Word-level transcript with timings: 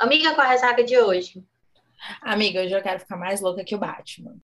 Amiga, 0.00 0.34
qual 0.34 0.46
a 0.46 0.50
ressaca 0.50 0.82
de 0.82 0.98
hoje? 0.98 1.44
Amiga, 2.22 2.62
hoje 2.62 2.72
eu 2.72 2.82
quero 2.82 3.00
ficar 3.00 3.18
mais 3.18 3.42
louca 3.42 3.62
que 3.62 3.74
o 3.74 3.78
Batman. 3.78 4.34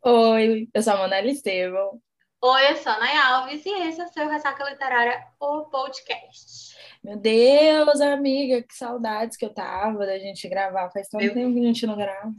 Oi, 0.00 0.68
eu 0.72 0.80
sou 0.80 0.92
a 0.92 0.96
Mona 0.98 1.20
Estevão. 1.22 2.00
Oi, 2.40 2.70
eu 2.70 2.76
sou 2.76 2.92
a 2.92 3.00
Nay 3.00 3.16
Alves 3.16 3.66
e 3.66 3.70
esse 3.88 4.00
é 4.00 4.04
o 4.04 4.08
seu 4.12 4.28
Ressaca 4.28 4.70
Literária, 4.70 5.26
o 5.40 5.64
podcast. 5.64 6.76
Meu 7.02 7.16
Deus, 7.16 8.00
amiga, 8.00 8.62
que 8.62 8.72
saudades 8.72 9.36
que 9.36 9.44
eu 9.44 9.52
tava 9.52 10.06
da 10.06 10.20
gente 10.20 10.48
gravar. 10.48 10.88
Faz 10.92 11.08
tanto 11.08 11.24
Meu... 11.24 11.34
tempo 11.34 11.52
que 11.54 11.58
a 11.58 11.66
gente 11.66 11.84
não 11.84 11.96
grava. 11.96 12.32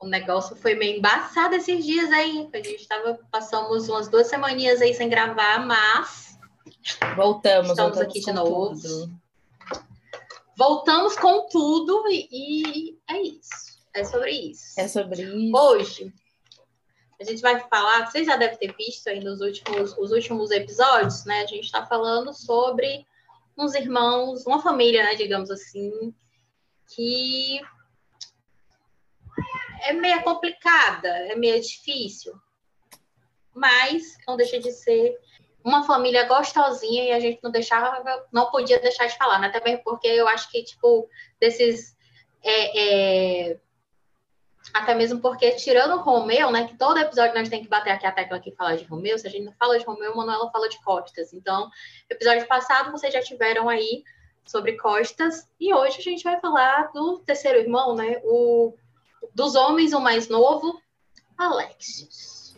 O 0.00 0.06
negócio 0.06 0.56
foi 0.56 0.74
meio 0.74 0.96
embaçado 0.96 1.54
esses 1.54 1.84
dias 1.84 2.10
aí. 2.10 2.48
A 2.50 2.56
gente 2.56 2.88
tava, 2.88 3.18
passamos 3.30 3.90
umas 3.90 4.08
duas 4.08 4.26
semaninhas 4.28 4.80
aí 4.80 4.94
sem 4.94 5.10
gravar, 5.10 5.66
mas... 5.66 6.38
Voltamos, 7.14 7.72
Estamos 7.72 7.76
voltamos 7.76 8.00
aqui 8.00 8.20
de 8.20 8.32
novo. 8.32 8.80
Tudo. 8.80 9.23
Voltamos 10.56 11.16
com 11.16 11.48
tudo 11.48 12.04
e, 12.08 12.28
e 12.30 12.98
é 13.10 13.20
isso. 13.20 13.74
É 13.94 14.04
sobre 14.04 14.30
isso. 14.30 14.80
É 14.80 14.88
sobre 14.88 15.22
isso. 15.22 15.56
Hoje, 15.56 16.12
a 17.20 17.24
gente 17.24 17.40
vai 17.40 17.60
falar, 17.68 18.06
vocês 18.06 18.26
já 18.26 18.36
devem 18.36 18.58
ter 18.58 18.74
visto 18.76 19.08
aí 19.08 19.20
nos 19.20 19.40
últimos, 19.40 19.96
os 19.96 20.10
últimos 20.10 20.50
episódios, 20.50 21.24
né? 21.24 21.42
A 21.42 21.46
gente 21.46 21.64
está 21.64 21.86
falando 21.86 22.32
sobre 22.32 23.06
uns 23.56 23.74
irmãos, 23.74 24.46
uma 24.46 24.60
família, 24.60 25.04
né, 25.04 25.14
digamos 25.14 25.50
assim, 25.50 26.12
que 26.88 27.60
é 29.82 29.92
meio 29.92 30.22
complicada, 30.22 31.08
é 31.08 31.36
meio 31.36 31.60
difícil, 31.60 32.34
mas 33.54 34.16
não 34.26 34.36
deixa 34.36 34.58
de 34.58 34.72
ser 34.72 35.16
uma 35.64 35.82
família 35.82 36.28
gostosinha 36.28 37.04
e 37.04 37.12
a 37.12 37.18
gente 37.18 37.40
não 37.42 37.50
deixava, 37.50 38.26
não 38.30 38.50
podia 38.50 38.78
deixar 38.78 39.06
de 39.06 39.16
falar, 39.16 39.38
né? 39.38 39.48
Também 39.48 39.78
porque 39.78 40.06
eu 40.06 40.28
acho 40.28 40.50
que, 40.50 40.62
tipo, 40.62 41.08
desses. 41.40 41.96
É, 42.42 43.48
é, 43.50 43.60
até 44.74 44.94
mesmo 44.94 45.20
porque, 45.20 45.52
tirando 45.52 45.94
o 45.94 46.02
Romeu, 46.02 46.50
né? 46.50 46.68
Que 46.68 46.76
todo 46.76 46.98
episódio 46.98 47.34
nós 47.34 47.48
tem 47.48 47.62
que 47.62 47.68
bater 47.68 47.90
aqui 47.90 48.06
a 48.06 48.12
tecla 48.12 48.36
aqui 48.36 48.50
e 48.50 48.54
falar 48.54 48.76
de 48.76 48.84
Romeu. 48.84 49.18
Se 49.18 49.26
a 49.26 49.30
gente 49.30 49.44
não 49.44 49.54
fala 49.54 49.78
de 49.78 49.84
Romeu, 49.86 50.14
Manuela 50.14 50.50
fala 50.50 50.68
de 50.68 50.82
Costas. 50.82 51.32
Então, 51.32 51.70
episódio 52.10 52.46
passado 52.46 52.92
vocês 52.92 53.12
já 53.12 53.22
tiveram 53.22 53.68
aí 53.68 54.04
sobre 54.44 54.76
Costas. 54.76 55.48
E 55.58 55.72
hoje 55.72 55.98
a 55.98 56.02
gente 56.02 56.22
vai 56.22 56.38
falar 56.40 56.92
do 56.92 57.20
terceiro 57.20 57.58
irmão, 57.58 57.94
né? 57.94 58.20
O, 58.24 58.74
dos 59.34 59.54
homens, 59.54 59.94
o 59.94 60.00
mais 60.00 60.28
novo, 60.28 60.78
Alexios. 61.38 62.54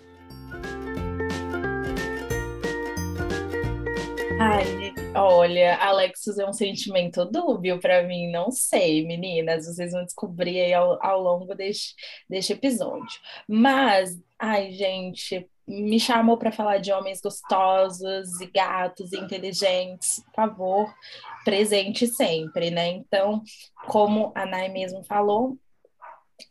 Ai, 4.39 4.93
olha, 5.15 5.77
Alexis 5.77 6.39
é 6.39 6.47
um 6.47 6.53
sentimento 6.53 7.25
dúbio 7.25 7.81
para 7.81 8.03
mim, 8.03 8.31
não 8.31 8.51
sei, 8.51 9.07
meninas, 9.07 9.65
vocês 9.65 9.93
vão 9.93 10.05
descobrir 10.05 10.61
aí 10.61 10.75
ao, 10.75 11.03
ao 11.03 11.23
longo 11.23 11.55
deste, 11.55 11.95
deste 12.29 12.53
episódio. 12.53 13.19
Mas, 13.49 14.21
ai, 14.39 14.73
gente, 14.73 15.49
me 15.67 15.99
chamou 15.99 16.37
para 16.37 16.53
falar 16.53 16.79
de 16.79 16.93
homens 16.93 17.23
gostosos 17.23 18.39
e 18.41 18.47
gatos 18.47 19.11
e 19.13 19.19
inteligentes, 19.19 20.23
por 20.27 20.35
favor, 20.35 20.95
presente 21.43 22.07
sempre, 22.07 22.71
né? 22.71 22.89
Então, 22.89 23.43
como 23.87 24.33
a 24.35 24.45
Nai 24.45 24.69
mesmo 24.69 25.03
falou, 25.03 25.59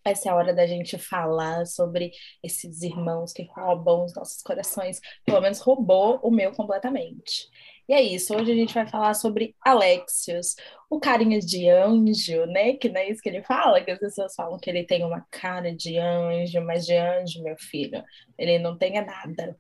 essa 0.04 0.30
é 0.30 0.32
a 0.32 0.36
hora 0.36 0.54
da 0.54 0.66
gente 0.66 0.98
falar 0.98 1.66
sobre 1.66 2.12
esses 2.44 2.82
irmãos 2.82 3.32
que 3.32 3.44
roubam 3.44 4.06
os 4.06 4.16
nossos 4.16 4.42
corações. 4.42 5.00
Pelo 5.24 5.42
menos 5.42 5.60
roubou 5.60 6.20
o 6.24 6.32
meu 6.32 6.52
completamente. 6.54 7.48
E 7.88 7.94
é 7.94 8.02
isso, 8.02 8.36
hoje 8.36 8.52
a 8.52 8.56
gente 8.56 8.74
vai 8.74 8.88
falar 8.88 9.14
sobre 9.14 9.56
Alexios, 9.64 10.56
o 10.90 11.00
carinha 11.00 11.40
de 11.40 11.70
anjo, 11.70 12.46
né? 12.48 12.74
Que 12.74 12.90
não 12.90 13.00
é 13.00 13.10
isso 13.10 13.22
que 13.22 13.30
ele 13.30 13.44
fala, 13.44 13.80
que 13.82 13.92
as 13.92 14.00
pessoas 14.00 14.34
falam 14.34 14.58
que 14.58 14.70
ele 14.70 14.84
tem 14.84 15.04
uma 15.04 15.26
cara 15.30 15.74
de 15.76 15.98
anjo, 16.00 16.62
mas 16.62 16.86
de 16.86 16.96
anjo, 16.96 17.44
meu 17.44 17.56
filho, 17.58 18.04
ele 18.38 18.58
não 18.58 18.76
tem 18.76 18.94
nada. 19.06 19.56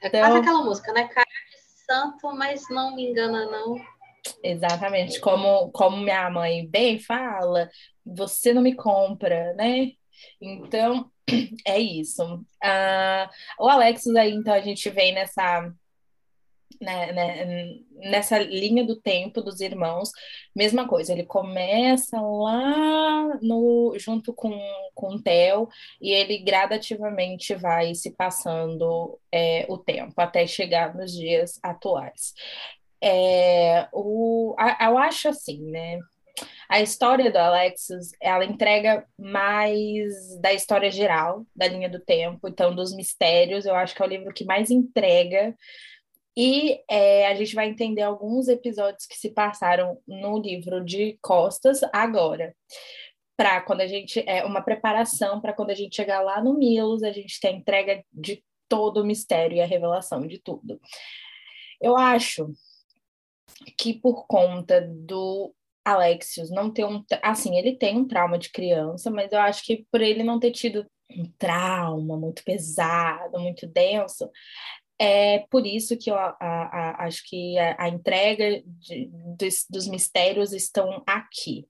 É 0.00 0.06
então, 0.06 0.20
quase 0.20 0.38
aquela 0.38 0.64
música, 0.64 0.92
né? 0.92 1.08
Cara 1.08 1.26
de 1.26 1.84
santo, 1.84 2.36
mas 2.36 2.62
não 2.70 2.94
me 2.94 3.10
engana, 3.10 3.44
não. 3.46 3.76
Exatamente, 4.42 5.20
como, 5.20 5.70
como 5.72 5.96
minha 5.96 6.30
mãe 6.30 6.64
bem 6.68 7.00
fala, 7.00 7.68
você 8.06 8.54
não 8.54 8.62
me 8.62 8.74
compra, 8.74 9.52
né? 9.54 9.90
Então, 10.40 11.10
é 11.66 11.78
isso. 11.78 12.22
Uh, 12.24 13.28
o 13.58 13.68
Alexis 13.68 14.14
aí, 14.14 14.32
então, 14.32 14.54
a 14.54 14.60
gente 14.60 14.88
vem 14.90 15.12
nessa 15.12 15.72
né, 16.80 17.12
né, 17.12 17.78
nessa 17.94 18.38
linha 18.38 18.84
do 18.84 18.96
tempo 18.96 19.40
dos 19.42 19.60
irmãos, 19.60 20.10
mesma 20.54 20.86
coisa, 20.86 21.12
ele 21.12 21.24
começa 21.24 22.20
lá 22.20 23.38
no, 23.40 23.94
junto 23.98 24.32
com, 24.32 24.52
com 24.94 25.14
o 25.14 25.22
Theo 25.22 25.68
e 26.00 26.10
ele 26.12 26.38
gradativamente 26.38 27.54
vai 27.54 27.94
se 27.94 28.14
passando 28.14 29.18
é, 29.30 29.66
o 29.68 29.78
tempo 29.78 30.14
até 30.16 30.46
chegar 30.46 30.94
nos 30.94 31.12
dias 31.12 31.58
atuais. 31.62 32.34
É, 33.00 33.88
o, 33.92 34.54
a, 34.58 34.86
eu 34.88 34.98
acho 34.98 35.28
assim, 35.28 35.60
né? 35.70 35.98
A 36.68 36.80
história 36.80 37.30
do 37.30 37.36
Alexis, 37.36 38.12
ela 38.20 38.44
entrega 38.44 39.04
mais 39.18 40.40
da 40.40 40.52
história 40.52 40.90
geral, 40.90 41.44
da 41.54 41.68
linha 41.68 41.88
do 41.88 42.00
tempo, 42.00 42.48
então 42.48 42.74
dos 42.74 42.94
mistérios, 42.94 43.66
eu 43.66 43.74
acho 43.74 43.94
que 43.94 44.02
é 44.02 44.06
o 44.06 44.08
livro 44.08 44.32
que 44.32 44.44
mais 44.44 44.70
entrega 44.70 45.54
e 46.36 46.80
é, 46.90 47.26
a 47.26 47.34
gente 47.34 47.54
vai 47.54 47.68
entender 47.68 48.02
alguns 48.02 48.48
episódios 48.48 49.06
que 49.06 49.16
se 49.16 49.30
passaram 49.30 49.98
no 50.06 50.38
livro 50.38 50.82
de 50.82 51.18
Costas 51.20 51.80
agora. 51.92 52.54
Para 53.36 53.60
quando 53.62 53.80
a 53.80 53.86
gente. 53.86 54.22
É 54.26 54.44
uma 54.44 54.62
preparação 54.62 55.40
para 55.40 55.52
quando 55.52 55.70
a 55.70 55.74
gente 55.74 55.96
chegar 55.96 56.20
lá 56.20 56.42
no 56.42 56.56
Milos, 56.56 57.02
a 57.02 57.12
gente 57.12 57.40
ter 57.40 57.48
a 57.48 57.52
entrega 57.52 58.04
de 58.12 58.42
todo 58.68 59.02
o 59.02 59.04
mistério 59.04 59.56
e 59.56 59.60
a 59.60 59.66
revelação 59.66 60.26
de 60.26 60.38
tudo. 60.38 60.80
Eu 61.80 61.96
acho 61.96 62.52
que 63.76 63.94
por 63.94 64.26
conta 64.26 64.80
do 64.80 65.54
Alexios 65.84 66.50
não 66.50 66.70
ter 66.70 66.84
um. 66.84 67.04
Assim, 67.22 67.58
ele 67.58 67.76
tem 67.76 67.98
um 67.98 68.06
trauma 68.06 68.38
de 68.38 68.50
criança, 68.50 69.10
mas 69.10 69.32
eu 69.32 69.40
acho 69.40 69.64
que 69.64 69.86
por 69.90 70.00
ele 70.00 70.22
não 70.22 70.38
ter 70.38 70.52
tido 70.52 70.86
um 71.10 71.24
trauma 71.38 72.16
muito 72.16 72.42
pesado, 72.44 73.38
muito 73.38 73.66
denso, 73.66 74.30
é 75.04 75.40
por 75.50 75.66
isso 75.66 75.96
que 75.98 76.12
eu 76.12 76.14
a, 76.14 76.36
a, 76.40 77.06
acho 77.06 77.28
que 77.28 77.58
a, 77.58 77.74
a 77.76 77.88
entrega 77.88 78.62
de, 78.64 79.10
dos, 79.36 79.66
dos, 79.68 79.88
mistérios 79.88 80.52
estão 80.52 81.02
aqui. 81.04 81.66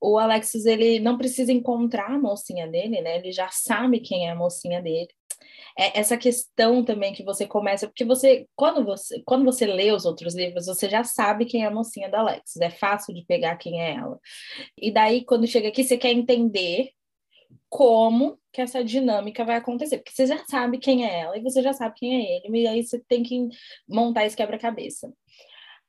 O 0.00 0.16
Alexis 0.16 0.66
ele 0.66 1.00
não 1.00 1.18
precisa 1.18 1.50
encontrar 1.50 2.12
a 2.12 2.18
mocinha 2.18 2.68
dele, 2.68 3.00
né? 3.00 3.16
Ele 3.16 3.32
já 3.32 3.48
sabe 3.50 3.98
quem 3.98 4.28
é 4.28 4.30
a 4.30 4.36
mocinha 4.36 4.80
dele. 4.80 5.08
É 5.76 5.98
essa 5.98 6.16
questão 6.16 6.84
também 6.84 7.12
que 7.12 7.24
você 7.24 7.44
começa, 7.44 7.88
porque 7.88 8.04
você 8.04 8.46
quando 8.54 8.84
você 8.84 9.20
quando 9.24 9.44
você 9.44 9.66
lê 9.66 9.90
os 9.90 10.04
outros 10.04 10.36
livros, 10.36 10.66
você 10.66 10.88
já 10.88 11.02
sabe 11.02 11.46
quem 11.46 11.64
é 11.64 11.66
a 11.66 11.72
mocinha 11.72 12.08
da 12.08 12.20
Alexis. 12.20 12.60
É 12.60 12.70
fácil 12.70 13.12
de 13.12 13.24
pegar 13.24 13.56
quem 13.56 13.82
é 13.82 13.96
ela. 13.96 14.16
E 14.78 14.92
daí 14.92 15.24
quando 15.24 15.44
chega 15.44 15.68
aqui 15.68 15.82
você 15.82 15.98
quer 15.98 16.12
entender 16.12 16.90
como 17.70 18.36
que 18.52 18.60
essa 18.60 18.84
dinâmica 18.84 19.44
vai 19.44 19.56
acontecer, 19.56 19.98
porque 19.98 20.12
você 20.12 20.26
já 20.26 20.44
sabe 20.46 20.78
quem 20.78 21.06
é 21.06 21.20
ela 21.20 21.38
e 21.38 21.42
você 21.42 21.62
já 21.62 21.72
sabe 21.72 21.94
quem 21.96 22.16
é 22.16 22.36
ele, 22.36 22.62
e 22.62 22.66
aí 22.66 22.82
você 22.84 22.98
tem 23.08 23.22
que 23.22 23.48
montar 23.88 24.26
esse 24.26 24.36
quebra-cabeça. 24.36 25.10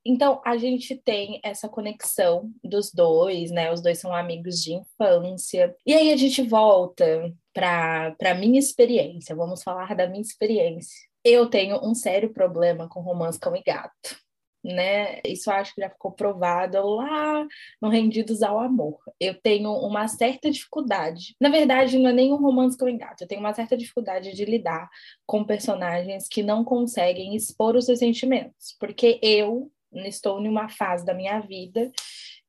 Então, 0.06 0.42
a 0.46 0.58
gente 0.58 0.96
tem 0.96 1.40
essa 1.44 1.68
conexão 1.68 2.52
dos 2.64 2.92
dois, 2.92 3.52
né? 3.52 3.72
Os 3.72 3.82
dois 3.82 4.00
são 4.00 4.14
amigos 4.16 4.62
de 4.62 4.74
infância. 4.74 5.76
E 5.86 5.94
aí 5.94 6.12
a 6.12 6.18
gente 6.18 6.42
volta 6.42 7.32
para 7.54 8.16
a 8.20 8.34
minha 8.34 8.58
experiência. 8.58 9.36
Vamos 9.36 9.62
falar 9.62 9.96
da 9.96 10.08
minha 10.08 10.22
experiência. 10.22 11.08
Eu 11.24 11.48
tenho 11.48 11.80
um 11.88 11.94
sério 11.94 12.34
problema 12.34 12.90
com 12.90 13.00
romance 13.00 13.40
cão 13.40 13.56
e 13.56 13.62
gato 13.62 14.18
né? 14.64 15.20
Isso 15.26 15.50
acho 15.50 15.74
que 15.74 15.82
já 15.82 15.90
ficou 15.90 16.12
provado 16.12 16.82
lá 16.82 17.46
no 17.82 17.90
Rendidos 17.90 18.44
ao 18.44 18.60
Amor. 18.60 19.00
Eu 19.20 19.34
tenho 19.34 19.72
uma 19.74 20.08
certa 20.08 20.52
dificuldade. 20.52 21.36
Na 21.40 21.50
verdade, 21.50 21.98
não 21.98 22.10
é 22.10 22.14
nem 22.14 22.32
um 22.32 22.38
romance 22.38 22.78
que 22.78 22.84
eu 22.84 22.90
engato. 22.90 23.24
Eu 23.24 23.28
tenho 23.28 23.42
uma 23.42 23.54
certa 23.54 23.76
dificuldade 23.76 24.34
de 24.34 24.46
lidar 24.46 24.90
com 25.26 25.44
personagens 25.44 26.28
que 26.28 26.44
não 26.44 26.64
conseguem 26.64 27.36
expor 27.36 27.76
os 27.76 27.86
seus 27.86 28.00
sentimentos. 28.00 28.76
Porque 28.80 29.20
eu 29.22 29.72
estou 30.06 30.40
em 30.42 30.48
uma 30.48 30.70
fase 30.70 31.06
da 31.06 31.14
minha 31.14 31.40
vida 31.40 31.92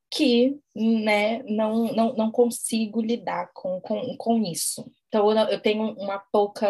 que 0.09 0.55
né, 0.75 1.41
não, 1.43 1.91
não, 1.93 2.13
não 2.15 2.31
consigo 2.31 3.01
lidar 3.01 3.49
com, 3.53 3.81
com, 3.81 4.15
com 4.15 4.37
isso. 4.43 4.85
Então 5.13 5.29
eu 5.47 5.61
tenho 5.61 5.93
uma 5.93 6.17
pouca, 6.17 6.67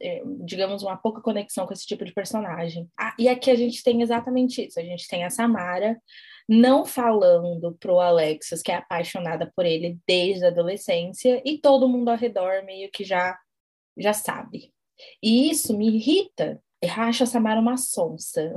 eh, 0.00 0.22
digamos, 0.42 0.82
uma 0.82 0.96
pouca 0.96 1.20
conexão 1.20 1.66
com 1.66 1.74
esse 1.74 1.86
tipo 1.86 2.02
de 2.02 2.14
personagem. 2.14 2.88
Ah, 2.98 3.14
e 3.18 3.28
aqui 3.28 3.50
a 3.50 3.54
gente 3.54 3.82
tem 3.82 4.00
exatamente 4.00 4.66
isso. 4.66 4.80
A 4.80 4.82
gente 4.82 5.06
tem 5.06 5.22
a 5.22 5.28
Samara 5.28 6.00
não 6.48 6.86
falando 6.86 7.76
pro 7.78 8.00
Alexis 8.00 8.62
que 8.62 8.72
é 8.72 8.76
apaixonada 8.76 9.52
por 9.54 9.66
ele 9.66 9.98
desde 10.08 10.46
a 10.46 10.48
adolescência 10.48 11.42
e 11.44 11.58
todo 11.58 11.90
mundo 11.90 12.08
ao 12.08 12.16
redor 12.16 12.64
meio 12.64 12.90
que 12.90 13.04
já 13.04 13.38
já 13.98 14.14
sabe. 14.14 14.72
E 15.22 15.50
isso 15.50 15.76
me 15.76 15.88
irrita, 15.88 16.62
Eu 16.80 16.90
acho 16.90 17.24
a 17.24 17.26
Samara 17.26 17.60
uma 17.60 17.76
sonsa. 17.76 18.54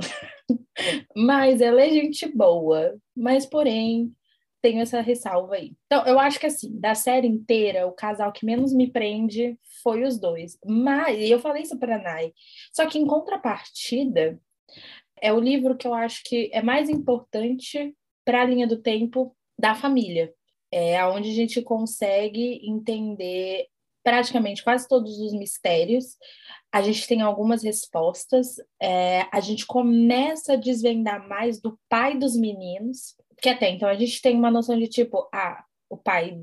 mas 1.13 1.59
ela 1.59 1.81
é 1.81 1.89
gente 1.89 2.25
boa. 2.27 2.95
Mas, 3.13 3.45
porém, 3.45 4.15
tenho 4.61 4.81
essa 4.81 5.01
ressalva 5.01 5.55
aí. 5.55 5.73
Então, 5.85 6.05
eu 6.05 6.19
acho 6.19 6.39
que 6.39 6.45
assim, 6.45 6.79
da 6.79 6.93
série 6.93 7.27
inteira, 7.27 7.87
o 7.87 7.91
casal 7.91 8.31
que 8.31 8.45
menos 8.45 8.73
me 8.73 8.89
prende 8.89 9.57
foi 9.83 10.03
os 10.03 10.19
dois. 10.19 10.57
Mas, 10.65 11.17
e 11.17 11.31
eu 11.31 11.39
falei 11.39 11.63
isso 11.63 11.77
pra 11.79 11.97
Nai. 11.97 12.33
Só 12.73 12.85
que 12.85 12.99
em 12.99 13.05
contrapartida, 13.05 14.39
é 15.21 15.31
o 15.31 15.39
livro 15.39 15.77
que 15.77 15.87
eu 15.87 15.93
acho 15.93 16.23
que 16.23 16.49
é 16.53 16.61
mais 16.61 16.89
importante 16.89 17.95
para 18.25 18.41
a 18.41 18.45
linha 18.45 18.67
do 18.67 18.81
tempo 18.81 19.35
da 19.57 19.75
família. 19.75 20.33
É 20.71 21.05
onde 21.05 21.29
a 21.29 21.33
gente 21.33 21.61
consegue 21.61 22.61
entender 22.63 23.67
praticamente 24.03 24.63
quase 24.63 24.87
todos 24.87 25.19
os 25.19 25.33
mistérios. 25.33 26.17
A 26.71 26.81
gente 26.81 27.07
tem 27.07 27.21
algumas 27.21 27.63
respostas. 27.63 28.55
É, 28.81 29.27
a 29.31 29.39
gente 29.39 29.65
começa 29.65 30.53
a 30.53 30.57
desvendar 30.57 31.27
mais 31.27 31.61
do 31.61 31.77
pai 31.89 32.17
dos 32.17 32.35
meninos, 32.35 33.15
que 33.41 33.49
até 33.49 33.69
então 33.69 33.89
a 33.89 33.95
gente 33.95 34.21
tem 34.21 34.35
uma 34.35 34.51
noção 34.51 34.77
de 34.77 34.87
tipo, 34.87 35.27
ah, 35.33 35.63
o 35.89 35.97
pai 35.97 36.37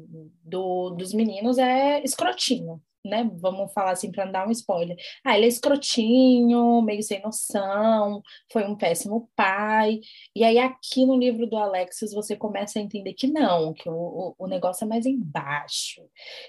do, 0.45 0.91
dos 0.91 1.15
meninos 1.15 1.59
é 1.59 2.03
escrotinho 2.03 2.83
né? 3.09 3.29
Vamos 3.41 3.73
falar 3.73 3.93
assim 3.93 4.11
para 4.11 4.25
não 4.25 4.33
dar 4.33 4.47
um 4.47 4.50
spoiler. 4.50 4.97
Ah, 5.25 5.37
ele 5.37 5.47
é 5.47 5.49
escrotinho, 5.49 6.83
meio 6.83 7.03
sem 7.03 7.21
noção, 7.23 8.23
foi 8.53 8.65
um 8.65 8.77
péssimo 8.77 9.31
pai. 9.35 10.00
E 10.35 10.45
aí, 10.45 10.59
aqui 10.59 11.06
no 11.06 11.17
livro 11.17 11.47
do 11.47 11.56
Alexis, 11.56 12.12
você 12.12 12.37
começa 12.37 12.79
a 12.79 12.83
entender 12.83 13.15
que 13.15 13.27
não, 13.27 13.73
que 13.73 13.89
o, 13.89 14.35
o 14.39 14.47
negócio 14.47 14.85
é 14.85 14.89
mais 14.89 15.06
embaixo. 15.06 16.03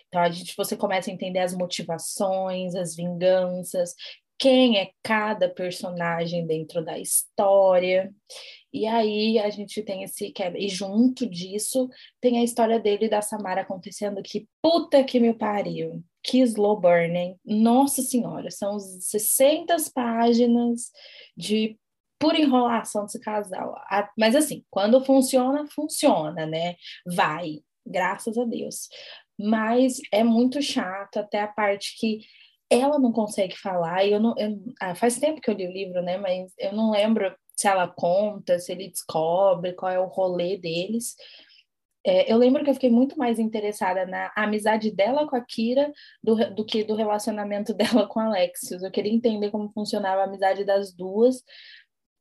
Então, 0.07 0.21
a 0.21 0.29
gente, 0.29 0.55
você 0.55 0.75
começa 0.75 1.09
a 1.09 1.13
entender 1.13 1.39
as 1.39 1.55
motivações, 1.55 2.75
as 2.75 2.95
vinganças, 2.95 3.95
quem 4.37 4.77
é 4.77 4.91
cada 5.03 5.49
personagem 5.49 6.45
dentro 6.47 6.83
da 6.83 6.97
história. 6.97 8.13
E 8.71 8.85
aí 8.85 9.39
a 9.39 9.49
gente 9.49 9.81
tem 9.83 10.03
esse 10.03 10.31
quebra. 10.31 10.59
E 10.59 10.69
junto 10.69 11.27
disso 11.27 11.89
tem 12.21 12.39
a 12.39 12.43
história 12.43 12.79
dele 12.79 13.05
e 13.05 13.09
da 13.09 13.21
Samara 13.21 13.61
acontecendo 13.61 14.21
que 14.21 14.47
puta 14.61 15.03
que 15.03 15.19
me 15.19 15.33
pariu. 15.33 16.03
Que 16.23 16.39
slow 16.41 16.79
burning. 16.79 17.35
Nossa 17.45 18.01
senhora, 18.01 18.51
são 18.51 18.79
60 18.79 19.75
páginas 19.93 20.91
de 21.35 21.77
pura 22.19 22.39
enrolação 22.39 23.05
desse 23.05 23.19
casal. 23.19 23.73
Mas 24.17 24.35
assim, 24.35 24.63
quando 24.69 25.03
funciona, 25.03 25.65
funciona, 25.73 26.45
né? 26.45 26.75
Vai, 27.05 27.61
graças 27.85 28.37
a 28.37 28.43
Deus. 28.43 28.89
Mas 29.39 30.01
é 30.11 30.23
muito 30.23 30.61
chato 30.61 31.17
até 31.17 31.41
a 31.41 31.47
parte 31.47 31.95
que 31.97 32.19
ela 32.69 32.99
não 32.99 33.11
consegue 33.11 33.57
falar, 33.57 34.05
e 34.05 34.11
eu 34.11 34.19
não. 34.19 34.35
Eu, 34.37 34.61
ah, 34.79 34.93
faz 34.93 35.17
tempo 35.17 35.41
que 35.41 35.49
eu 35.49 35.55
li 35.55 35.67
o 35.67 35.71
livro, 35.71 36.01
né? 36.03 36.17
Mas 36.17 36.53
eu 36.59 36.71
não 36.73 36.91
lembro 36.91 37.33
se 37.59 37.67
ela 37.67 37.89
conta, 37.89 38.57
se 38.57 38.71
ele 38.71 38.87
descobre 38.87 39.73
qual 39.73 39.91
é 39.91 39.99
o 39.99 40.07
rolê 40.07 40.57
deles. 40.57 41.17
É, 42.05 42.31
eu 42.31 42.37
lembro 42.37 42.63
que 42.63 42.69
eu 42.69 42.73
fiquei 42.73 42.89
muito 42.89 43.19
mais 43.19 43.37
interessada 43.37 44.05
na 44.05 44.31
amizade 44.33 44.89
dela 44.91 45.27
com 45.27 45.35
a 45.35 45.41
Kira 45.41 45.91
do, 46.23 46.55
do 46.55 46.65
que 46.65 46.85
do 46.85 46.95
relacionamento 46.95 47.73
dela 47.75 48.07
com 48.07 48.21
Alexios. 48.21 48.81
Eu 48.81 48.89
queria 48.89 49.11
entender 49.11 49.51
como 49.51 49.73
funcionava 49.73 50.21
a 50.21 50.23
amizade 50.23 50.63
das 50.63 50.93
duas, 50.93 51.43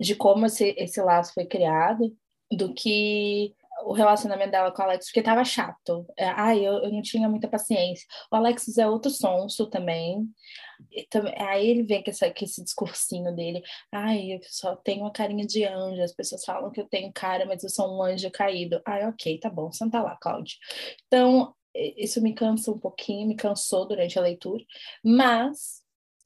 de 0.00 0.16
como 0.16 0.46
esse, 0.46 0.74
esse 0.76 1.00
laço 1.00 1.32
foi 1.34 1.46
criado, 1.46 2.12
do 2.50 2.74
que 2.74 3.54
o 3.84 3.92
relacionamento 3.92 4.50
dela 4.50 4.72
com 4.72 4.82
o 4.82 4.84
Alex, 4.86 5.06
porque 5.06 5.22
tava 5.22 5.44
chato. 5.44 6.04
É, 6.16 6.26
ai, 6.30 6.66
eu, 6.66 6.82
eu 6.82 6.90
não 6.90 7.00
tinha 7.00 7.28
muita 7.28 7.46
paciência. 7.46 8.04
O 8.32 8.34
Alexis 8.34 8.76
é 8.76 8.88
outro 8.88 9.08
sonso 9.08 9.70
também. 9.70 10.28
Aí 11.36 11.68
ele 11.68 11.82
vem 11.82 12.02
com, 12.02 12.10
essa, 12.10 12.30
com 12.30 12.44
esse 12.44 12.62
discursinho 12.62 13.34
dele. 13.34 13.62
Ai, 13.92 14.34
eu 14.34 14.40
só 14.42 14.76
tenho 14.76 15.02
uma 15.02 15.12
carinha 15.12 15.46
de 15.46 15.64
anjo. 15.64 16.02
As 16.02 16.14
pessoas 16.14 16.44
falam 16.44 16.70
que 16.70 16.80
eu 16.80 16.88
tenho 16.88 17.12
cara, 17.12 17.46
mas 17.46 17.62
eu 17.62 17.68
sou 17.68 17.96
um 17.96 18.02
anjo 18.02 18.30
caído. 18.30 18.80
Ai, 18.86 19.06
ok, 19.06 19.38
tá 19.38 19.50
bom, 19.50 19.70
senta 19.72 20.02
lá, 20.02 20.16
Cláudio. 20.20 20.56
Então, 21.06 21.54
isso 21.74 22.20
me 22.22 22.34
cansa 22.34 22.70
um 22.70 22.78
pouquinho, 22.78 23.28
me 23.28 23.36
cansou 23.36 23.86
durante 23.86 24.18
a 24.18 24.22
leitura, 24.22 24.64
mas 25.04 25.82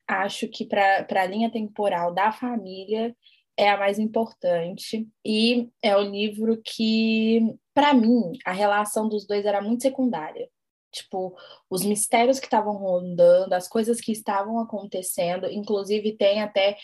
acho 0.07 0.49
que 0.49 0.65
para 0.67 1.07
a 1.09 1.27
linha 1.27 1.51
temporal 1.51 2.13
da 2.13 2.33
família 2.33 3.15
é 3.57 3.71
a 3.71 3.77
mais 3.77 3.99
importante 3.99 5.07
e 5.25 5.69
é 5.83 5.97
o 5.97 6.01
livro 6.01 6.61
que, 6.65 7.55
para 7.75 7.93
mim, 7.93 8.33
a 8.45 8.53
relação 8.53 9.09
dos 9.09 9.27
dois 9.27 9.45
era 9.45 9.61
muito 9.61 9.83
secundária. 9.83 10.49
Tipo, 10.93 11.35
os 11.71 11.83
mistérios 11.85 12.39
que 12.39 12.47
estavam 12.47 12.77
rondando, 12.77 13.55
as 13.55 13.67
coisas 13.67 14.01
que 14.01 14.13
estavam 14.13 14.61
acontecendo, 14.61 15.51
inclusive 15.51 16.17
tem 16.17 16.43
até 16.43 16.77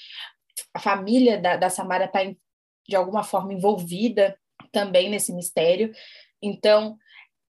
a 0.74 0.80
família 0.80 1.38
da, 1.38 1.56
da 1.56 1.70
Samara 1.70 2.08
tá 2.08 2.20
de 2.88 2.96
alguma 2.96 3.22
forma 3.22 3.52
envolvida 3.52 4.36
também 4.72 5.10
nesse 5.10 5.32
mistério. 5.32 5.92
Então, 6.42 6.96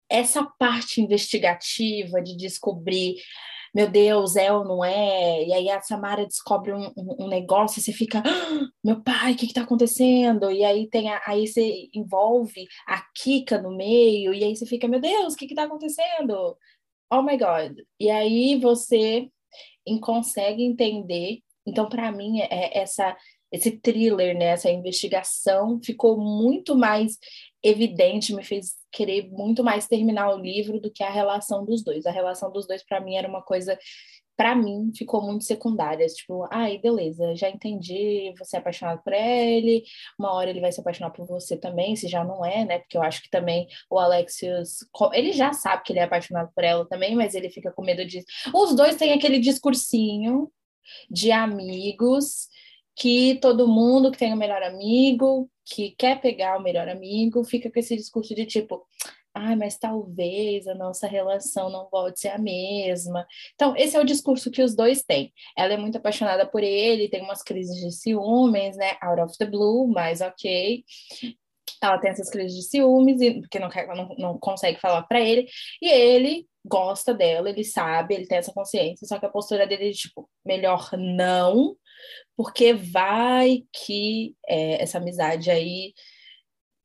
essa 0.09 0.43
parte 0.57 1.01
investigativa 1.01 2.21
de 2.21 2.35
descobrir 2.37 3.17
meu 3.75 3.89
Deus, 3.89 4.38
é 4.38 4.54
ou 4.54 4.63
não 4.63 4.86
é? 4.86 5.44
E 5.45 5.54
aí 5.54 5.69
a 5.69 5.81
Samara 5.81 6.25
descobre 6.25 6.72
um, 6.72 6.86
um, 6.98 7.25
um 7.25 7.27
negócio 7.27 7.80
e 7.80 7.83
você 7.83 7.92
fica, 7.92 8.24
ah, 8.25 8.68
meu 8.81 9.04
pai, 9.04 9.33
o 9.33 9.36
que 9.36 9.45
está 9.48 9.63
acontecendo? 9.63 10.50
E 10.50 10.63
aí 10.63 10.89
tem 10.89 11.10
a, 11.10 11.22
aí 11.27 11.45
você 11.45 11.89
envolve 11.94 12.66
a 12.88 13.01
Kika 13.13 13.62
no 13.62 13.75
meio, 13.75 14.33
e 14.33 14.45
aí 14.45 14.56
você 14.56 14.66
fica, 14.66 14.88
meu 14.88 15.01
Deus, 15.01 15.33
o 15.33 15.38
que 15.38 15.45
está 15.45 15.63
acontecendo? 15.66 16.57
Oh 17.12 17.22
my 17.22 17.38
God. 17.38 17.77
E 18.00 18.10
aí 18.10 18.57
você 18.60 19.30
consegue 20.01 20.63
entender. 20.63 21.39
Então, 21.66 21.89
para 21.89 22.12
mim, 22.12 22.39
é, 22.42 22.48
é 22.51 22.80
essa 22.80 23.16
esse 23.55 23.71
thriller, 23.71 24.37
né, 24.37 24.45
essa 24.47 24.69
investigação 24.69 25.79
ficou 25.83 26.19
muito 26.19 26.75
mais 26.75 27.17
evidente, 27.63 28.35
me 28.35 28.43
fez 28.43 28.73
querer 28.91 29.29
muito 29.29 29.63
mais 29.63 29.87
terminar 29.87 30.33
o 30.33 30.39
livro 30.39 30.79
do 30.79 30.91
que 30.91 31.03
a 31.03 31.09
relação 31.09 31.65
dos 31.65 31.83
dois. 31.83 32.05
A 32.05 32.11
relação 32.11 32.51
dos 32.51 32.67
dois 32.67 32.83
para 32.83 32.99
mim 32.99 33.15
era 33.15 33.27
uma 33.27 33.41
coisa 33.41 33.77
para 34.37 34.53
mim 34.53 34.91
ficou 34.93 35.21
muito 35.21 35.45
secundária, 35.45 36.05
tipo, 36.07 36.45
ai, 36.51 36.77
beleza, 36.77 37.33
já 37.35 37.49
entendi, 37.49 38.33
você 38.37 38.57
é 38.57 38.59
apaixonado 38.59 39.01
por 39.01 39.13
ele, 39.13 39.83
uma 40.19 40.33
hora 40.33 40.49
ele 40.49 40.59
vai 40.59 40.73
se 40.73 40.81
apaixonar 40.81 41.11
por 41.11 41.25
você 41.25 41.55
também, 41.55 41.95
se 41.95 42.09
já 42.09 42.21
não 42.21 42.45
é, 42.45 42.65
né? 42.65 42.79
Porque 42.79 42.97
eu 42.97 43.01
acho 43.01 43.21
que 43.23 43.29
também 43.29 43.65
o 43.89 43.97
Alexius, 43.97 44.79
ele 45.13 45.31
já 45.31 45.53
sabe 45.53 45.83
que 45.83 45.93
ele 45.93 45.99
é 45.99 46.03
apaixonado 46.03 46.51
por 46.53 46.65
ela 46.65 46.85
também, 46.85 47.15
mas 47.15 47.33
ele 47.33 47.49
fica 47.49 47.71
com 47.71 47.81
medo 47.81 48.05
disso. 48.05 48.27
Os 48.53 48.75
dois 48.75 48.97
têm 48.97 49.13
aquele 49.13 49.39
discursinho 49.39 50.51
de 51.09 51.31
amigos 51.31 52.49
que 52.95 53.36
todo 53.42 53.68
mundo 53.68 54.12
que 54.12 54.18
tem 54.18 54.33
o 54.33 54.38
melhor 54.38 54.63
amigo, 54.63 55.50
que 55.65 55.92
quer 55.92 56.21
pegar 56.21 56.57
o 56.57 56.63
melhor 56.63 56.88
amigo, 56.88 57.44
fica 57.44 57.69
com 57.69 57.80
esse 57.80 57.95
discurso 57.95 58.33
de 58.33 58.45
tipo, 58.45 58.86
ah, 59.33 59.56
mas 59.56 59.77
talvez 59.77 60.65
a 60.65 60.74
nossa 60.74 61.08
relação 61.08 61.69
não 61.69 61.89
volte 61.89 62.27
a 62.27 62.31
ser 62.31 62.38
a 62.38 62.38
mesma. 62.38 63.27
Então, 63.53 63.75
esse 63.75 63.98
é 63.98 64.00
o 64.00 64.05
discurso 64.05 64.50
que 64.50 64.62
os 64.62 64.74
dois 64.74 65.03
têm. 65.03 65.34
Ela 65.58 65.74
é 65.74 65.77
muito 65.77 65.98
apaixonada 65.98 66.46
por 66.48 66.63
ele, 66.63 67.10
tem 67.10 67.22
umas 67.22 67.43
crises 67.43 67.75
de 67.75 67.91
ciúmes, 67.91 68.77
né? 68.77 68.96
Out 69.01 69.22
of 69.22 69.38
the 69.38 69.46
blue, 69.46 69.88
mas 69.88 70.22
ok. 70.22 70.86
Ela 71.84 71.98
tem 71.98 72.12
essas 72.12 72.29
crises 72.29 72.55
de 72.55 72.63
ciúmes, 72.63 73.17
porque 73.41 73.60
não, 73.60 73.69
não, 73.69 74.15
não 74.17 74.39
consegue 74.39 74.79
falar 74.79 75.03
para 75.03 75.19
ele, 75.19 75.48
e 75.81 75.89
ele 75.89 76.48
gosta 76.65 77.13
dela, 77.13 77.50
ele 77.50 77.63
sabe, 77.63 78.15
ele 78.15 78.27
tem 78.27 78.38
essa 78.38 78.53
consciência, 78.53 79.05
só 79.08 79.19
que 79.19 79.25
a 79.25 79.29
postura 79.29 79.67
dele 79.67 79.89
é 79.89 79.93
tipo, 79.93 80.27
melhor 80.43 80.89
não, 80.98 81.75
porque 82.36 82.74
vai 82.74 83.63
que 83.72 84.36
é, 84.48 84.82
essa 84.82 84.98
amizade 84.98 85.50
aí 85.50 85.94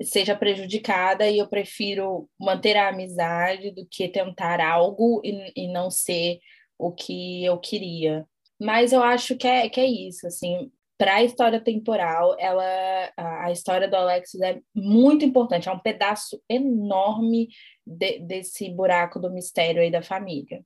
seja 0.03 0.35
prejudicada 0.35 1.29
e 1.29 1.39
eu 1.39 1.49
prefiro 1.49 2.29
manter 2.39 2.77
a 2.77 2.89
amizade 2.89 3.71
do 3.71 3.87
que 3.87 4.09
tentar 4.09 4.61
algo 4.61 5.21
e, 5.25 5.53
e 5.55 5.73
não 5.73 5.91
ser 5.91 6.39
o 6.79 6.93
que 6.93 7.45
eu 7.45 7.59
queria. 7.59 8.27
Mas 8.59 8.93
eu 8.93 9.03
acho 9.03 9.37
que 9.37 9.47
é, 9.47 9.69
que 9.69 9.81
é 9.81 9.87
isso, 9.87 10.27
assim, 10.27 10.71
para 11.01 11.15
a 11.15 11.25
história 11.25 11.59
temporal, 11.59 12.37
ela, 12.39 13.11
a, 13.17 13.51
história 13.51 13.89
do 13.89 13.97
Alexis 13.97 14.39
é 14.43 14.61
muito 14.75 15.25
importante, 15.25 15.67
é 15.67 15.73
um 15.73 15.79
pedaço 15.79 16.39
enorme 16.47 17.49
de, 17.87 18.19
desse 18.19 18.69
buraco 18.69 19.19
do 19.19 19.33
mistério 19.33 19.81
aí 19.81 19.91
da 19.91 20.03
família. 20.03 20.63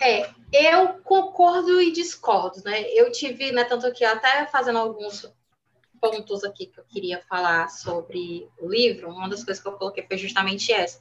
É, 0.00 0.30
eu 0.52 1.00
concordo 1.02 1.80
e 1.80 1.92
discordo, 1.92 2.62
né? 2.64 2.82
Eu 2.92 3.10
tive, 3.10 3.52
né, 3.52 3.64
tanto 3.64 3.92
que 3.92 4.04
até 4.04 4.46
fazendo 4.46 4.78
alguns 4.78 5.26
pontos 6.00 6.44
aqui 6.44 6.66
que 6.66 6.78
eu 6.78 6.84
queria 6.84 7.20
falar 7.28 7.68
sobre 7.68 8.48
o 8.58 8.68
livro, 8.68 9.10
uma 9.10 9.28
das 9.28 9.44
coisas 9.44 9.62
que 9.62 9.68
eu 9.68 9.72
coloquei 9.72 10.06
foi 10.06 10.16
justamente 10.16 10.72
essa. 10.72 10.98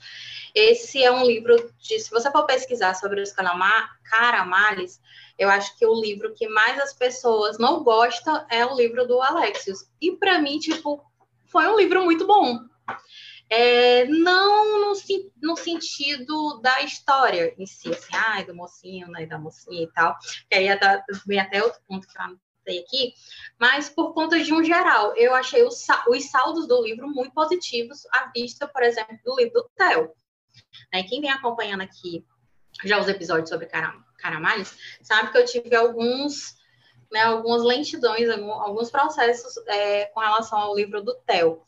Esse 0.54 1.04
é 1.04 1.12
um 1.12 1.24
livro 1.24 1.72
de, 1.78 2.00
se 2.00 2.10
você 2.10 2.32
for 2.32 2.46
pesquisar 2.46 2.96
sobre 2.96 3.22
os 3.22 3.32
caramales, 3.32 5.00
eu 5.38 5.50
acho 5.50 5.78
que 5.78 5.86
o 5.86 6.02
livro 6.02 6.34
que 6.34 6.48
mais 6.48 6.80
as 6.80 6.94
pessoas 6.94 7.60
não 7.60 7.84
gostam 7.84 8.44
é 8.50 8.66
o 8.66 8.76
livro 8.76 9.08
do 9.08 9.22
Alexios. 9.22 9.88
E 10.02 10.12
para 10.14 10.42
mim, 10.42 10.58
tipo, 10.58 11.04
foi 11.46 11.68
um 11.68 11.78
livro 11.78 12.04
muito 12.04 12.26
bom. 12.26 12.60
É, 13.50 14.06
não 14.06 14.82
no, 14.82 14.94
no, 15.42 15.56
sentido 15.56 16.60
da 16.62 16.82
história 16.82 17.54
em 17.58 17.66
si, 17.66 17.90
assim, 17.90 18.14
ai, 18.14 18.46
do 18.46 18.54
mocinho, 18.54 19.08
né, 19.08 19.26
da 19.26 19.40
mocinha 19.40 19.84
e 19.84 19.92
tal, 19.94 20.18
que 20.50 20.58
aí 20.58 20.68
vem 21.26 21.40
até 21.40 21.64
outro 21.64 21.80
ponto 21.88 22.06
que 22.08 22.18
eu 22.18 22.22
comentei 22.22 22.80
aqui, 22.80 23.14
mas 23.58 23.90
por 23.90 24.14
conta 24.14 24.38
de 24.44 24.54
um 24.54 24.64
geral, 24.64 25.16
eu 25.16 25.34
achei 25.34 25.64
os, 25.64 25.86
os 26.10 26.30
saldos 26.30 26.68
do 26.68 26.84
livro 26.84 27.08
muito 27.08 27.34
positivos 27.34 28.06
à 28.12 28.30
vista, 28.36 28.68
por 28.68 28.84
exemplo, 28.84 29.18
do 29.24 29.38
livro 29.38 29.54
do 29.54 29.70
Theo. 29.76 30.12
Né? 30.94 31.04
Quem 31.04 31.22
vem 31.22 31.32
acompanhando 31.32 31.82
aqui 31.82 32.26
já 32.84 33.00
os 33.00 33.08
episódios 33.08 33.50
sobre 33.50 33.68
Caramalhos, 34.18 34.76
sabe 35.02 35.32
que 35.32 35.38
eu 35.38 35.46
tive 35.46 35.76
alguns 35.76 36.57
né, 37.12 37.22
algumas 37.22 37.64
lentidões, 37.64 38.30
alguns 38.30 38.92
processos 38.92 39.56
é, 39.68 40.06
com 40.06 40.20
relação 40.20 40.58
ao 40.60 40.76
livro 40.76 41.02
do 41.02 41.16
Theo. 41.26 41.62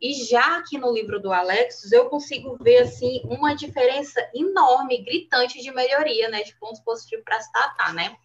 E 0.00 0.14
já 0.24 0.58
aqui 0.58 0.78
no 0.78 0.92
livro 0.92 1.20
do 1.20 1.32
Alexis, 1.32 1.92
eu 1.92 2.08
consigo 2.08 2.56
ver 2.60 2.78
assim 2.78 3.20
uma 3.24 3.54
diferença 3.54 4.20
enorme, 4.34 5.02
gritante 5.02 5.62
de 5.62 5.70
melhoria, 5.70 6.28
né, 6.28 6.42
de 6.42 6.54
pontos 6.56 6.80
positivos 6.80 7.24
para 7.24 7.40
se 7.40 7.52
tratar, 7.52 7.94
né? 7.94 8.16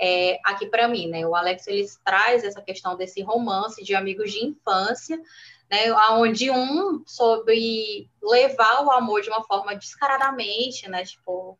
É, 0.00 0.38
aqui 0.44 0.66
para 0.66 0.86
mim, 0.86 1.08
né? 1.08 1.26
O 1.26 1.34
Alex 1.34 1.66
ele 1.66 1.84
traz 2.04 2.44
essa 2.44 2.62
questão 2.62 2.96
desse 2.96 3.20
romance 3.20 3.82
de 3.82 3.96
amigos 3.96 4.32
de 4.32 4.44
infância, 4.44 5.20
né? 5.68 5.92
Onde 6.12 6.50
um 6.50 7.02
soube 7.04 8.08
levar 8.22 8.84
o 8.84 8.92
amor 8.92 9.22
de 9.22 9.28
uma 9.28 9.42
forma 9.44 9.74
descaradamente, 9.74 10.88
né? 10.88 11.04
Tipo, 11.04 11.58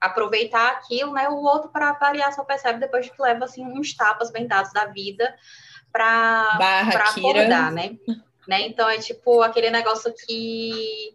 aproveitar 0.00 0.70
aquilo, 0.70 1.12
né? 1.12 1.28
O 1.28 1.42
outro, 1.42 1.68
para 1.68 1.92
variar, 1.92 2.32
só 2.32 2.42
percebe 2.42 2.80
depois 2.80 3.08
que 3.08 3.22
leva 3.22 3.44
assim 3.44 3.64
uns 3.64 3.94
tapas 3.94 4.30
bem 4.30 4.46
dados 4.46 4.72
da 4.72 4.86
vida 4.86 5.34
para 5.92 6.58
acordar, 7.08 7.72
né? 7.72 7.98
né? 8.48 8.62
Então 8.62 8.88
é 8.88 8.98
tipo 8.98 9.42
aquele 9.42 9.70
negócio 9.70 10.12
que 10.26 11.14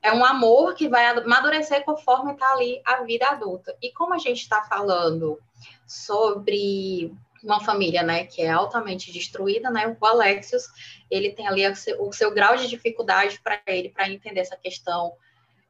é 0.00 0.12
um 0.12 0.24
amor 0.24 0.74
que 0.74 0.88
vai 0.88 1.06
amadurecer 1.06 1.84
conforme 1.84 2.32
está 2.32 2.52
ali 2.52 2.80
a 2.84 3.02
vida 3.02 3.26
adulta. 3.26 3.76
E 3.82 3.92
como 3.92 4.14
a 4.14 4.18
gente 4.18 4.42
está 4.42 4.62
falando 4.62 5.38
sobre 5.86 7.12
uma 7.42 7.60
família, 7.60 8.02
né, 8.02 8.24
que 8.24 8.42
é 8.42 8.50
altamente 8.50 9.12
destruída, 9.12 9.70
né, 9.70 9.96
o 10.00 10.06
Alexios, 10.06 10.64
ele 11.10 11.30
tem 11.30 11.46
ali 11.46 11.66
o 11.68 11.76
seu, 11.76 12.02
o 12.02 12.12
seu 12.12 12.32
grau 12.32 12.56
de 12.56 12.68
dificuldade 12.68 13.40
para 13.42 13.60
ele, 13.66 13.90
para 13.90 14.10
entender 14.10 14.40
essa 14.40 14.56
questão 14.56 15.12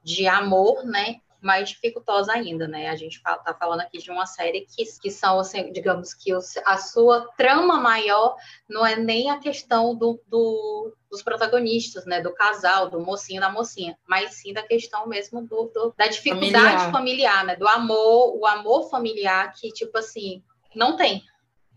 de 0.02 0.26
amor, 0.26 0.84
né, 0.84 1.20
mais 1.40 1.70
dificultosa 1.70 2.32
ainda, 2.32 2.66
né? 2.66 2.88
A 2.88 2.96
gente 2.96 3.16
está 3.16 3.54
falando 3.58 3.80
aqui 3.80 3.98
de 3.98 4.10
uma 4.10 4.26
série 4.26 4.62
que, 4.62 4.84
que 5.00 5.10
são, 5.10 5.38
assim, 5.38 5.72
digamos 5.72 6.12
que 6.12 6.32
a 6.64 6.76
sua 6.78 7.28
trama 7.36 7.80
maior 7.80 8.36
não 8.68 8.84
é 8.84 8.96
nem 8.96 9.30
a 9.30 9.38
questão 9.38 9.94
do, 9.94 10.20
do, 10.26 10.94
dos 11.10 11.22
protagonistas, 11.22 12.04
né? 12.06 12.20
Do 12.20 12.34
casal, 12.34 12.90
do 12.90 13.00
mocinho 13.00 13.40
da 13.40 13.50
mocinha, 13.50 13.96
mas 14.06 14.34
sim 14.34 14.52
da 14.52 14.62
questão 14.62 15.06
mesmo 15.06 15.42
do, 15.42 15.70
do 15.72 15.94
da 15.96 16.08
dificuldade 16.08 16.84
familiar. 16.84 16.92
familiar, 16.92 17.44
né? 17.44 17.56
Do 17.56 17.68
amor, 17.68 18.36
o 18.36 18.44
amor 18.46 18.90
familiar 18.90 19.52
que, 19.54 19.70
tipo 19.72 19.96
assim, 19.96 20.42
não 20.74 20.96
tem, 20.96 21.22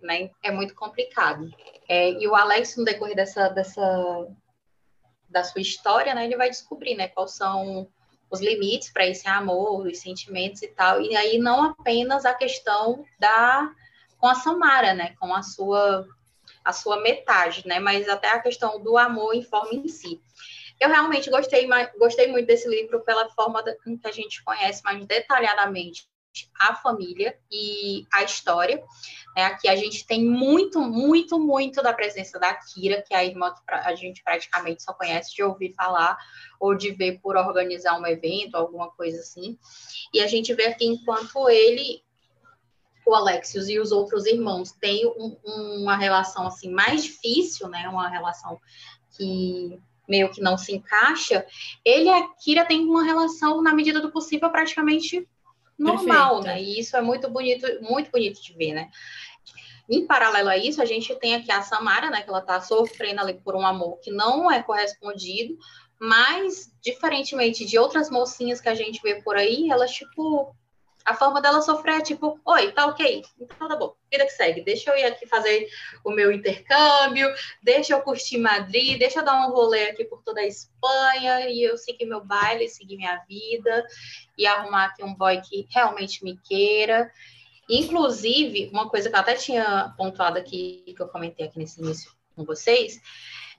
né? 0.01 0.31
É 0.43 0.51
muito 0.51 0.73
complicado. 0.73 1.49
É, 1.87 2.11
e 2.11 2.27
o 2.27 2.35
Alex, 2.35 2.77
no 2.77 2.85
decorrer 2.85 3.15
dessa, 3.15 3.49
dessa 3.49 4.27
da 5.29 5.43
sua 5.43 5.61
história, 5.61 6.13
né? 6.13 6.25
Ele 6.25 6.35
vai 6.35 6.49
descobrir, 6.49 6.95
né? 6.95 7.07
Quais 7.07 7.35
são 7.35 7.87
os 8.31 8.39
limites 8.39 8.89
para 8.89 9.05
esse 9.05 9.27
amor, 9.27 9.85
os 9.85 9.99
sentimentos 9.99 10.61
e 10.61 10.67
tal. 10.69 11.01
E 11.01 11.15
aí 11.15 11.37
não 11.37 11.63
apenas 11.63 12.25
a 12.25 12.33
questão 12.33 13.05
da 13.19 13.69
com 14.17 14.27
a 14.27 14.35
Samara, 14.35 14.93
né, 14.93 15.15
com 15.19 15.33
a 15.33 15.43
sua 15.43 16.07
a 16.63 16.71
sua 16.71 17.01
metade, 17.01 17.67
né, 17.67 17.79
mas 17.79 18.07
até 18.07 18.29
a 18.29 18.39
questão 18.39 18.81
do 18.81 18.97
amor 18.97 19.33
em 19.33 19.43
forma 19.43 19.73
em 19.73 19.87
si. 19.87 20.21
Eu 20.79 20.89
realmente 20.89 21.29
gostei, 21.29 21.67
gostei 21.97 22.27
muito 22.27 22.45
desse 22.45 22.67
livro 22.67 23.01
pela 23.01 23.29
forma 23.29 23.63
que 23.63 23.99
a 24.03 24.11
gente 24.11 24.43
conhece 24.43 24.83
mais 24.83 25.03
detalhadamente 25.05 26.10
a 26.59 26.75
família 26.75 27.37
e 27.51 28.05
a 28.13 28.23
história. 28.23 28.83
Né? 29.35 29.45
Aqui 29.45 29.67
a 29.67 29.75
gente 29.75 30.05
tem 30.05 30.23
muito, 30.23 30.79
muito, 30.79 31.39
muito 31.39 31.81
da 31.81 31.93
presença 31.93 32.39
da 32.39 32.53
Kira, 32.53 33.01
que 33.01 33.13
é 33.13 33.17
a 33.17 33.25
irmã 33.25 33.53
que 33.53 33.61
a 33.69 33.95
gente 33.95 34.23
praticamente 34.23 34.83
só 34.83 34.93
conhece 34.93 35.35
de 35.35 35.43
ouvir 35.43 35.73
falar 35.73 36.17
ou 36.59 36.75
de 36.75 36.91
ver 36.91 37.19
por 37.19 37.35
organizar 37.35 37.99
um 37.99 38.05
evento, 38.05 38.55
alguma 38.55 38.89
coisa 38.91 39.19
assim. 39.19 39.57
E 40.13 40.19
a 40.19 40.27
gente 40.27 40.53
vê 40.53 40.67
aqui 40.67 40.85
enquanto 40.85 41.49
ele, 41.49 42.03
o 43.05 43.13
Alexios 43.13 43.67
e 43.67 43.79
os 43.79 43.91
outros 43.91 44.25
irmãos 44.25 44.71
têm 44.71 45.05
um, 45.07 45.37
uma 45.81 45.97
relação 45.97 46.47
assim 46.47 46.71
mais 46.71 47.03
difícil, 47.03 47.67
né? 47.67 47.89
Uma 47.89 48.07
relação 48.07 48.59
que 49.17 49.79
meio 50.07 50.29
que 50.29 50.41
não 50.41 50.57
se 50.57 50.75
encaixa, 50.75 51.45
ele 51.85 52.05
e 52.05 52.09
a 52.09 52.27
Kira 52.35 52.65
têm 52.65 52.81
uma 52.81 53.03
relação, 53.03 53.61
na 53.61 53.73
medida 53.73 54.01
do 54.01 54.11
possível, 54.11 54.49
praticamente 54.49 55.25
normal, 55.77 56.41
né? 56.41 56.61
E 56.61 56.79
isso 56.79 56.95
é 56.95 57.01
muito 57.01 57.29
bonito, 57.29 57.65
muito 57.81 58.11
bonito 58.11 58.41
de 58.41 58.53
ver, 58.53 58.73
né? 58.73 58.89
Em 59.89 60.05
paralelo 60.05 60.49
a 60.49 60.57
isso, 60.57 60.81
a 60.81 60.85
gente 60.85 61.13
tem 61.15 61.35
aqui 61.35 61.51
a 61.51 61.61
Samara, 61.61 62.09
né? 62.09 62.21
Que 62.21 62.29
ela 62.29 62.41
tá 62.41 62.61
sofrendo 62.61 63.21
ali 63.21 63.33
por 63.33 63.55
um 63.55 63.65
amor 63.65 63.99
que 63.99 64.11
não 64.11 64.49
é 64.49 64.63
correspondido, 64.63 65.57
mas, 65.99 66.71
diferentemente 66.81 67.65
de 67.65 67.77
outras 67.77 68.09
mocinhas 68.09 68.61
que 68.61 68.69
a 68.69 68.75
gente 68.75 69.01
vê 69.03 69.21
por 69.21 69.35
aí, 69.35 69.69
elas, 69.69 69.91
tipo, 69.91 70.55
a 71.05 71.13
forma 71.13 71.41
dela 71.41 71.61
sofrer 71.61 71.97
é 71.97 72.01
tipo, 72.01 72.39
oi, 72.45 72.71
tá 72.71 72.85
ok, 72.85 73.23
então 73.39 73.67
tá 73.67 73.75
bom, 73.75 73.95
vida 74.11 74.25
que 74.25 74.31
segue, 74.31 74.61
deixa 74.61 74.91
eu 74.91 74.97
ir 74.97 75.05
aqui 75.05 75.25
fazer 75.27 75.67
o 76.03 76.11
meu 76.11 76.31
intercâmbio, 76.31 77.27
deixa 77.61 77.93
eu 77.93 78.01
curtir 78.01 78.37
Madrid, 78.37 78.99
deixa 78.99 79.19
eu 79.19 79.25
dar 79.25 79.47
um 79.47 79.51
rolê 79.51 79.89
aqui 79.89 80.05
por 80.05 80.21
toda 80.23 80.41
a 80.41 80.47
Espanha 80.47 81.49
e 81.49 81.63
eu 81.63 81.77
seguir 81.77 82.05
meu 82.05 82.23
baile, 82.23 82.69
seguir 82.69 82.97
minha 82.97 83.17
vida 83.27 83.85
e 84.37 84.45
arrumar 84.45 84.85
aqui 84.85 85.03
um 85.03 85.13
boy 85.13 85.39
que 85.41 85.67
realmente 85.71 86.23
me 86.23 86.37
queira. 86.37 87.11
Inclusive, 87.69 88.69
uma 88.73 88.89
coisa 88.89 89.09
que 89.09 89.15
eu 89.15 89.19
até 89.19 89.35
tinha 89.35 89.93
pontuado 89.97 90.37
aqui, 90.37 90.83
que 90.85 91.01
eu 91.01 91.07
comentei 91.07 91.45
aqui 91.45 91.57
nesse 91.57 91.81
início 91.81 92.11
com 92.35 92.43
vocês, 92.43 92.99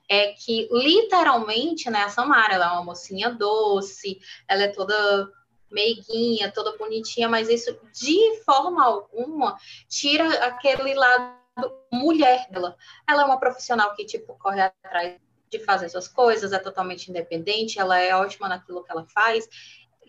é 0.09 0.33
que 0.33 0.67
literalmente, 0.71 1.89
né, 1.89 2.03
a 2.03 2.09
Samara, 2.09 2.53
ela 2.53 2.65
é 2.65 2.71
uma 2.73 2.83
mocinha 2.83 3.31
doce, 3.31 4.19
ela 4.47 4.63
é 4.63 4.67
toda 4.67 5.31
meiguinha, 5.73 6.51
toda 6.51 6.77
bonitinha, 6.77 7.27
mas 7.27 7.49
isso 7.49 7.77
de 7.91 8.41
forma 8.45 8.85
alguma 8.85 9.57
tira 9.89 10.45
aquele 10.45 10.93
lado 10.93 11.43
mulher 11.91 12.47
dela. 12.49 12.75
Ela 13.07 13.23
é 13.23 13.25
uma 13.25 13.39
profissional 13.39 13.93
que, 13.95 14.05
tipo, 14.05 14.35
corre 14.37 14.61
atrás 14.61 15.17
de 15.49 15.59
fazer 15.59 15.89
suas 15.89 16.07
coisas, 16.07 16.51
é 16.51 16.59
totalmente 16.59 17.09
independente, 17.09 17.79
ela 17.79 17.99
é 17.99 18.15
ótima 18.15 18.49
naquilo 18.49 18.83
que 18.83 18.91
ela 18.91 19.05
faz. 19.05 19.47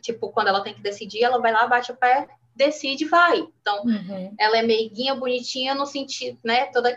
Tipo, 0.00 0.30
quando 0.30 0.49
ela 0.49 0.62
tem 0.62 0.75
que 0.75 0.83
decidir, 0.83 1.23
ela 1.23 1.38
vai 1.38 1.52
lá, 1.52 1.66
bate 1.66 1.92
o 1.92 1.97
pé, 1.97 2.28
decide, 2.54 3.04
vai. 3.04 3.47
Então, 3.61 3.83
uhum. 3.85 4.35
ela 4.38 4.59
é 4.59 4.62
meiguinha, 4.62 5.14
bonitinha 5.14 5.75
no 5.75 5.87
sentido, 5.87 6.38
né, 6.42 6.66
toda 6.66 6.97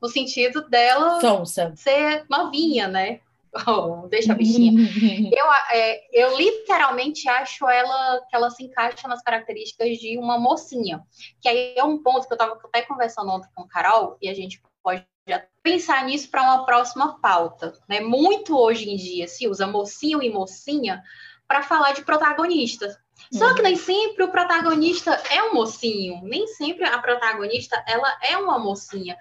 no 0.00 0.08
sentido 0.08 0.68
dela 0.68 1.20
Sonsa. 1.20 1.72
ser 1.76 2.24
novinha, 2.28 2.88
né? 2.88 3.20
Oh, 3.66 4.06
deixa 4.10 4.32
a 4.32 4.36
bichinha. 4.36 4.72
eu, 5.32 5.46
é, 5.70 6.00
eu 6.12 6.36
literalmente 6.36 7.28
acho 7.28 7.68
ela 7.68 8.20
que 8.28 8.34
ela 8.34 8.50
se 8.50 8.64
encaixa 8.64 9.06
nas 9.06 9.22
características 9.22 9.98
de 9.98 10.18
uma 10.18 10.38
mocinha. 10.38 11.02
Que 11.40 11.48
aí 11.48 11.74
é 11.76 11.84
um 11.84 12.02
ponto 12.02 12.26
que 12.26 12.32
eu 12.32 12.36
estava 12.36 12.58
até 12.64 12.82
conversando 12.82 13.30
ontem 13.30 13.48
com 13.54 13.62
a 13.62 13.68
Carol, 13.68 14.16
e 14.20 14.28
a 14.28 14.34
gente 14.34 14.62
pode 14.82 15.06
já 15.26 15.44
pensar 15.62 16.04
nisso 16.04 16.28
para 16.30 16.42
uma 16.42 16.64
próxima 16.64 17.20
pauta. 17.20 17.72
Né? 17.88 18.00
Muito 18.00 18.58
hoje 18.58 18.90
em 18.90 18.96
dia 18.96 19.28
se 19.28 19.48
usa 19.48 19.66
mocinho 19.66 20.22
e 20.22 20.30
mocinha 20.30 21.02
para 21.46 21.62
falar 21.62 21.92
de 21.92 22.02
protagonistas. 22.02 22.96
Só 23.30 23.54
que 23.54 23.60
uhum. 23.60 23.68
nem 23.68 23.76
sempre 23.76 24.24
o 24.24 24.30
protagonista 24.30 25.12
é 25.30 25.42
um 25.44 25.54
mocinho, 25.54 26.20
nem 26.22 26.46
sempre 26.48 26.84
a 26.84 26.98
protagonista 26.98 27.82
ela 27.86 28.18
é 28.22 28.36
uma 28.36 28.58
mocinha. 28.58 29.16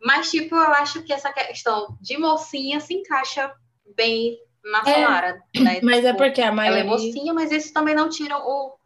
Mas, 0.00 0.30
tipo, 0.30 0.54
eu 0.54 0.72
acho 0.74 1.02
que 1.02 1.12
essa 1.12 1.32
questão 1.32 1.96
de 2.00 2.16
mocinha 2.16 2.80
se 2.80 2.94
encaixa 2.94 3.52
bem 3.96 4.38
na 4.64 4.84
Samara. 4.84 5.42
É, 5.54 5.60
né? 5.60 5.80
Mas 5.82 6.04
é 6.04 6.12
tipo, 6.12 6.22
é 6.22 6.26
porque 6.26 6.42
a 6.42 6.52
maioria... 6.52 6.80
Ela 6.82 6.88
é 6.88 6.90
mocinha, 6.90 7.34
mas 7.34 7.50
isso 7.50 7.72
também 7.72 7.94
não 7.94 8.08
tira 8.08 8.36
o... 8.38 8.76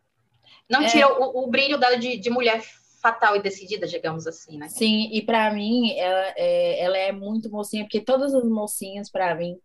Não 0.70 0.82
é. 0.82 0.86
tira 0.86 1.08
o, 1.08 1.44
o, 1.44 1.46
brilho 1.48 1.76
dela 1.76 1.98
de, 1.98 2.16
de 2.16 2.30
mulher 2.30 2.62
fatal 3.02 3.36
e 3.36 3.42
decidida, 3.42 3.86
digamos 3.86 4.26
assim, 4.26 4.56
né? 4.56 4.68
Sim, 4.68 5.10
e 5.12 5.20
para 5.20 5.52
mim, 5.52 5.92
ela 5.98 6.32
é, 6.36 6.80
ela 6.80 6.96
é 6.96 7.12
muito 7.12 7.50
mocinha, 7.50 7.84
porque 7.84 8.00
todas 8.00 8.32
as 8.32 8.44
mocinhas, 8.44 9.10
para 9.10 9.34
mim, 9.34 9.56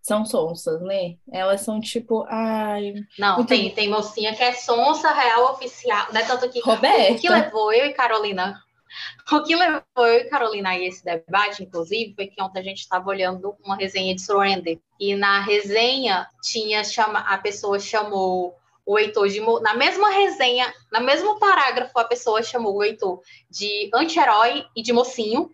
são 0.00 0.24
sonsas, 0.24 0.80
né? 0.82 1.16
Elas 1.30 1.60
são 1.60 1.78
tipo, 1.78 2.24
ai. 2.28 2.94
Não, 3.18 3.44
tem, 3.44 3.70
tem 3.70 3.88
mocinha 3.88 4.34
que 4.34 4.42
é 4.42 4.52
sonsa 4.52 5.12
real 5.12 5.52
oficial, 5.52 6.12
né? 6.12 6.24
Tanto 6.24 6.48
que 6.48 6.60
Roberta. 6.60 7.12
o 7.12 7.18
que 7.18 7.28
levou 7.28 7.72
eu 7.72 7.86
e 7.86 7.92
Carolina 7.92 8.60
O 9.32 9.42
que 9.42 9.54
levou 9.56 9.82
eu 9.96 10.20
e 10.20 10.24
Carolina 10.24 10.70
a 10.70 10.78
esse 10.78 11.04
debate, 11.04 11.62
inclusive, 11.62 12.14
foi 12.14 12.26
que 12.28 12.40
ontem 12.42 12.60
a 12.60 12.62
gente 12.62 12.78
estava 12.78 13.08
olhando 13.08 13.56
uma 13.64 13.76
resenha 13.76 14.14
de 14.14 14.22
Surrender. 14.22 14.78
E 14.98 15.14
na 15.14 15.40
resenha 15.40 16.26
tinha 16.42 16.84
chama, 16.84 17.20
a 17.20 17.38
pessoa 17.38 17.78
chamou 17.78 18.54
o 18.86 18.96
Heitor 18.96 19.28
de. 19.28 19.40
Na 19.60 19.74
mesma 19.74 20.10
resenha, 20.10 20.72
no 20.92 21.00
mesmo 21.00 21.38
parágrafo, 21.40 21.98
a 21.98 22.04
pessoa 22.04 22.42
chamou 22.42 22.76
o 22.76 22.84
Heitor 22.84 23.20
de 23.50 23.90
anti-herói 23.92 24.64
e 24.76 24.82
de 24.82 24.92
mocinho. 24.92 25.50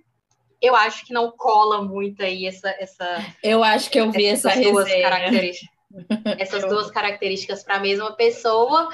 Eu 0.61 0.77
acho 0.77 1.05
que 1.07 1.13
não 1.13 1.33
cola 1.33 1.83
muito 1.83 2.23
aí 2.23 2.47
essa. 2.47 2.69
essa 2.79 3.35
eu 3.43 3.65
acho 3.65 3.91
que 3.91 3.99
eu 3.99 4.13
vi 4.13 4.27
essas 4.27 4.53
essa 4.53 4.71
duas 4.71 4.87
resenha. 4.87 5.09
características. 5.09 5.73
Essas 6.39 6.67
duas 6.71 6.91
características 6.91 7.63
para 7.63 7.75
a 7.75 7.81
mesma 7.81 8.13
pessoa. 8.13 8.89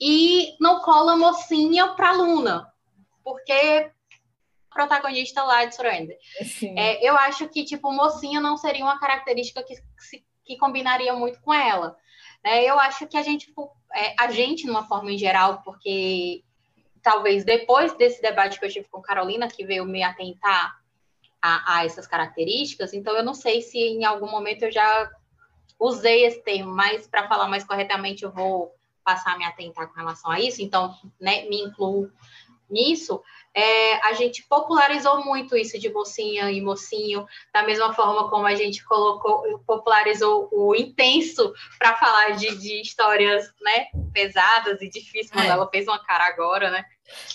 E 0.00 0.54
não 0.60 0.80
cola 0.82 1.16
mocinha 1.16 1.88
para 1.88 2.12
Luna. 2.12 2.64
Porque 3.24 3.90
protagonista 4.74 5.42
lá 5.42 5.64
de 5.64 5.74
Surrender. 5.74 6.18
É, 6.76 7.08
eu 7.08 7.16
acho 7.16 7.48
que, 7.48 7.64
tipo, 7.64 7.92
mocinha 7.92 8.40
não 8.40 8.56
seria 8.56 8.84
uma 8.84 8.98
característica 8.98 9.62
que, 9.62 9.74
que 10.44 10.58
combinaria 10.58 11.14
muito 11.14 11.40
com 11.40 11.54
ela. 11.54 11.96
É, 12.42 12.68
eu 12.68 12.78
acho 12.78 13.06
que 13.06 13.16
a 13.16 13.22
gente, 13.22 13.46
tipo, 13.46 13.74
é, 13.94 14.14
a 14.18 14.30
gente, 14.30 14.66
numa 14.66 14.86
forma 14.86 15.10
em 15.10 15.16
geral, 15.16 15.62
porque 15.62 16.44
talvez 17.02 17.44
depois 17.44 17.94
desse 17.96 18.20
debate 18.20 18.58
que 18.58 18.64
eu 18.64 18.70
tive 18.70 18.88
com 18.90 19.00
Carolina, 19.00 19.48
que 19.48 19.64
veio 19.64 19.86
me 19.86 20.02
atentar 20.02 20.78
a, 21.40 21.76
a 21.76 21.84
essas 21.84 22.06
características, 22.06 22.92
então 22.92 23.14
eu 23.14 23.22
não 23.22 23.34
sei 23.34 23.62
se 23.62 23.78
em 23.78 24.04
algum 24.04 24.30
momento 24.30 24.64
eu 24.64 24.72
já 24.72 25.10
usei 25.78 26.24
esse 26.24 26.42
termo, 26.42 26.72
mas 26.72 27.06
para 27.06 27.28
falar 27.28 27.48
mais 27.48 27.64
corretamente 27.64 28.24
eu 28.24 28.32
vou 28.32 28.74
passar 29.04 29.34
a 29.34 29.38
me 29.38 29.44
atentar 29.44 29.86
com 29.86 29.94
relação 29.94 30.30
a 30.30 30.40
isso, 30.40 30.62
então 30.62 30.94
né, 31.20 31.46
me 31.46 31.60
incluo 31.60 32.10
nisso, 32.70 33.22
é, 33.54 34.06
a 34.06 34.12
gente 34.14 34.42
popularizou 34.48 35.24
muito 35.24 35.56
isso 35.56 35.78
de 35.78 35.88
mocinha 35.88 36.50
e 36.50 36.60
mocinho, 36.60 37.24
da 37.52 37.62
mesma 37.62 37.92
forma 37.94 38.28
como 38.28 38.46
a 38.46 38.54
gente 38.54 38.84
colocou, 38.84 39.60
popularizou 39.60 40.48
o 40.50 40.74
intenso 40.74 41.52
para 41.78 41.94
falar 41.94 42.30
de, 42.30 42.56
de, 42.56 42.80
histórias 42.80 43.46
né, 43.60 43.86
pesadas 44.12 44.82
e 44.82 44.90
difíceis, 44.90 45.44
é. 45.44 45.48
ela 45.48 45.68
fez 45.70 45.86
uma 45.86 46.02
cara 46.04 46.26
agora, 46.26 46.70
né? 46.70 46.84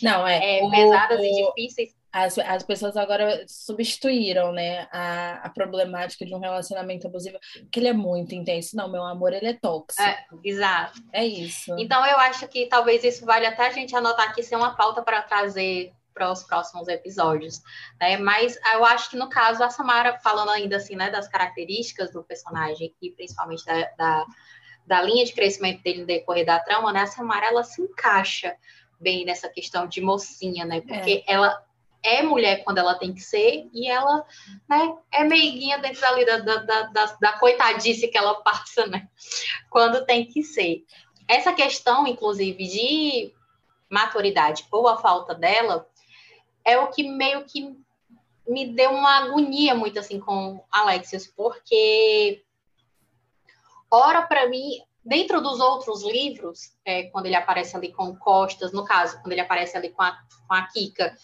Não, 0.01 0.27
é. 0.27 0.59
é 0.59 0.69
pesadas 0.69 1.19
o, 1.19 1.23
e 1.23 1.45
difíceis. 1.45 1.99
As, 2.11 2.39
as 2.39 2.63
pessoas 2.63 2.97
agora 2.97 3.45
substituíram, 3.47 4.51
né, 4.51 4.88
a, 4.91 5.41
a 5.43 5.49
problemática 5.49 6.25
de 6.25 6.33
um 6.33 6.39
relacionamento 6.39 7.05
abusivo, 7.07 7.38
que 7.71 7.79
ele 7.79 7.88
é 7.88 7.93
muito 7.93 8.33
intenso. 8.33 8.75
Não, 8.75 8.91
meu 8.91 9.03
amor, 9.03 9.31
ele 9.31 9.45
é 9.45 9.53
tóxico. 9.53 10.01
É, 10.01 10.25
exato. 10.43 10.99
É 11.13 11.23
isso. 11.23 11.75
Então, 11.77 12.03
eu 12.05 12.17
acho 12.17 12.47
que 12.47 12.65
talvez 12.65 13.03
isso 13.03 13.25
vale 13.25 13.45
até 13.45 13.67
a 13.67 13.71
gente 13.71 13.95
anotar 13.95 14.29
aqui 14.29 14.41
ser 14.41 14.55
uma 14.55 14.75
pauta 14.75 15.03
para 15.03 15.21
trazer 15.21 15.93
para 16.19 16.31
os 16.33 16.43
próximos 16.43 16.89
episódios. 16.89 17.63
Né? 17.99 18.17
Mas 18.17 18.59
eu 18.73 18.83
acho 18.83 19.09
que 19.09 19.15
no 19.15 19.29
caso, 19.29 19.63
a 19.63 19.69
Samara, 19.69 20.19
falando 20.19 20.49
ainda 20.49 20.75
assim, 20.75 20.97
né, 20.97 21.09
das 21.09 21.29
características 21.29 22.11
do 22.11 22.21
personagem 22.21 22.93
e 23.01 23.09
principalmente 23.11 23.65
da, 23.65 23.89
da, 23.97 24.25
da 24.85 25.01
linha 25.01 25.23
de 25.23 25.31
crescimento 25.31 25.81
dele 25.81 26.01
no 26.01 26.05
decorrer 26.05 26.45
da 26.45 26.59
trama, 26.59 26.91
né, 26.91 27.03
a 27.03 27.07
Samara 27.07 27.45
ela 27.45 27.63
se 27.63 27.81
encaixa 27.81 28.53
bem 28.99 29.23
nessa 29.23 29.47
questão 29.47 29.88
de 29.88 30.01
mocinha, 30.01 30.65
né? 30.65 30.81
Porque 30.81 31.23
é. 31.25 31.33
ela 31.33 31.63
é 32.03 32.21
mulher 32.21 32.63
quando 32.65 32.79
ela 32.79 32.95
tem 32.95 33.13
que 33.13 33.21
ser, 33.21 33.69
e 33.73 33.89
ela 33.89 34.25
né, 34.67 34.93
é 35.11 35.23
meiguinha 35.23 35.77
dentro 35.79 36.05
ali 36.05 36.25
da, 36.25 36.38
da, 36.39 36.57
da, 36.57 37.17
da, 37.19 37.33
coitadice 37.39 38.09
que 38.09 38.17
ela 38.17 38.35
passa, 38.43 38.88
né? 38.88 39.07
Quando 39.69 40.05
tem 40.05 40.25
que 40.25 40.43
ser. 40.43 40.83
Essa 41.27 41.53
questão, 41.53 42.05
inclusive, 42.07 42.67
de 42.67 43.33
maturidade 43.89 44.65
ou 44.71 44.88
a 44.88 44.97
falta 44.97 45.33
dela, 45.33 45.88
é 46.69 46.77
o 46.77 46.88
que 46.88 47.03
meio 47.03 47.45
que 47.45 47.75
me 48.47 48.73
deu 48.73 48.91
uma 48.91 49.17
agonia 49.17 49.75
muito 49.75 49.99
assim 49.99 50.19
com 50.19 50.63
Alexios, 50.71 51.27
porque 51.27 52.43
ora 53.91 54.23
para 54.23 54.47
mim 54.47 54.81
dentro 55.03 55.41
dos 55.41 55.59
outros 55.59 56.03
livros, 56.03 56.71
é, 56.85 57.03
quando 57.03 57.25
ele 57.25 57.35
aparece 57.35 57.75
ali 57.75 57.91
com 57.91 58.15
Costas, 58.15 58.71
no 58.71 58.85
caso, 58.85 59.19
quando 59.21 59.31
ele 59.31 59.41
aparece 59.41 59.75
ali 59.75 59.89
com 59.89 60.03
a, 60.03 60.15
com 60.47 60.53
a 60.53 60.67
Kika, 60.67 61.15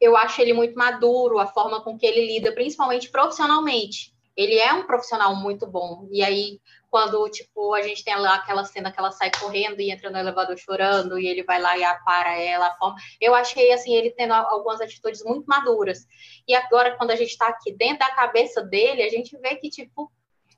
eu 0.00 0.16
acho 0.16 0.40
ele 0.40 0.52
muito 0.52 0.74
maduro, 0.74 1.38
a 1.38 1.46
forma 1.46 1.82
com 1.82 1.98
que 1.98 2.06
ele 2.06 2.26
lida, 2.26 2.52
principalmente 2.52 3.10
profissionalmente. 3.10 4.14
Ele 4.34 4.54
é 4.58 4.72
um 4.72 4.86
profissional 4.86 5.34
muito 5.34 5.66
bom. 5.66 6.08
E 6.10 6.22
aí, 6.22 6.60
quando, 6.90 7.28
tipo, 7.30 7.74
a 7.74 7.82
gente 7.82 8.04
tem 8.04 8.16
lá 8.16 8.36
aquela 8.36 8.64
cena 8.64 8.90
que 8.90 8.98
ela 8.98 9.10
sai 9.10 9.30
correndo 9.38 9.80
e 9.80 9.90
entra 9.90 10.10
no 10.10 10.18
elevador 10.18 10.56
chorando, 10.56 11.18
e 11.18 11.26
ele 11.26 11.42
vai 11.42 11.60
lá 11.60 11.76
e 11.76 11.84
apara 11.84 12.38
ela, 12.38 12.68
a 12.68 12.76
forma... 12.76 12.96
Eu 13.20 13.34
achei, 13.34 13.72
assim, 13.72 13.94
ele 13.94 14.10
tendo 14.10 14.32
algumas 14.32 14.80
atitudes 14.80 15.22
muito 15.24 15.46
maduras. 15.46 16.06
E 16.46 16.54
agora, 16.54 16.96
quando 16.96 17.10
a 17.10 17.16
gente 17.16 17.30
está 17.30 17.48
aqui 17.48 17.72
dentro 17.72 17.98
da 17.98 18.14
cabeça 18.14 18.62
dele, 18.62 19.02
a 19.02 19.08
gente 19.08 19.36
vê 19.38 19.56
que, 19.56 19.68
tipo, 19.68 20.10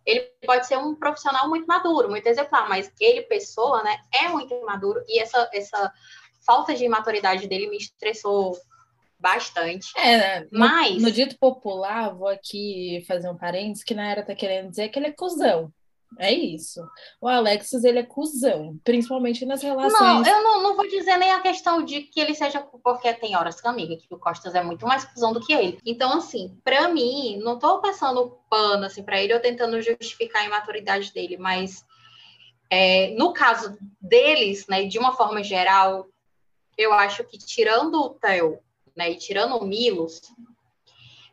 ele 0.08 0.20
pode 0.46 0.66
ser 0.66 0.78
um 0.78 0.94
profissional 0.94 1.48
muito 1.48 1.66
maduro, 1.66 2.08
muito 2.08 2.26
exemplar, 2.26 2.68
mas 2.68 2.90
ele, 2.98 3.22
pessoa, 3.22 3.82
né, 3.82 3.98
é 4.14 4.28
muito 4.28 4.58
maduro 4.64 5.04
e 5.06 5.20
essa, 5.20 5.50
essa 5.52 5.92
falta 6.46 6.74
de 6.74 6.88
maturidade 6.88 7.46
dele 7.46 7.68
me 7.68 7.76
estressou 7.76 8.56
bastante. 9.18 9.92
É, 9.98 10.40
né? 10.40 10.48
mas... 10.50 10.94
No, 10.94 11.02
no 11.02 11.12
dito 11.12 11.36
popular, 11.38 12.14
vou 12.14 12.28
aqui 12.28 13.04
fazer 13.06 13.28
um 13.28 13.36
parênteses, 13.36 13.84
que 13.84 13.94
na 13.94 14.10
era 14.10 14.24
tá 14.24 14.34
querendo 14.34 14.70
dizer 14.70 14.88
que 14.88 14.98
ele 14.98 15.08
é 15.08 15.12
cuzão. 15.12 15.70
É 16.16 16.32
isso. 16.32 16.80
O 17.20 17.28
Alexis, 17.28 17.84
ele 17.84 17.98
é 17.98 18.02
cuzão, 18.02 18.78
principalmente 18.82 19.44
nas 19.44 19.62
relações. 19.62 20.00
Não, 20.00 20.26
eu 20.26 20.42
não, 20.42 20.62
não 20.62 20.76
vou 20.76 20.88
dizer 20.88 21.16
nem 21.18 21.30
a 21.30 21.40
questão 21.40 21.84
de 21.84 22.02
que 22.02 22.18
ele 22.18 22.34
seja 22.34 22.60
porque 22.60 23.12
tem 23.14 23.36
horas 23.36 23.60
com 23.60 23.68
amiga, 23.68 23.96
que 23.96 24.12
o 24.12 24.18
Costas 24.18 24.54
é 24.54 24.62
muito 24.62 24.86
mais 24.86 25.04
cuzão 25.04 25.32
do 25.32 25.40
que 25.40 25.52
ele. 25.52 25.78
Então, 25.84 26.16
assim, 26.16 26.58
para 26.64 26.88
mim, 26.88 27.38
não 27.42 27.58
tô 27.58 27.80
passando 27.80 28.38
pano, 28.48 28.86
assim, 28.86 29.02
pra 29.02 29.20
ele 29.20 29.34
ou 29.34 29.40
tentando 29.40 29.80
justificar 29.82 30.42
a 30.42 30.46
imaturidade 30.46 31.12
dele, 31.12 31.36
mas 31.36 31.84
é, 32.70 33.14
no 33.16 33.32
caso 33.32 33.76
deles, 34.00 34.66
né, 34.66 34.84
de 34.84 34.98
uma 34.98 35.12
forma 35.12 35.42
geral, 35.42 36.06
eu 36.76 36.92
acho 36.92 37.24
que 37.24 37.38
tirando 37.38 37.94
o 37.94 38.10
Theo, 38.10 38.58
né, 38.96 39.10
e 39.10 39.16
tirando 39.16 39.56
o 39.56 39.64
Milos, 39.64 40.20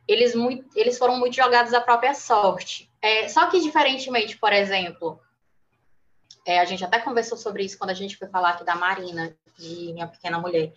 eles, 0.07 0.35
muito, 0.35 0.67
eles 0.75 0.97
foram 0.97 1.17
muito 1.17 1.35
jogados 1.35 1.73
à 1.73 1.81
própria 1.81 2.13
sorte. 2.13 2.89
É, 3.05 3.29
só 3.29 3.45
que, 3.51 3.59
diferentemente, 3.59 4.35
por 4.35 4.51
exemplo, 4.51 5.21
é, 6.43 6.59
a 6.59 6.65
gente 6.65 6.83
até 6.83 6.97
conversou 6.97 7.37
sobre 7.37 7.63
isso 7.63 7.77
quando 7.77 7.91
a 7.91 7.93
gente 7.93 8.17
foi 8.17 8.27
falar 8.27 8.49
aqui 8.49 8.65
da 8.65 8.73
Marina, 8.73 9.37
de 9.59 9.93
Minha 9.93 10.07
Pequena 10.07 10.39
Mulher. 10.39 10.73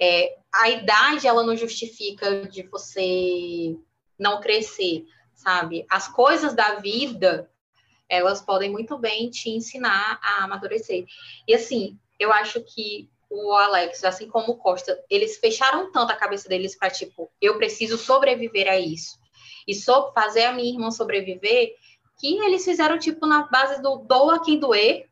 É, 0.00 0.36
a 0.52 0.68
idade, 0.70 1.28
ela 1.28 1.44
não 1.44 1.56
justifica 1.56 2.48
de 2.48 2.64
você 2.64 3.76
não 4.18 4.40
crescer, 4.40 5.06
sabe? 5.32 5.86
As 5.88 6.08
coisas 6.08 6.52
da 6.52 6.80
vida, 6.80 7.48
elas 8.08 8.42
podem 8.42 8.72
muito 8.72 8.98
bem 8.98 9.30
te 9.30 9.48
ensinar 9.48 10.18
a 10.20 10.42
amadurecer. 10.42 11.06
E, 11.46 11.54
assim, 11.54 11.96
eu 12.18 12.32
acho 12.32 12.60
que 12.60 13.08
o 13.30 13.52
Alex, 13.52 14.02
assim 14.02 14.28
como 14.28 14.50
o 14.50 14.56
Costa, 14.56 15.00
eles 15.08 15.38
fecharam 15.38 15.92
tanto 15.92 16.10
a 16.10 16.16
cabeça 16.16 16.48
deles 16.48 16.76
para 16.76 16.90
tipo, 16.90 17.30
eu 17.40 17.56
preciso 17.56 17.96
sobreviver 17.96 18.68
a 18.68 18.76
isso 18.76 19.16
e 19.68 19.74
só 19.74 20.10
fazer 20.14 20.46
a 20.46 20.52
minha 20.52 20.72
irmã 20.72 20.90
sobreviver, 20.90 21.74
que 22.18 22.38
eles 22.38 22.64
fizeram 22.64 22.98
tipo 22.98 23.26
na 23.26 23.42
base 23.42 23.82
do 23.82 23.98
doa 23.98 24.42
quem 24.42 24.58
doer. 24.58 25.06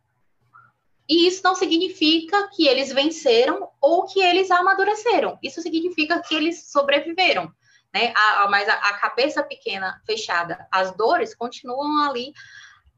E 1.09 1.29
isso 1.29 1.42
não 1.45 1.55
significa 1.55 2.49
que 2.49 2.66
eles 2.66 2.92
venceram 2.92 3.69
ou 3.81 4.07
que 4.07 4.21
eles 4.21 4.51
amadureceram. 4.51 5.38
Isso 5.42 5.61
significa 5.61 6.21
que 6.21 6.35
eles 6.35 6.71
sobreviveram, 6.73 7.53
né? 7.95 8.12
A, 8.16 8.42
a, 8.42 8.51
mas 8.51 8.69
a, 8.69 8.73
a 8.73 8.99
cabeça 8.99 9.42
pequena 9.45 10.03
fechada, 10.05 10.66
as 10.73 10.97
dores 10.97 11.35
continuam 11.35 12.09
ali 12.09 12.33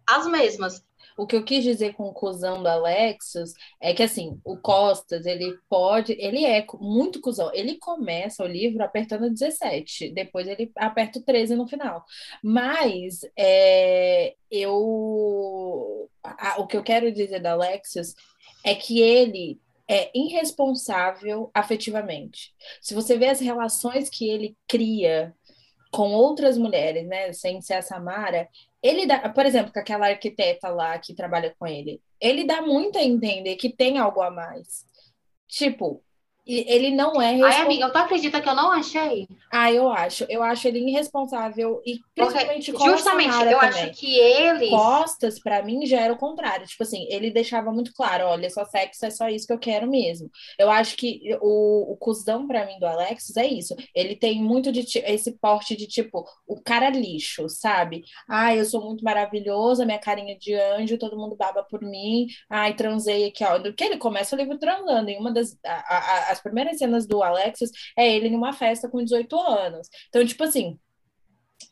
as 0.09 0.27
mesmas. 0.27 0.83
O 1.19 1.27
que 1.27 1.35
eu 1.35 1.45
quis 1.45 1.65
dizer 1.65 1.95
com 1.95 2.05
o 2.05 2.13
cuzão 2.13 2.63
do 2.63 2.69
Alexis 2.69 3.53
é 3.81 3.93
que, 3.93 4.05
assim, 4.05 4.41
o 4.45 4.57
Costas, 4.57 5.27
ele 5.27 5.59
pode, 5.69 6.13
ele 6.13 6.45
é 6.45 6.65
muito 6.81 7.21
cuzão. 7.21 7.51
Ele 7.53 7.77
começa 7.77 8.45
o 8.45 8.47
livro 8.47 8.85
apertando 8.85 9.29
17, 9.29 10.13
depois 10.13 10.47
ele 10.47 10.71
aperta 10.77 11.19
o 11.19 11.23
13 11.23 11.57
no 11.57 11.67
final. 11.67 12.05
Mas 12.41 13.21
é, 13.37 14.37
eu. 14.49 16.09
A, 16.23 16.61
o 16.61 16.69
que 16.69 16.77
eu 16.77 16.85
quero 16.85 17.11
dizer 17.11 17.41
do 17.41 17.47
Alexis 17.47 18.15
é 18.65 18.77
que 18.77 19.01
ele 19.01 19.61
é 19.89 20.11
irresponsável 20.15 21.51
afetivamente. 21.53 22.55
Se 22.81 22.95
você 22.95 23.19
vê 23.19 23.27
as 23.27 23.41
relações 23.41 24.09
que 24.09 24.29
ele 24.29 24.57
cria 24.69 25.35
com 25.91 26.13
outras 26.13 26.59
mulheres, 26.59 27.07
né, 27.07 27.33
sem 27.33 27.61
ser 27.63 27.75
a 27.75 27.83
Samara, 27.83 28.49
ele 28.83 29.07
dá, 29.07 29.29
por 29.29 29.45
exemplo, 29.47 29.73
com 29.73 29.79
aquela 29.81 30.09
arquiteta 30.09 30.69
lá 30.69 30.99
que 30.99 31.15
trabalha 31.15 31.55
com 31.59 31.67
ele, 31.67 32.01
ele 32.21 32.45
dá 32.45 32.63
muito 32.63 32.99
a 32.99 33.03
entender 33.03 33.57
que 33.57 33.71
tem 33.71 33.99
algo 33.99 34.21
a 34.21 34.31
mais. 34.31 34.87
Tipo, 35.47 36.03
ele 36.49 36.91
não 36.91 37.21
é. 37.21 37.41
Ai, 37.43 37.61
amiga, 37.63 37.91
tu 37.91 37.97
acredita 37.97 38.41
que 38.41 38.49
eu 38.49 38.55
não 38.55 38.73
achei? 38.73 39.29
Ah, 39.53 39.71
eu 39.71 39.91
acho. 39.91 40.25
Eu 40.29 40.43
acho 40.43 40.67
ele 40.67 40.79
irresponsável 40.89 41.83
e 41.85 42.01
principalmente 42.15 42.73
Porque, 42.73 42.91
Justamente, 42.91 43.35
eu 43.35 43.59
também. 43.59 43.69
acho 43.69 43.91
que 43.93 44.19
ele. 44.19 44.71
Costas, 44.71 45.39
para 45.39 45.63
mim, 45.63 45.85
já 45.87 46.01
era 46.01 46.13
o 46.13 46.19
contrário. 46.19 46.67
Tipo 46.67 46.83
assim, 46.83 47.07
ele 47.11 47.31
deixava 47.31 47.71
muito 47.71 47.93
claro: 47.93 48.25
olha, 48.27 48.49
só 48.49 48.65
sexo 48.65 49.05
é 49.05 49.11
só 49.11 49.29
isso 49.29 49.47
que 49.47 49.53
eu 49.53 49.59
quero 49.59 49.87
mesmo. 49.89 50.31
Eu 50.59 50.71
acho 50.71 50.97
que 50.97 51.21
o, 51.41 51.93
o 51.93 51.97
cuzão 51.97 52.47
para 52.47 52.65
mim 52.65 52.79
do 52.79 52.87
Alexis 52.87 53.37
é 53.37 53.47
isso. 53.47 53.75
Ele 53.95 54.17
tem 54.17 54.43
muito 54.43 54.73
de 54.73 54.81
esse 55.01 55.33
porte 55.39 55.77
de 55.77 55.87
tipo, 55.87 56.25
o 56.47 56.61
cara 56.61 56.89
lixo, 56.91 57.49
sabe? 57.49 58.05
Ah, 58.29 58.55
eu 58.55 58.65
sou 58.65 58.83
muito 58.85 59.05
maravilhosa, 59.05 59.85
minha 59.85 59.99
carinha 59.99 60.37
de 60.39 60.55
anjo, 60.55 60.99
todo 60.99 61.17
mundo 61.19 61.37
baba 61.37 61.63
por 61.63 61.83
mim. 61.83 62.27
Ai, 62.49 62.75
transei 62.75 63.27
aqui, 63.27 63.45
ó. 63.45 63.59
Do 63.59 63.73
que 63.75 63.85
ele 63.85 63.99
começa 63.99 64.35
o 64.35 64.39
livro 64.39 64.59
transando. 64.59 65.11
Em 65.11 65.19
uma 65.19 65.33
das. 65.33 65.57
A, 65.65 65.97
a, 65.97 66.38
as 66.39 66.43
primeiras 66.43 66.79
cenas 66.79 67.07
do 67.07 67.23
Alexis 67.23 67.71
é 67.97 68.11
ele 68.11 68.31
numa 68.31 68.53
festa 68.53 68.89
com 68.89 69.03
18 69.03 69.37
anos. 69.37 69.89
Então, 70.09 70.25
tipo 70.25 70.45
assim, 70.45 70.79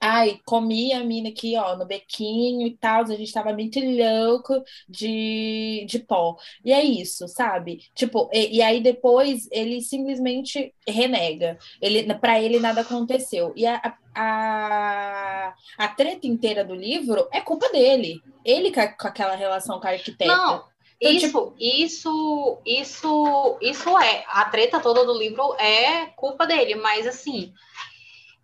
Ai, 0.00 0.40
comi 0.44 0.92
a 0.92 1.02
mina 1.02 1.30
aqui, 1.30 1.56
ó, 1.56 1.76
no 1.76 1.86
bequinho 1.86 2.66
e 2.66 2.76
tal, 2.76 3.02
a 3.02 3.14
gente 3.14 3.32
tava 3.32 3.52
muito 3.52 3.80
louco 3.80 4.62
de, 4.88 5.86
de 5.88 6.00
pó. 6.00 6.36
E 6.64 6.72
é 6.72 6.82
isso, 6.82 7.26
sabe? 7.28 7.78
Tipo, 7.94 8.28
e, 8.32 8.56
e 8.56 8.62
aí 8.62 8.82
depois 8.82 9.48
ele 9.50 9.80
simplesmente 9.80 10.74
renega. 10.86 11.56
Ele, 11.80 12.12
para 12.14 12.40
ele 12.40 12.58
nada 12.58 12.82
aconteceu. 12.82 13.52
E 13.56 13.64
a, 13.66 13.96
a, 14.14 15.54
a 15.78 15.88
treta 15.88 16.26
inteira 16.26 16.64
do 16.64 16.74
livro 16.74 17.26
é 17.32 17.40
culpa 17.40 17.70
dele. 17.70 18.20
Ele 18.44 18.70
com, 18.72 18.80
aquela 18.80 19.34
relação 19.34 19.80
com 19.80 19.86
a 19.86 19.90
arquiteta. 19.92 20.36
Não, 20.36 20.64
então, 21.00 21.12
isso, 21.14 21.26
tipo... 21.26 21.54
isso, 21.58 22.62
isso, 22.64 23.58
isso 23.60 23.98
é. 23.98 24.24
A 24.28 24.44
treta 24.46 24.80
toda 24.80 25.04
do 25.04 25.16
livro 25.16 25.54
é 25.58 26.06
culpa 26.16 26.46
dele, 26.46 26.74
mas 26.74 27.06
assim 27.06 27.52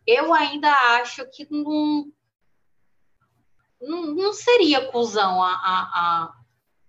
eu 0.07 0.33
ainda 0.33 0.71
acho 0.99 1.25
que 1.31 1.47
não, 1.51 2.07
não, 3.81 4.07
não 4.15 4.33
seria 4.33 4.87
cuzão 4.89 5.43
a, 5.43 5.51
a, 5.51 5.81
a 5.95 6.33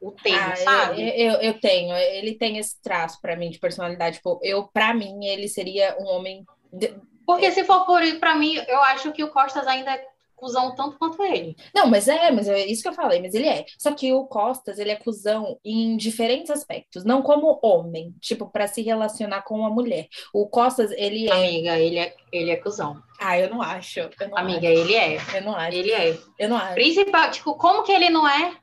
o 0.02 0.12
termo, 0.12 0.52
ah, 0.52 0.56
sabe? 0.58 1.02
Eu, 1.02 1.32
eu, 1.32 1.42
eu, 1.42 1.60
tenho, 1.62 1.96
ele 1.96 2.36
tem 2.36 2.58
esse 2.58 2.82
traço 2.82 3.22
para 3.22 3.38
mim 3.38 3.50
de 3.50 3.58
personalidade. 3.58 4.18
Tipo, 4.18 4.38
eu, 4.44 4.68
para 4.68 4.94
mim, 4.94 5.26
ele 5.26 5.48
seria 5.48 5.96
um 5.98 6.06
homem. 6.08 6.46
De... 6.74 6.94
Porque 7.26 7.50
se 7.52 7.64
for 7.64 7.86
por 7.86 8.04
isso, 8.04 8.20
para 8.20 8.36
mim, 8.36 8.56
eu 8.68 8.82
acho 8.82 9.14
que 9.14 9.24
o 9.24 9.32
Costas 9.32 9.66
ainda 9.66 9.92
é 9.92 10.06
cuzão 10.44 10.76
tanto 10.76 10.98
quanto 10.98 11.24
ele. 11.24 11.56
Não, 11.74 11.88
mas 11.88 12.08
é, 12.08 12.30
mas 12.32 12.48
é 12.48 12.66
isso 12.66 12.84
que 12.84 12.90
eu 12.90 12.94
falei, 12.94 13.22
mas 13.22 13.34
ele 13.34 13.48
é. 13.48 13.66
Só 13.78 13.94
que 13.94 14.12
o 14.12 14.26
Costas, 14.26 14.78
ele 14.78 14.92
é 14.92 14.96
cuzão 14.96 15.58
em 15.64 15.96
diferentes 15.96 16.52
aspectos, 16.52 17.06
não 17.06 17.22
como 17.22 17.60
homem, 17.64 18.14
tipo, 18.20 18.48
para 18.48 18.68
se 18.68 18.82
relacionar 18.82 19.44
com 19.44 19.56
uma 19.56 19.70
mulher. 19.70 20.08
O 20.34 20.48
Costas, 20.48 20.92
ele 20.92 21.30
é. 21.30 21.32
Amiga, 21.32 21.80
ele 21.80 22.00
é, 22.00 22.16
ele 22.32 22.52
é 22.52 22.58
cuzão. 22.58 23.02
Ah, 23.20 23.40
eu 23.40 23.50
não 23.50 23.62
acho. 23.62 24.00
Eu 24.02 24.30
não 24.30 24.38
Amiga, 24.38 24.68
acho. 24.68 24.78
ele 24.80 24.96
é. 24.96 25.18
Eu 25.34 25.42
não 25.44 25.56
acho. 25.56 25.78
Ele 25.78 25.92
é. 25.92 26.18
Eu 26.38 26.50
não 26.50 26.58
acho. 26.58 26.74
Principal, 26.74 27.32
tipo, 27.32 27.56
como 27.56 27.84
que 27.84 27.92
ele 27.92 28.10
não 28.10 28.28
é? 28.28 28.58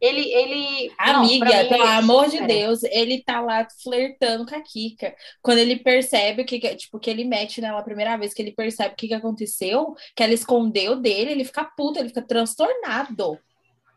Ele, 0.00 0.20
ele. 0.32 0.92
Amiga, 0.98 1.62
não, 1.62 1.68
pelo 1.68 1.84
amor 1.84 2.28
de 2.28 2.38
é. 2.38 2.46
Deus, 2.46 2.82
ele 2.84 3.22
tá 3.22 3.40
lá 3.40 3.66
flertando 3.82 4.46
com 4.46 4.54
a 4.54 4.60
Kika. 4.60 5.14
Quando 5.42 5.58
ele 5.58 5.76
percebe 5.76 6.42
o 6.42 6.44
que, 6.44 6.58
tipo, 6.76 6.98
que 6.98 7.08
ele 7.08 7.24
mete 7.24 7.60
nela 7.60 7.80
a 7.80 7.84
primeira 7.84 8.16
vez, 8.16 8.34
que 8.34 8.42
ele 8.42 8.52
percebe 8.52 8.92
o 8.92 8.96
que, 8.96 9.08
que 9.08 9.14
aconteceu, 9.14 9.94
que 10.14 10.22
ela 10.22 10.34
escondeu 10.34 10.96
dele, 10.96 11.32
ele 11.32 11.44
fica 11.44 11.64
puto, 11.64 11.98
ele 11.98 12.08
fica 12.08 12.22
transtornado 12.22 13.38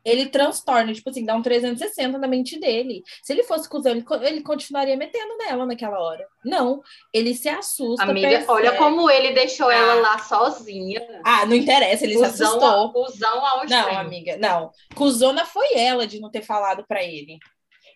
ele 0.04 0.28
transtorna, 0.28 0.94
tipo 0.94 1.10
assim, 1.10 1.26
dá 1.26 1.36
um 1.36 1.42
360 1.42 2.18
na 2.18 2.28
mente 2.28 2.60
dele. 2.60 3.04
Se 3.22 3.34
ele 3.34 3.44
fosse 3.44 3.68
cuzão, 3.68 3.92
ele, 3.92 4.06
ele 4.22 4.42
continuaria 4.42 4.96
metendo 4.96 5.38
nela 5.38 5.66
naquela 5.66 6.00
hora. 6.00 6.26
Não, 6.44 6.82
ele 7.14 7.34
se 7.36 7.50
assusta. 7.50 8.04
Amiga, 8.04 8.28
percebe. 8.28 8.52
olha 8.52 8.76
como 8.78 9.10
ele 9.10 9.34
deixou 9.34 9.70
ah. 9.70 9.74
ela 9.74 9.94
lá 9.96 10.20
sozinha. 10.20 11.06
Ah, 11.24 11.46
não 11.46 11.56
interessa, 11.56 12.06
ele 12.06 12.16
cusão, 12.16 12.32
se 12.32 12.44
assustou. 12.44 12.94
Cusão 12.94 13.46
ao 13.46 13.66
Não, 13.68 13.98
amiga, 13.98 14.38
não. 14.38 14.72
Cusona 14.96 15.46
foi 15.46 15.76
ela 15.76 16.08
de 16.08 16.20
não 16.20 16.32
ter 16.32 16.42
falado 16.42 16.86
para 16.88 17.04
ele. 17.04 17.38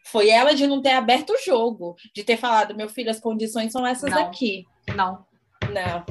Foi 0.05 0.29
ela 0.29 0.53
de 0.53 0.67
não 0.67 0.81
ter 0.81 0.91
aberto 0.91 1.31
o 1.31 1.37
jogo, 1.37 1.95
de 2.13 2.23
ter 2.23 2.35
falado, 2.35 2.75
meu 2.75 2.89
filho, 2.89 3.09
as 3.09 3.21
condições 3.21 3.71
são 3.71 3.87
essas 3.87 4.11
não. 4.11 4.25
aqui. 4.25 4.65
Não. 4.95 5.25
Não. 5.71 6.05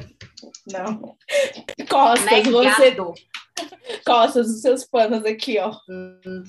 Não. 0.67 1.17
Costas, 1.89 2.47
você. 2.49 2.97
Costas, 4.07 4.49
os 4.49 4.61
seus 4.61 4.85
panos 4.85 5.25
aqui, 5.25 5.59
ó. 5.59 5.73
Hum. 5.89 6.45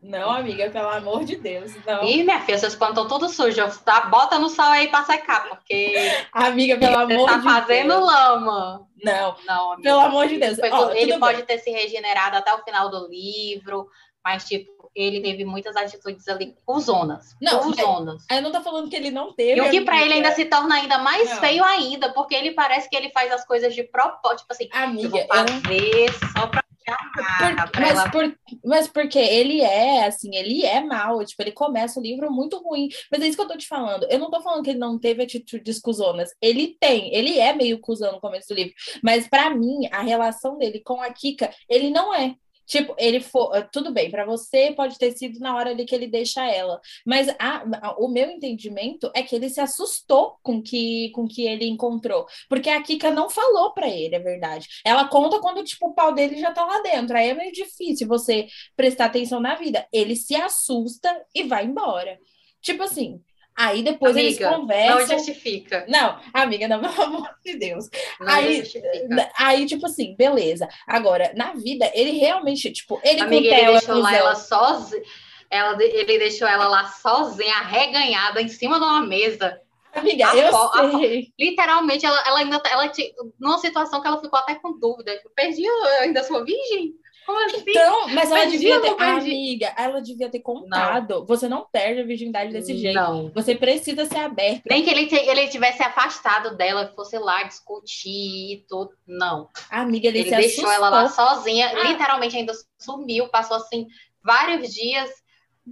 Não, 0.00 0.30
amiga, 0.30 0.70
pelo 0.70 0.88
amor 0.88 1.24
de 1.24 1.36
Deus. 1.36 1.72
Não. 1.84 2.04
Ih, 2.04 2.22
minha 2.22 2.40
filha, 2.40 2.56
seus 2.56 2.76
panos 2.76 2.96
estão 2.96 3.08
todos 3.08 3.34
sujos. 3.34 3.78
Tá? 3.78 4.02
Bota 4.02 4.38
no 4.38 4.48
sol 4.48 4.66
aí 4.66 4.88
pra 4.88 5.02
secar, 5.02 5.48
porque. 5.48 5.94
Amiga, 6.32 6.78
pelo 6.78 6.98
amor 6.98 7.26
tá 7.26 7.36
de 7.36 7.42
Deus. 7.42 7.44
Tá 7.44 7.60
fazendo 7.60 8.00
lama. 8.00 8.86
Não, 9.02 9.36
não 9.44 9.72
amiga. 9.72 9.88
Pelo 9.88 10.00
amor 10.00 10.28
de 10.28 10.38
Deus. 10.38 10.58
ele 10.94 11.18
pode 11.18 11.38
bem. 11.38 11.46
ter 11.46 11.58
se 11.58 11.70
regenerado 11.70 12.36
até 12.36 12.54
o 12.54 12.62
final 12.62 12.88
do 12.90 13.08
livro, 13.08 13.88
mas, 14.24 14.44
tipo, 14.44 14.77
ele 15.00 15.20
teve 15.20 15.44
muitas 15.44 15.76
atitudes 15.76 16.26
ali 16.28 16.54
cuzonas. 16.64 17.36
Não, 17.40 17.60
cuzonas. 17.60 18.24
Eu 18.30 18.42
não 18.42 18.52
tô 18.52 18.60
falando 18.60 18.88
que 18.88 18.96
ele 18.96 19.10
não 19.10 19.32
teve. 19.32 19.60
E 19.60 19.60
o 19.60 19.70
que 19.70 19.80
para 19.80 20.02
ele 20.02 20.14
ainda 20.14 20.32
se 20.32 20.44
torna 20.44 20.76
ainda 20.76 20.98
mais 20.98 21.30
não. 21.30 21.36
feio 21.36 21.64
ainda, 21.64 22.12
porque 22.12 22.34
ele 22.34 22.52
parece 22.52 22.88
que 22.88 22.96
ele 22.96 23.10
faz 23.10 23.32
as 23.32 23.46
coisas 23.46 23.74
de 23.74 23.82
propósito, 23.84 24.40
tipo 24.40 24.52
assim, 24.52 24.68
amiga, 24.72 25.18
eu 25.18 25.26
vou 25.26 25.28
fazer 25.28 26.06
eu... 26.06 26.12
só 26.32 26.46
pra 26.46 26.62
por, 26.88 27.80
mas, 27.80 27.90
ela... 27.90 28.10
por, 28.10 28.38
mas 28.64 28.88
porque 28.88 29.18
ele 29.18 29.60
é, 29.60 30.06
assim, 30.06 30.34
ele 30.34 30.64
é 30.64 30.80
mal, 30.80 31.24
tipo, 31.24 31.42
ele 31.42 31.52
começa 31.52 31.98
o 31.98 32.02
livro 32.02 32.30
muito 32.30 32.58
ruim. 32.58 32.88
Mas 33.10 33.20
é 33.20 33.26
isso 33.26 33.36
que 33.36 33.42
eu 33.42 33.48
tô 33.48 33.56
te 33.56 33.66
falando. 33.66 34.06
Eu 34.10 34.18
não 34.18 34.30
tô 34.30 34.40
falando 34.40 34.62
que 34.62 34.70
ele 34.70 34.78
não 34.78 34.98
teve 34.98 35.22
atitudes 35.22 35.80
cuzonas. 35.80 36.30
Ele 36.40 36.76
tem, 36.80 37.14
ele 37.14 37.38
é 37.38 37.52
meio 37.52 37.80
cuzão 37.80 38.12
no 38.12 38.20
começo 38.20 38.48
do 38.48 38.54
livro. 38.54 38.72
Mas 39.02 39.28
para 39.28 39.50
mim, 39.50 39.88
a 39.92 40.02
relação 40.02 40.56
dele 40.56 40.80
com 40.80 41.00
a 41.02 41.12
Kika, 41.12 41.50
ele 41.68 41.90
não 41.90 42.14
é. 42.14 42.34
Tipo, 42.68 42.94
ele 42.98 43.18
for. 43.20 43.56
Eh, 43.56 43.66
tudo 43.72 43.90
bem, 43.92 44.10
para 44.10 44.26
você 44.26 44.72
pode 44.72 44.98
ter 44.98 45.12
sido 45.12 45.40
na 45.40 45.56
hora 45.56 45.70
ali 45.70 45.86
que 45.86 45.94
ele 45.94 46.06
deixa 46.06 46.44
ela. 46.46 46.78
Mas 47.04 47.28
a, 47.38 47.64
a, 47.88 47.96
o 47.98 48.08
meu 48.08 48.30
entendimento 48.30 49.10
é 49.14 49.22
que 49.22 49.34
ele 49.34 49.48
se 49.48 49.60
assustou 49.60 50.36
com 50.42 50.62
que, 50.62 51.10
com 51.12 51.26
que 51.26 51.46
ele 51.46 51.66
encontrou. 51.66 52.26
Porque 52.48 52.68
a 52.68 52.82
Kika 52.82 53.10
não 53.10 53.30
falou 53.30 53.72
para 53.72 53.88
ele, 53.88 54.14
é 54.16 54.18
verdade. 54.18 54.68
Ela 54.84 55.08
conta 55.08 55.40
quando, 55.40 55.64
tipo, 55.64 55.88
o 55.88 55.94
pau 55.94 56.12
dele 56.14 56.38
já 56.38 56.52
tá 56.52 56.64
lá 56.64 56.82
dentro. 56.82 57.16
Aí 57.16 57.30
é 57.30 57.34
meio 57.34 57.52
difícil 57.52 58.06
você 58.06 58.46
prestar 58.76 59.06
atenção 59.06 59.40
na 59.40 59.54
vida. 59.54 59.86
Ele 59.90 60.14
se 60.14 60.34
assusta 60.36 61.10
e 61.34 61.44
vai 61.44 61.64
embora. 61.64 62.18
Tipo 62.60 62.82
assim, 62.82 63.22
Aí 63.58 63.82
depois 63.82 64.12
amiga, 64.12 64.28
eles 64.28 64.38
conversam. 64.38 64.98
Não 64.98 65.06
justifica. 65.08 65.84
Não, 65.88 66.16
amiga, 66.32 66.68
não, 66.68 66.78
pelo 66.94 67.02
amor 67.02 67.30
de 67.44 67.56
Deus. 67.56 67.90
Não 68.20 68.28
aí, 68.28 68.58
justifica. 68.60 69.30
aí, 69.36 69.66
tipo 69.66 69.84
assim, 69.84 70.14
beleza. 70.14 70.68
Agora, 70.86 71.32
na 71.34 71.54
vida, 71.54 71.90
ele 71.92 72.12
realmente, 72.12 72.70
tipo, 72.70 73.00
ele 73.02 73.20
amiga, 73.20 73.48
ele 73.48 73.72
deixou 73.72 73.98
lá 73.98 74.16
ela 74.16 74.36
sozinha. 74.36 75.02
Ela, 75.50 75.82
ele 75.82 76.18
deixou 76.20 76.46
ela 76.46 76.68
lá 76.68 76.86
sozinha, 76.86 77.52
arreganhada, 77.54 78.40
em 78.40 78.48
cima 78.48 78.78
de 78.78 78.84
uma 78.84 79.04
mesa. 79.04 79.60
Amiga, 79.92 80.30
a 80.30 80.36
eu 80.36 80.98
sei. 81.00 81.32
Literalmente, 81.36 82.06
ela, 82.06 82.22
ela 82.28 82.38
ainda 82.38 82.60
tá, 82.60 82.70
ela, 82.70 82.92
numa 83.40 83.58
situação 83.58 84.00
que 84.00 84.06
ela 84.06 84.20
ficou 84.20 84.38
até 84.38 84.54
com 84.54 84.78
dúvida. 84.78 85.10
Eu 85.12 85.30
perdi, 85.34 85.64
eu 85.64 85.84
ainda 86.02 86.22
sou 86.22 86.44
virgem. 86.44 86.94
Como 87.28 87.44
assim? 87.44 87.62
Então, 87.68 88.08
mas 88.08 88.30
ela 88.30 88.46
devia 88.46 88.80
ter. 88.80 88.96
Amiga, 88.98 89.74
ela 89.76 90.00
devia 90.00 90.30
ter 90.30 90.40
contado. 90.40 91.18
Não. 91.18 91.26
Você 91.26 91.46
não 91.46 91.66
perde 91.70 92.00
a 92.00 92.04
virgindade 92.04 92.50
desse 92.54 92.74
jeito. 92.74 92.94
Não. 92.94 93.30
Você 93.34 93.54
precisa 93.54 94.06
ser 94.06 94.20
aberta. 94.20 94.62
Nem 94.70 94.82
que 94.82 94.88
ele, 94.88 95.14
ele 95.14 95.48
tivesse 95.48 95.82
afastado 95.82 96.56
dela, 96.56 96.90
fosse 96.96 97.18
lá 97.18 97.42
discutir 97.42 98.54
e 98.54 98.64
tudo. 98.66 98.92
Não. 99.06 99.46
Amiga, 99.68 100.08
ele, 100.08 100.20
ele 100.20 100.30
deixou 100.30 100.64
assustou. 100.64 100.72
ela 100.72 100.88
lá 100.88 101.08
sozinha. 101.10 101.68
Ah. 101.68 101.82
Literalmente 101.82 102.34
ainda 102.34 102.54
sumiu. 102.78 103.28
Passou 103.28 103.58
assim 103.58 103.86
vários 104.24 104.72
dias 104.72 105.10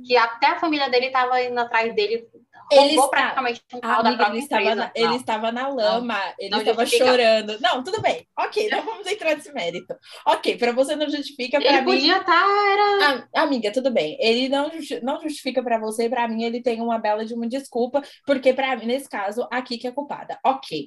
que 0.06 0.14
até 0.14 0.48
a 0.48 0.60
família 0.60 0.90
dele 0.90 1.06
estava 1.06 1.42
indo 1.42 1.58
atrás 1.58 1.94
dele 1.94 2.28
ele 2.70 2.94
está... 2.94 3.08
praticamente 3.08 3.62
um 3.74 3.80
pau 3.80 4.02
da 4.02 4.10
ele 4.10 4.38
estava, 4.38 4.74
na, 4.74 4.92
ele 4.94 5.16
estava 5.16 5.52
na 5.52 5.68
lama, 5.68 6.14
não, 6.14 6.34
ele 6.38 6.50
não 6.50 6.58
estava 6.58 6.82
justifica. 6.82 7.10
chorando. 7.10 7.60
Não, 7.60 7.84
tudo 7.84 8.00
bem. 8.00 8.26
Ok, 8.38 8.68
não 8.70 8.82
vamos 8.84 9.06
entrar 9.06 9.34
nesse 9.34 9.52
mérito. 9.52 9.94
Ok, 10.26 10.56
para 10.56 10.72
você 10.72 10.96
não 10.96 11.08
justifica, 11.08 11.60
para 11.60 11.80
mim... 11.80 11.84
podia 11.84 12.18
estar... 12.18 12.24
Tá, 12.24 12.72
era... 12.72 13.28
Ah, 13.34 13.42
amiga, 13.42 13.72
tudo 13.72 13.90
bem. 13.90 14.16
Ele 14.20 14.48
não, 14.48 14.70
não 15.02 15.20
justifica 15.20 15.62
para 15.62 15.78
você, 15.78 16.08
para 16.08 16.26
mim 16.28 16.42
ele 16.42 16.62
tem 16.62 16.80
uma 16.80 16.98
bela 16.98 17.24
de 17.24 17.34
uma 17.34 17.48
desculpa, 17.48 18.02
porque 18.26 18.52
para 18.52 18.76
mim, 18.76 18.86
nesse 18.86 19.08
caso, 19.08 19.46
aqui 19.50 19.78
que 19.78 19.86
é 19.86 19.92
culpada. 19.92 20.38
Ok. 20.44 20.86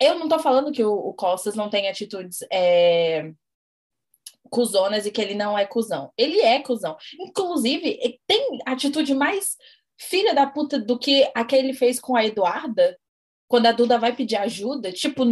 Eu 0.00 0.18
não 0.18 0.28
tô 0.28 0.38
falando 0.38 0.72
que 0.72 0.82
o, 0.82 0.92
o 0.92 1.14
Costas 1.14 1.54
não 1.54 1.68
tem 1.68 1.88
atitudes... 1.88 2.38
É 2.50 3.30
cuzonas 4.50 5.06
e 5.06 5.10
que 5.10 5.20
ele 5.20 5.34
não 5.34 5.56
é 5.56 5.64
cuzão. 5.64 6.12
Ele 6.18 6.40
é 6.40 6.60
cuzão. 6.60 6.96
Inclusive, 7.20 8.18
tem 8.26 8.58
atitude 8.66 9.14
mais 9.14 9.56
filha 10.00 10.34
da 10.34 10.46
puta 10.46 10.78
do 10.78 10.98
que 10.98 11.30
a 11.34 11.44
que 11.44 11.54
ele 11.54 11.74
fez 11.74 12.00
com 12.00 12.16
a 12.16 12.24
Eduarda, 12.24 12.98
quando 13.46 13.66
a 13.66 13.72
Duda 13.72 13.98
vai 13.98 14.14
pedir 14.14 14.36
ajuda, 14.36 14.92
tipo, 14.92 15.24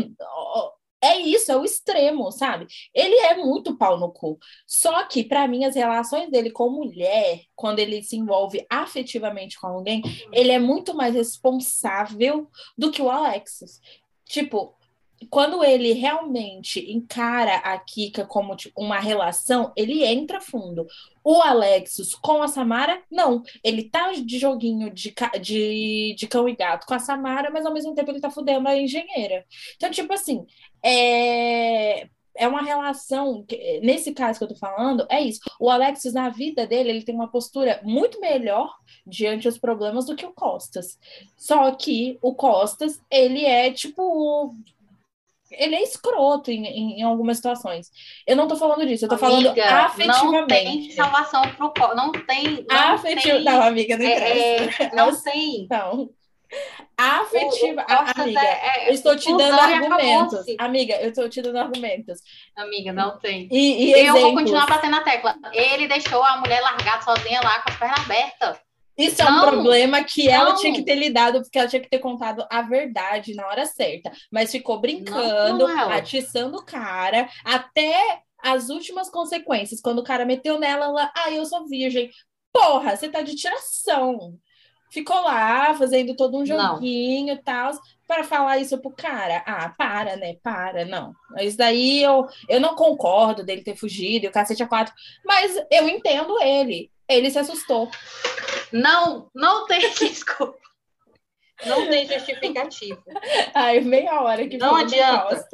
é 1.00 1.18
isso, 1.20 1.50
é 1.52 1.56
o 1.56 1.64
extremo, 1.64 2.30
sabe? 2.32 2.66
Ele 2.92 3.14
é 3.14 3.36
muito 3.36 3.76
pau 3.76 3.98
no 3.98 4.10
cu. 4.10 4.38
Só 4.66 5.04
que, 5.04 5.24
para 5.24 5.46
mim, 5.46 5.64
as 5.64 5.76
relações 5.76 6.28
dele 6.30 6.50
com 6.50 6.68
mulher, 6.68 7.42
quando 7.54 7.78
ele 7.78 8.02
se 8.02 8.16
envolve 8.16 8.66
afetivamente 8.68 9.58
com 9.58 9.68
alguém, 9.68 10.02
ele 10.32 10.50
é 10.50 10.58
muito 10.58 10.94
mais 10.94 11.14
responsável 11.14 12.48
do 12.76 12.90
que 12.90 13.00
o 13.00 13.08
Alexis. 13.08 13.80
Tipo, 14.24 14.76
quando 15.30 15.64
ele 15.64 15.92
realmente 15.92 16.92
encara 16.92 17.56
a 17.56 17.78
Kika 17.78 18.24
como 18.24 18.54
tipo, 18.56 18.80
uma 18.80 18.98
relação, 18.98 19.72
ele 19.76 20.04
entra 20.04 20.40
fundo. 20.40 20.86
O 21.24 21.42
Alexis 21.42 22.14
com 22.14 22.42
a 22.42 22.48
Samara, 22.48 23.02
não. 23.10 23.42
Ele 23.62 23.82
tá 23.84 24.12
de 24.12 24.38
joguinho 24.38 24.90
de, 24.90 25.14
de, 25.40 26.14
de 26.16 26.26
cão 26.26 26.48
e 26.48 26.54
gato 26.54 26.86
com 26.86 26.94
a 26.94 26.98
Samara, 26.98 27.50
mas 27.50 27.66
ao 27.66 27.74
mesmo 27.74 27.94
tempo 27.94 28.10
ele 28.10 28.20
tá 28.20 28.30
fudendo 28.30 28.68
a 28.68 28.76
engenheira. 28.78 29.44
Então, 29.76 29.90
tipo 29.90 30.12
assim, 30.12 30.46
é 30.82 32.08
é 32.38 32.46
uma 32.46 32.62
relação, 32.62 33.44
nesse 33.82 34.14
caso 34.14 34.38
que 34.38 34.44
eu 34.44 34.48
tô 34.48 34.54
falando, 34.54 35.04
é 35.10 35.20
isso. 35.20 35.40
O 35.58 35.68
Alexis, 35.68 36.14
na 36.14 36.28
vida 36.28 36.66
dele, 36.66 36.90
ele 36.90 37.02
tem 37.02 37.14
uma 37.14 37.28
postura 37.28 37.80
muito 37.82 38.20
melhor 38.20 38.72
diante 39.04 39.48
dos 39.48 39.58
problemas 39.58 40.06
do 40.06 40.14
que 40.14 40.24
o 40.24 40.32
Costas. 40.32 40.98
Só 41.36 41.72
que 41.72 42.16
o 42.22 42.32
Costas, 42.32 43.00
ele 43.10 43.44
é 43.44 43.72
tipo 43.72 44.54
ele 45.50 45.74
é 45.74 45.82
escroto 45.82 46.50
em, 46.50 46.66
em, 46.66 47.00
em, 47.00 47.02
algumas 47.02 47.36
situações. 47.36 47.90
Eu 48.26 48.36
não 48.36 48.46
tô 48.46 48.56
falando 48.56 48.86
disso, 48.86 49.04
eu 49.04 49.08
tô 49.08 49.24
amiga, 49.24 49.54
falando 49.54 49.84
afetivamente. 49.84 50.24
Não 50.24 50.46
tem 50.46 50.90
salvação 50.92 51.42
pro 51.52 51.72
Não 51.94 52.12
tem. 52.12 52.66
Não 52.68 52.94
Afetivo. 52.94 53.40
Não, 53.40 53.62
amiga, 53.62 53.96
não 53.96 54.04
é, 54.04 54.58
é, 54.58 54.94
Não 54.94 55.22
tem. 55.22 55.66
Não. 55.70 56.10
Afetiva. 56.96 57.86
O, 57.88 57.92
o 57.92 58.22
amiga, 58.22 58.40
é, 58.40 58.86
é, 58.86 58.88
eu 58.88 58.94
estou 58.94 59.16
te 59.16 59.36
dando 59.36 59.60
argumentos. 59.60 60.44
Amiga, 60.58 60.94
eu 60.96 61.10
estou 61.10 61.28
te 61.28 61.42
dando 61.42 61.58
argumentos. 61.58 62.20
Amiga, 62.56 62.92
não 62.92 63.18
tem. 63.18 63.48
E, 63.50 63.84
e 63.84 64.06
eu 64.06 64.14
vou 64.14 64.34
continuar 64.34 64.66
batendo 64.66 64.92
na 64.92 65.02
tecla. 65.02 65.36
Ele 65.52 65.86
deixou 65.86 66.22
a 66.22 66.38
mulher 66.38 66.60
largada 66.60 67.02
sozinha 67.02 67.40
lá 67.42 67.62
com 67.62 67.70
as 67.70 67.76
pernas 67.76 68.00
abertas. 68.00 68.67
Isso 68.98 69.22
não, 69.22 69.28
é 69.28 69.36
um 69.36 69.50
problema 69.52 70.02
que 70.02 70.28
ela 70.28 70.56
tinha 70.56 70.74
que 70.74 70.82
ter 70.82 70.96
lidado, 70.96 71.40
porque 71.40 71.56
ela 71.56 71.68
tinha 71.68 71.80
que 71.80 71.88
ter 71.88 72.00
contado 72.00 72.44
a 72.50 72.62
verdade 72.62 73.32
na 73.34 73.46
hora 73.46 73.64
certa. 73.64 74.10
Mas 74.30 74.50
ficou 74.50 74.80
brincando, 74.80 75.68
não, 75.68 75.90
atiçando 75.90 76.58
o 76.58 76.64
cara, 76.64 77.28
até 77.44 78.22
as 78.42 78.68
últimas 78.70 79.08
consequências. 79.08 79.80
Quando 79.80 80.00
o 80.00 80.04
cara 80.04 80.24
meteu 80.24 80.58
nela, 80.58 80.86
ela, 80.86 81.12
ah, 81.16 81.30
eu 81.30 81.44
sou 81.44 81.68
virgem. 81.68 82.10
Porra, 82.52 82.96
você 82.96 83.08
tá 83.08 83.22
de 83.22 83.36
tiração. 83.36 84.36
Ficou 84.90 85.20
lá 85.20 85.74
fazendo 85.74 86.16
todo 86.16 86.38
um 86.38 86.46
joguinho 86.46 87.34
e 87.34 87.42
tal, 87.42 87.72
para 88.06 88.24
falar 88.24 88.58
isso 88.58 88.78
pro 88.78 88.90
cara. 88.90 89.44
Ah, 89.46 89.68
para, 89.76 90.16
né? 90.16 90.36
Para, 90.42 90.84
não. 90.84 91.12
Isso 91.38 91.58
daí 91.58 92.02
eu, 92.02 92.26
eu 92.48 92.58
não 92.58 92.74
concordo 92.74 93.44
dele 93.44 93.62
ter 93.62 93.76
fugido 93.76 94.24
e 94.24 94.28
o 94.28 94.32
cacete 94.32 94.62
a 94.62 94.66
quatro, 94.66 94.94
mas 95.24 95.56
eu 95.70 95.88
entendo 95.88 96.40
ele. 96.40 96.90
Ele 97.08 97.30
se 97.30 97.38
assustou. 97.38 97.90
Não, 98.72 99.30
não 99.34 99.66
tem 99.66 99.80
desculpa. 99.98 100.67
Não 101.66 101.88
tem 101.88 102.06
justificativa. 102.06 103.02
Ai, 103.54 103.80
meia 103.80 104.20
hora 104.20 104.46
que 104.46 104.56
Não 104.56 104.76
adianta. 104.76 105.44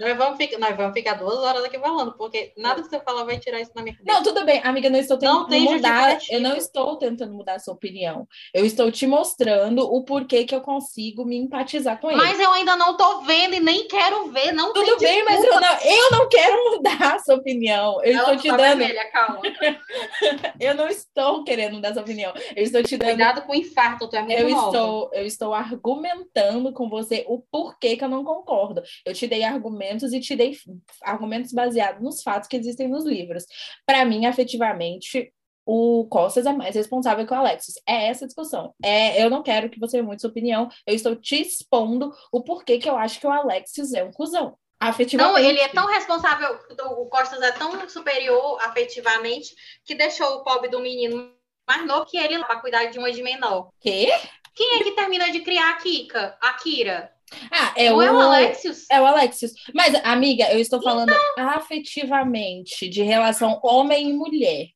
Nós 0.00 0.16
vamos, 0.16 0.36
ficar, 0.36 0.58
nós 0.58 0.76
vamos 0.76 0.92
ficar 0.92 1.14
duas 1.14 1.38
horas 1.38 1.64
aqui 1.64 1.78
falando, 1.78 2.12
porque 2.16 2.52
nada 2.56 2.82
que 2.82 2.88
você 2.88 3.00
falar 3.00 3.24
vai 3.24 3.38
tirar 3.38 3.60
isso 3.60 3.70
na 3.74 3.82
minha 3.82 3.96
cabeça. 3.96 4.16
Não, 4.16 4.22
tudo 4.22 4.44
bem, 4.44 4.60
amiga, 4.64 4.90
não 4.90 4.98
estou 4.98 5.16
tentando 5.16 5.48
não 5.48 5.60
mudar. 5.60 6.18
Eu 6.28 6.40
não 6.40 6.56
estou 6.56 6.96
tentando 6.96 7.32
mudar 7.32 7.54
a 7.54 7.58
sua 7.58 7.74
opinião. 7.74 8.26
Eu 8.52 8.64
estou 8.64 8.90
te 8.90 9.06
mostrando 9.06 9.82
o 9.82 10.04
porquê 10.04 10.44
que 10.44 10.54
eu 10.54 10.60
consigo 10.60 11.24
me 11.24 11.36
empatizar 11.36 12.00
com 12.00 12.10
ele. 12.10 12.18
Mas 12.18 12.40
eu 12.40 12.52
ainda 12.52 12.76
não 12.76 12.92
estou 12.92 13.22
vendo 13.22 13.54
e 13.54 13.60
nem 13.60 13.86
quero 13.86 14.30
ver. 14.30 14.52
Não 14.52 14.72
tudo 14.72 14.98
bem, 14.98 15.24
mas 15.24 15.42
eu 15.44 15.60
não, 15.60 15.78
eu 15.84 16.10
não 16.10 16.28
quero 16.28 16.70
mudar 16.70 17.14
a 17.14 17.18
sua 17.20 17.36
opinião. 17.36 18.02
Eu 18.02 18.18
estou 18.18 18.36
te 18.36 18.48
tá 18.48 18.56
dando. 18.56 18.78
Vermelha, 18.78 19.10
calma. 19.10 19.40
eu 20.58 20.74
não 20.74 20.88
estou 20.88 21.44
querendo 21.44 21.74
mudar 21.74 21.90
a 21.90 21.94
sua 21.94 22.02
opinião. 22.02 22.32
Eu 22.56 22.64
estou 22.64 22.82
te 22.82 22.96
dando. 22.96 23.10
Cuidado 23.10 23.42
com 23.42 23.52
o 23.52 23.54
infarto, 23.54 24.08
tu 24.08 24.16
é 24.16 24.22
muito 24.22 24.40
eu 24.40 24.48
estou, 24.48 25.10
eu 25.12 25.26
estou 25.26 25.43
estou 25.44 25.54
argumentando 25.54 26.72
com 26.72 26.88
você 26.88 27.24
o 27.28 27.40
porquê 27.50 27.96
que 27.96 28.04
eu 28.04 28.08
não 28.08 28.24
concordo. 28.24 28.82
Eu 29.04 29.12
te 29.12 29.26
dei 29.26 29.44
argumentos 29.44 30.12
e 30.12 30.20
te 30.20 30.34
dei 30.34 30.56
argumentos 31.02 31.52
baseados 31.52 32.02
nos 32.02 32.22
fatos 32.22 32.48
que 32.48 32.56
existem 32.56 32.88
nos 32.88 33.04
livros. 33.04 33.44
Para 33.86 34.04
mim, 34.04 34.26
afetivamente, 34.26 35.32
o 35.66 36.06
Costas 36.08 36.46
é 36.46 36.52
mais 36.52 36.74
responsável 36.74 37.26
que 37.26 37.32
o 37.32 37.36
Alexis. 37.36 37.74
É 37.86 38.08
essa 38.08 38.24
a 38.24 38.28
discussão. 38.28 38.74
É, 38.82 39.22
eu 39.22 39.28
não 39.28 39.42
quero 39.42 39.68
que 39.68 39.78
você 39.78 40.00
mude 40.00 40.20
sua 40.20 40.30
opinião. 40.30 40.68
Eu 40.86 40.94
estou 40.94 41.14
te 41.14 41.40
expondo 41.40 42.12
o 42.32 42.42
porquê 42.42 42.78
que 42.78 42.88
eu 42.88 42.96
acho 42.96 43.20
que 43.20 43.26
o 43.26 43.32
Alexis 43.32 43.92
é 43.92 44.02
um 44.02 44.12
cuzão. 44.12 44.56
Afetivamente. 44.80 45.32
Não, 45.32 45.38
ele 45.38 45.60
é 45.60 45.68
tão 45.68 45.86
responsável, 45.86 46.58
o 46.98 47.06
Costas 47.06 47.40
é 47.40 47.52
tão 47.52 47.88
superior 47.88 48.58
afetivamente 48.60 49.54
que 49.82 49.94
deixou 49.94 50.26
o 50.34 50.44
pobre 50.44 50.68
do 50.68 50.80
menino 50.80 51.33
mais 51.66 51.86
novo 51.86 52.06
que 52.06 52.16
ele 52.16 52.38
para 52.44 52.60
cuidar 52.60 52.84
de 52.86 52.98
uma 52.98 53.10
de 53.10 53.22
menor. 53.22 53.70
Quê? 53.80 54.08
Quem 54.54 54.78
é 54.78 54.84
que 54.84 54.92
termina 54.92 55.30
de 55.30 55.40
criar 55.40 55.70
a 55.70 55.76
Kika? 55.76 56.38
A 56.40 56.52
Kira? 56.54 57.12
Ah, 57.50 57.72
é 57.76 57.92
Ou 57.92 57.98
o... 57.98 58.02
é 58.02 58.12
o 58.12 58.20
Alexios? 58.20 58.86
É 58.90 59.00
o 59.00 59.06
Alexios. 59.06 59.52
Mas, 59.74 59.94
amiga, 60.04 60.52
eu 60.52 60.60
estou 60.60 60.80
falando 60.82 61.12
então... 61.12 61.48
afetivamente, 61.48 62.88
de 62.88 63.02
relação 63.02 63.60
homem 63.62 64.10
e 64.10 64.12
mulher. 64.12 64.68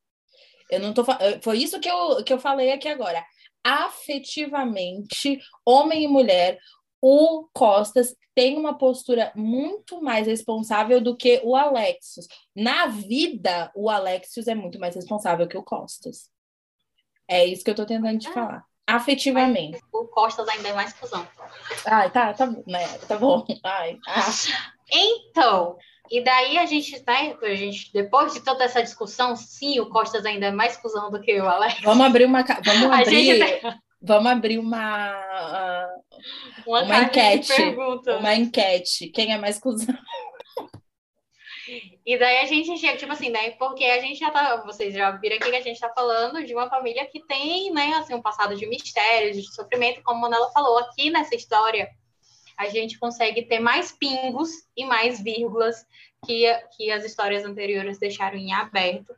Eu 0.71 0.81
não 0.81 0.93
tô 0.93 1.05
Foi 1.43 1.59
isso 1.59 1.81
que 1.81 1.89
eu, 1.89 2.23
que 2.25 2.33
eu 2.33 2.39
falei 2.39 2.73
aqui 2.73 2.89
agora. 2.89 3.25
Afetivamente, 3.65 5.39
homem 5.65 6.05
e 6.05 6.09
mulher, 6.09 6.59
o 7.01 7.49
Costas 7.53 8.15
tem 8.35 8.57
uma 8.57 8.77
postura 8.77 9.33
muito 9.35 10.01
mais 10.01 10.27
responsável 10.27 11.01
do 11.01 11.17
que 11.17 11.41
o 11.45 11.57
Alexios. 11.57 12.27
Na 12.55 12.87
vida, 12.87 13.71
o 13.75 13.91
Alexios 13.91 14.47
é 14.47 14.55
muito 14.55 14.79
mais 14.79 14.95
responsável 14.95 15.47
que 15.47 15.57
o 15.57 15.63
Costas. 15.63 16.31
É 17.29 17.45
isso 17.45 17.63
que 17.63 17.71
eu 17.71 17.75
tô 17.75 17.85
tentando 17.85 18.19
te 18.19 18.33
falar 18.33 18.65
afetivamente. 18.89 19.79
O 19.93 20.07
Costas 20.07 20.49
ainda 20.49 20.71
é 20.71 20.73
mais 20.73 20.95
cuzão. 20.95 21.29
Ai, 21.85 22.11
tá, 22.11 22.33
tá, 22.33 22.47
né, 22.67 22.89
tá 23.07 23.19
bom. 23.19 23.45
Ai, 23.63 23.99
ah. 24.09 24.25
Então, 24.91 25.77
e 26.11 26.25
daí 26.25 26.57
a 26.57 26.65
gente, 26.65 27.05
né, 27.07 27.37
a 27.43 27.55
gente, 27.55 27.93
depois 27.93 28.33
de 28.33 28.41
toda 28.41 28.65
essa 28.65 28.83
discussão, 28.83 29.37
sim, 29.37 29.79
o 29.79 29.91
Costas 29.91 30.25
ainda 30.25 30.47
é 30.47 30.51
mais 30.51 30.79
cuzão 30.79 31.11
do 31.11 31.21
que 31.21 31.39
o 31.39 31.47
Alex. 31.47 31.83
Vamos 31.83 32.07
abrir 32.07 32.25
uma, 32.25 32.43
vamos 32.43 32.91
abrir, 32.91 33.25
gente... 33.25 33.79
vamos 34.01 34.33
abrir 34.33 34.59
uma, 34.59 35.11
uh, 35.13 36.67
uma, 36.67 36.83
uma 36.83 37.03
enquete, 37.03 37.53
uma 38.19 38.35
enquete, 38.35 39.09
quem 39.09 39.35
é 39.35 39.39
mais 39.39 39.59
cuzão? 39.59 39.95
E 42.05 42.19
daí 42.19 42.39
a 42.39 42.47
gente 42.47 42.79
chega, 42.79 42.97
tipo 42.97 43.13
assim, 43.13 43.31
né? 43.31 43.51
Porque 43.53 43.85
a 43.85 44.01
gente 44.01 44.19
já 44.19 44.31
tá, 44.31 44.57
vocês 44.65 44.95
já 44.95 45.11
viram 45.11 45.37
aqui 45.37 45.51
que 45.51 45.57
a 45.57 45.63
gente 45.63 45.81
tá 45.81 45.91
falando 45.95 46.45
de 46.45 46.55
uma 46.55 46.69
família 46.69 47.07
que 47.07 47.21
tem, 47.27 47.71
né, 47.71 47.95
assim, 47.95 48.15
um 48.15 48.23
passado 48.23 48.57
de 48.57 48.67
mistérios, 48.67 49.37
de 49.37 49.55
sofrimento, 49.55 50.03
como 50.03 50.19
a 50.19 50.23
Manela 50.23 50.51
falou, 50.51 50.79
aqui 50.79 51.11
nessa 51.11 51.35
história, 51.35 51.91
a 52.57 52.69
gente 52.69 52.99
consegue 52.99 53.43
ter 53.43 53.61
mais 53.61 53.93
pingos 53.93 54.51
e 54.77 54.85
mais 54.85 55.21
vírgulas 55.23 55.87
que, 56.27 56.53
que 56.77 56.91
as 56.91 57.05
histórias 57.05 57.45
anteriores 57.45 57.99
deixaram 57.99 58.37
em 58.37 58.53
aberto. 58.53 59.15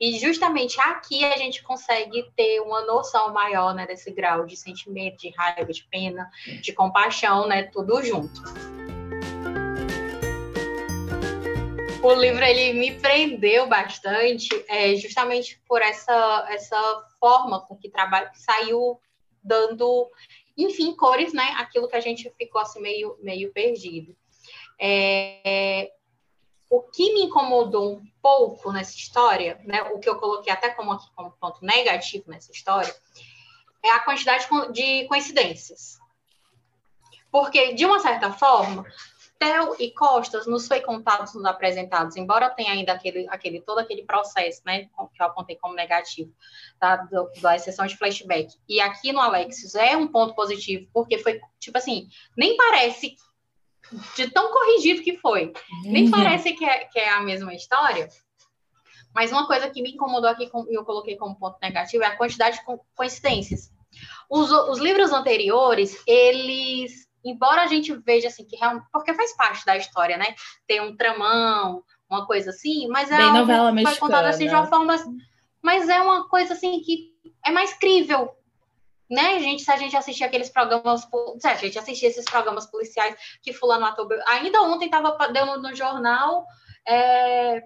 E 0.00 0.18
justamente 0.18 0.80
aqui 0.80 1.24
a 1.24 1.36
gente 1.36 1.62
consegue 1.62 2.30
ter 2.34 2.60
uma 2.60 2.82
noção 2.86 3.32
maior, 3.32 3.74
né, 3.74 3.86
desse 3.86 4.10
grau 4.10 4.46
de 4.46 4.56
sentimento, 4.56 5.18
de 5.18 5.30
raiva, 5.30 5.70
de 5.72 5.84
pena, 5.90 6.30
de 6.62 6.72
compaixão, 6.72 7.46
né, 7.46 7.64
tudo 7.64 8.02
junto. 8.02 8.42
O 12.08 12.14
livro 12.14 12.42
ele 12.42 12.72
me 12.72 12.98
prendeu 12.98 13.66
bastante, 13.66 14.48
é, 14.66 14.96
justamente 14.96 15.60
por 15.68 15.82
essa, 15.82 16.46
essa 16.48 17.06
forma 17.20 17.60
com 17.66 17.76
que 17.76 17.90
trabalha, 17.90 18.30
que 18.30 18.38
saiu 18.38 18.98
dando, 19.42 20.10
enfim, 20.56 20.96
cores, 20.96 21.34
né? 21.34 21.54
Aquilo 21.58 21.86
que 21.86 21.96
a 21.96 22.00
gente 22.00 22.32
ficou 22.38 22.62
assim 22.62 22.80
meio, 22.80 23.18
meio 23.20 23.52
perdido. 23.52 24.16
É, 24.80 25.92
o 26.70 26.80
que 26.80 27.12
me 27.12 27.24
incomodou 27.24 27.96
um 27.96 28.06
pouco 28.22 28.72
nessa 28.72 28.96
história, 28.96 29.60
né? 29.64 29.82
O 29.92 29.98
que 29.98 30.08
eu 30.08 30.16
coloquei 30.16 30.50
até 30.52 30.70
como 30.70 30.92
aqui 30.92 31.06
como 31.14 31.32
ponto 31.32 31.62
negativo 31.62 32.30
nessa 32.30 32.50
história, 32.50 32.94
é 33.82 33.90
a 33.90 34.00
quantidade 34.00 34.46
de 34.72 35.06
coincidências. 35.08 35.98
Porque, 37.30 37.74
de 37.74 37.84
uma 37.84 38.00
certa 38.00 38.32
forma, 38.32 38.86
Theo 39.38 39.76
e 39.78 39.92
Costas 39.92 40.46
nos 40.46 40.66
foi 40.66 40.80
contados, 40.80 41.34
nos 41.34 41.44
apresentados, 41.44 42.16
embora 42.16 42.50
tenha 42.50 42.72
ainda 42.72 42.92
aquele, 42.92 43.28
aquele 43.28 43.60
todo 43.60 43.78
aquele 43.78 44.02
processo, 44.02 44.62
né, 44.66 44.84
que 44.84 45.22
eu 45.22 45.26
apontei 45.26 45.56
como 45.56 45.74
negativo, 45.74 46.32
tá, 46.78 46.96
do, 46.96 47.30
da 47.40 47.54
exceção 47.54 47.86
de 47.86 47.96
flashback. 47.96 48.54
E 48.68 48.80
aqui 48.80 49.12
no 49.12 49.20
Alexis 49.20 49.74
é 49.74 49.96
um 49.96 50.08
ponto 50.08 50.34
positivo, 50.34 50.88
porque 50.92 51.18
foi, 51.18 51.40
tipo 51.60 51.78
assim, 51.78 52.08
nem 52.36 52.56
parece 52.56 53.14
de 54.16 54.30
tão 54.30 54.52
corrigido 54.52 55.02
que 55.02 55.16
foi, 55.16 55.46
uhum. 55.46 55.92
nem 55.92 56.10
parece 56.10 56.52
que 56.52 56.64
é, 56.64 56.84
que 56.86 56.98
é 56.98 57.10
a 57.10 57.20
mesma 57.20 57.54
história, 57.54 58.08
mas 59.14 59.32
uma 59.32 59.46
coisa 59.46 59.70
que 59.70 59.82
me 59.82 59.92
incomodou 59.92 60.28
aqui 60.28 60.50
e 60.68 60.74
eu 60.74 60.84
coloquei 60.84 61.16
como 61.16 61.38
ponto 61.38 61.58
negativo 61.62 62.04
é 62.04 62.06
a 62.06 62.16
quantidade 62.16 62.58
de 62.58 62.64
coincidências. 62.94 63.72
Os, 64.30 64.50
os 64.50 64.78
livros 64.78 65.12
anteriores, 65.12 66.02
eles 66.06 67.07
embora 67.24 67.62
a 67.62 67.66
gente 67.66 67.92
veja 67.94 68.28
assim 68.28 68.44
que 68.44 68.56
realmente, 68.56 68.86
porque 68.92 69.14
faz 69.14 69.36
parte 69.36 69.64
da 69.64 69.76
história, 69.76 70.16
né? 70.16 70.34
Tem 70.66 70.80
um 70.80 70.96
tramão, 70.96 71.82
uma 72.08 72.26
coisa 72.26 72.50
assim, 72.50 72.86
mas 72.88 73.10
é 73.10 73.16
Bem 73.16 73.26
algo 73.26 73.38
novela 73.38 73.74
que 73.74 73.82
foi 73.82 73.96
contado 73.96 74.26
assim 74.26 74.46
de 74.46 74.54
uma 74.54 74.66
forma, 74.66 74.96
mas 75.62 75.88
é 75.88 76.00
uma 76.00 76.28
coisa 76.28 76.54
assim 76.54 76.80
que 76.80 77.12
é 77.44 77.50
mais 77.50 77.74
crível, 77.74 78.34
né, 79.10 79.38
gente? 79.40 79.62
Se 79.62 79.70
a 79.70 79.76
gente 79.76 79.96
assistir 79.96 80.24
aqueles 80.24 80.50
programas, 80.50 81.06
se 81.38 81.48
a 81.48 81.54
gente 81.54 81.78
assistir 81.78 82.06
esses 82.06 82.24
programas 82.24 82.66
policiais 82.66 83.16
que 83.42 83.52
fulano 83.52 83.82
matou, 83.82 84.08
ainda 84.28 84.62
ontem 84.62 84.86
estava 84.86 85.16
dando 85.32 85.62
no 85.62 85.74
jornal 85.74 86.46
é, 86.86 87.62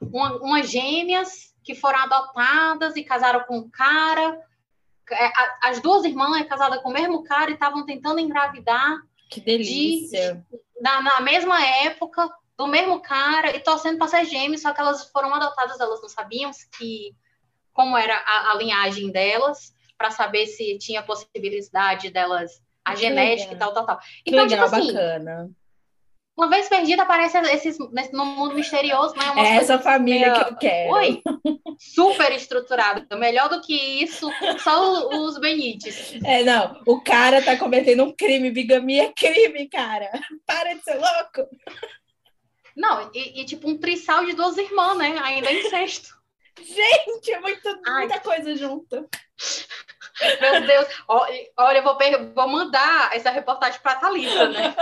uma, 0.00 0.36
umas 0.38 0.70
gêmeas 0.70 1.54
que 1.62 1.74
foram 1.74 2.00
adotadas 2.00 2.96
e 2.96 3.04
casaram 3.04 3.44
com 3.44 3.58
um 3.58 3.70
cara 3.70 4.38
é, 4.38 4.40
as 5.62 5.80
duas 5.80 6.04
irmãs 6.04 6.40
é 6.40 6.44
casada 6.44 6.78
com 6.78 6.88
o 6.88 6.92
mesmo 6.92 7.22
cara 7.24 7.50
e 7.50 7.54
estavam 7.54 7.84
tentando 7.84 8.20
engravidar. 8.20 8.98
Que 9.30 9.40
delícia! 9.40 10.44
De, 10.50 10.58
na, 10.80 11.02
na, 11.02 11.20
mesma 11.20 11.64
época, 11.64 12.28
do 12.56 12.66
mesmo 12.66 13.00
cara, 13.00 13.54
e 13.54 13.60
torcendo 13.60 13.98
para 13.98 14.08
ser 14.08 14.24
gêmeos, 14.24 14.62
só 14.62 14.72
que 14.72 14.80
elas 14.80 15.10
foram 15.10 15.34
adotadas, 15.34 15.80
elas 15.80 16.00
não 16.00 16.08
sabiam 16.08 16.50
que, 16.78 17.14
como 17.72 17.96
era 17.96 18.16
a, 18.16 18.52
a 18.52 18.54
linhagem 18.56 19.10
delas, 19.10 19.74
para 19.96 20.10
saber 20.10 20.46
se 20.46 20.78
tinha 20.78 21.02
possibilidade 21.02 22.10
delas, 22.10 22.62
a 22.84 22.92
que 22.92 23.00
genética 23.00 23.52
legal. 23.52 23.70
e 23.70 23.74
tal, 23.74 23.74
tal, 23.74 23.86
tal. 23.86 24.06
Então, 24.24 24.46
que 24.46 24.54
legal, 24.54 24.66
tipo 24.66 24.76
assim, 24.76 24.92
bacana. 24.92 25.50
Uma 26.36 26.50
vez 26.50 26.68
perdida, 26.68 27.02
aparece 27.02 27.38
esses, 27.38 27.78
no 28.12 28.26
mundo 28.26 28.54
misterioso, 28.54 29.14
né? 29.16 29.24
É 29.38 29.56
essa 29.56 29.78
família 29.78 30.32
meio... 30.32 30.44
que 30.44 30.52
eu 30.52 30.56
quero. 30.56 30.92
Oi! 30.92 31.22
Super 31.78 32.30
estruturada. 32.32 33.16
Melhor 33.16 33.48
do 33.48 33.62
que 33.62 33.74
isso, 33.74 34.30
só 34.62 35.08
os 35.08 35.38
Benites. 35.38 36.14
É, 36.22 36.42
não. 36.42 36.78
O 36.86 37.00
cara 37.00 37.40
tá 37.42 37.56
cometendo 37.56 38.04
um 38.04 38.12
crime. 38.14 38.50
Bigamia 38.50 39.04
é 39.04 39.12
crime, 39.12 39.66
cara. 39.66 40.10
Para 40.44 40.74
de 40.74 40.84
ser 40.84 40.96
louco. 40.96 41.48
Não, 42.76 43.10
e, 43.14 43.40
e 43.40 43.44
tipo 43.46 43.70
um 43.70 43.78
trisal 43.78 44.26
de 44.26 44.34
duas 44.34 44.58
irmãs, 44.58 44.98
né? 44.98 45.18
Ainda 45.22 45.50
em 45.50 45.70
sexto. 45.70 46.14
Gente, 46.60 47.32
é 47.32 47.40
muito, 47.40 47.80
muita 47.86 48.20
coisa 48.20 48.54
junto. 48.54 49.08
Meu 50.40 50.66
Deus, 50.66 50.86
olha, 51.56 51.78
eu 51.78 51.82
vou, 51.82 51.98
vou 52.34 52.48
mandar 52.48 53.14
essa 53.14 53.30
reportagem 53.30 53.80
para 53.80 53.92
a 53.92 53.96
Thalissa, 53.96 54.48
né? 54.48 54.74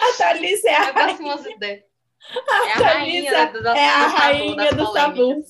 A 0.00 0.16
Thalissa 0.18 0.68
é 0.68 0.76
a 0.76 0.88
eu 0.88 0.94
rainha. 0.94 1.20
Umas 1.20 1.46
ideias. 1.46 1.84
É 2.34 2.72
a, 2.72 2.74
a 2.74 2.78
rainha, 2.78 3.46
do, 3.46 3.68
é 3.68 3.88
a 3.88 4.06
rainha 4.06 4.72
do 4.72 4.92
tabu. 4.92 5.42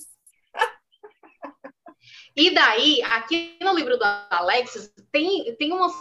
E 2.34 2.50
daí, 2.50 3.02
aqui 3.02 3.58
no 3.60 3.74
livro 3.74 3.98
do 3.98 4.04
Alexis, 4.30 4.92
tem, 5.10 5.54
tem 5.56 5.72
umas. 5.72 5.92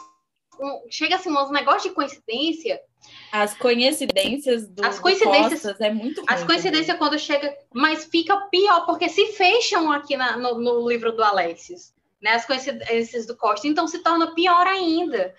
Um, 0.60 0.86
chega 0.89 1.15
assim, 1.15 1.32
uns 1.32 1.52
negócios 1.52 1.84
de 1.84 1.91
coincidência 1.91 2.80
as 3.31 3.53
coincidências 3.53 4.67
do, 4.67 4.85
as 4.85 4.99
coincidências, 4.99 5.77
do 5.77 5.83
é 5.83 5.89
muito 5.89 6.21
As 6.27 6.43
coincidências 6.43 6.87
também. 6.87 6.99
quando 6.99 7.19
chega, 7.19 7.57
mas 7.73 8.05
fica 8.05 8.37
pior, 8.47 8.85
porque 8.85 9.07
se 9.07 9.33
fecham 9.33 9.91
aqui 9.91 10.17
na, 10.17 10.37
no, 10.37 10.59
no, 10.59 10.87
livro 10.87 11.13
do 11.13 11.23
Alexis, 11.23 11.93
né? 12.21 12.31
As 12.31 12.45
coincidências 12.45 13.25
do 13.25 13.37
Costa, 13.37 13.67
então 13.67 13.87
se 13.87 13.99
torna 13.99 14.35
pior 14.35 14.67
ainda. 14.67 15.33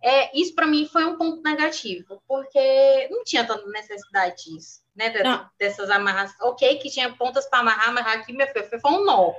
É, 0.00 0.36
isso 0.38 0.54
para 0.54 0.66
mim 0.66 0.86
foi 0.86 1.04
um 1.04 1.16
ponto 1.16 1.42
negativo, 1.42 2.22
porque 2.26 3.08
não 3.10 3.22
tinha 3.24 3.44
tanta 3.44 3.68
necessidade 3.68 4.44
disso, 4.44 4.80
né? 4.94 5.10
Dessas, 5.10 5.46
dessas 5.58 5.90
amarras. 5.90 6.32
Ok, 6.42 6.76
que 6.78 6.90
tinha 6.90 7.12
pontas 7.12 7.48
para 7.48 7.60
amarrar, 7.60 7.92
mas 7.92 8.06
aqui, 8.06 8.32
meu 8.32 8.46
filho, 8.48 8.80
foi 8.80 8.90
um 8.90 9.04
nó. 9.04 9.32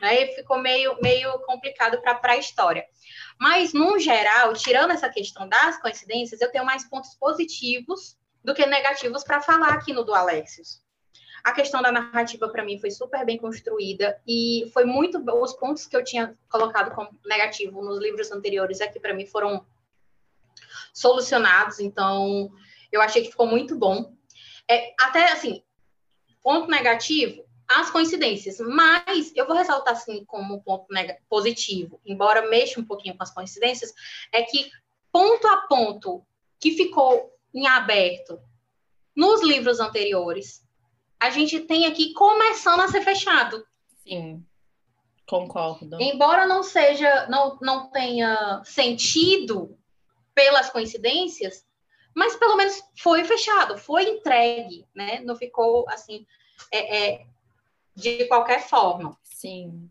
Né? 0.00 0.22
E 0.22 0.34
ficou 0.34 0.58
meio, 0.58 0.96
meio 1.02 1.38
complicado 1.40 2.00
para 2.00 2.32
a 2.32 2.36
história. 2.38 2.84
Mas, 3.40 3.72
no 3.72 3.98
geral, 3.98 4.52
tirando 4.52 4.90
essa 4.90 5.08
questão 5.08 5.48
das 5.48 5.80
coincidências, 5.80 6.42
eu 6.42 6.52
tenho 6.52 6.64
mais 6.64 6.86
pontos 6.86 7.14
positivos 7.14 8.14
do 8.44 8.52
que 8.52 8.66
negativos 8.66 9.24
para 9.24 9.40
falar 9.40 9.70
aqui 9.70 9.94
no 9.94 10.04
do 10.04 10.14
Alexios. 10.14 10.82
A 11.42 11.52
questão 11.52 11.80
da 11.80 11.90
narrativa, 11.90 12.50
para 12.50 12.62
mim, 12.62 12.78
foi 12.78 12.90
super 12.90 13.24
bem 13.24 13.38
construída 13.38 14.20
e 14.28 14.70
foi 14.74 14.84
muito. 14.84 15.24
Os 15.40 15.54
pontos 15.54 15.86
que 15.86 15.96
eu 15.96 16.04
tinha 16.04 16.36
colocado 16.50 16.94
como 16.94 17.18
negativo 17.24 17.82
nos 17.82 17.98
livros 17.98 18.30
anteriores 18.30 18.82
aqui, 18.82 19.00
para 19.00 19.14
mim, 19.14 19.24
foram 19.24 19.64
solucionados. 20.92 21.80
Então, 21.80 22.52
eu 22.92 23.00
achei 23.00 23.22
que 23.22 23.30
ficou 23.30 23.46
muito 23.46 23.74
bom. 23.74 24.14
É, 24.68 24.92
até 25.00 25.32
assim, 25.32 25.62
ponto 26.42 26.70
negativo, 26.70 27.46
as 27.70 27.90
coincidências. 27.90 28.58
Mas 28.58 29.32
eu 29.36 29.46
vou 29.46 29.56
ressaltar 29.56 29.94
assim 29.94 30.24
como 30.24 30.62
ponto 30.62 30.86
positivo, 31.28 32.00
embora 32.04 32.48
mexa 32.48 32.80
um 32.80 32.84
pouquinho 32.84 33.16
com 33.16 33.22
as 33.22 33.32
coincidências, 33.32 33.92
é 34.32 34.42
que 34.42 34.70
ponto 35.12 35.46
a 35.46 35.58
ponto 35.68 36.24
que 36.58 36.72
ficou 36.72 37.32
em 37.54 37.66
aberto 37.66 38.40
nos 39.16 39.42
livros 39.42 39.80
anteriores, 39.80 40.66
a 41.18 41.30
gente 41.30 41.60
tem 41.60 41.86
aqui 41.86 42.12
começando 42.12 42.80
a 42.80 42.88
ser 42.88 43.02
fechado. 43.02 43.64
Sim. 44.02 44.44
Concordo. 45.26 45.96
Embora 46.00 46.46
não 46.46 46.62
seja, 46.62 47.28
não, 47.28 47.56
não 47.62 47.90
tenha 47.90 48.62
sentido 48.64 49.78
pelas 50.34 50.70
coincidências, 50.70 51.64
mas 52.14 52.34
pelo 52.34 52.56
menos 52.56 52.82
foi 52.98 53.22
fechado, 53.24 53.78
foi 53.78 54.08
entregue, 54.08 54.86
né? 54.94 55.20
Não 55.20 55.36
ficou 55.36 55.88
assim 55.88 56.26
é, 56.72 57.12
é, 57.12 57.26
de 58.00 58.24
qualquer 58.26 58.66
forma. 58.66 59.16
Sim. 59.22 59.90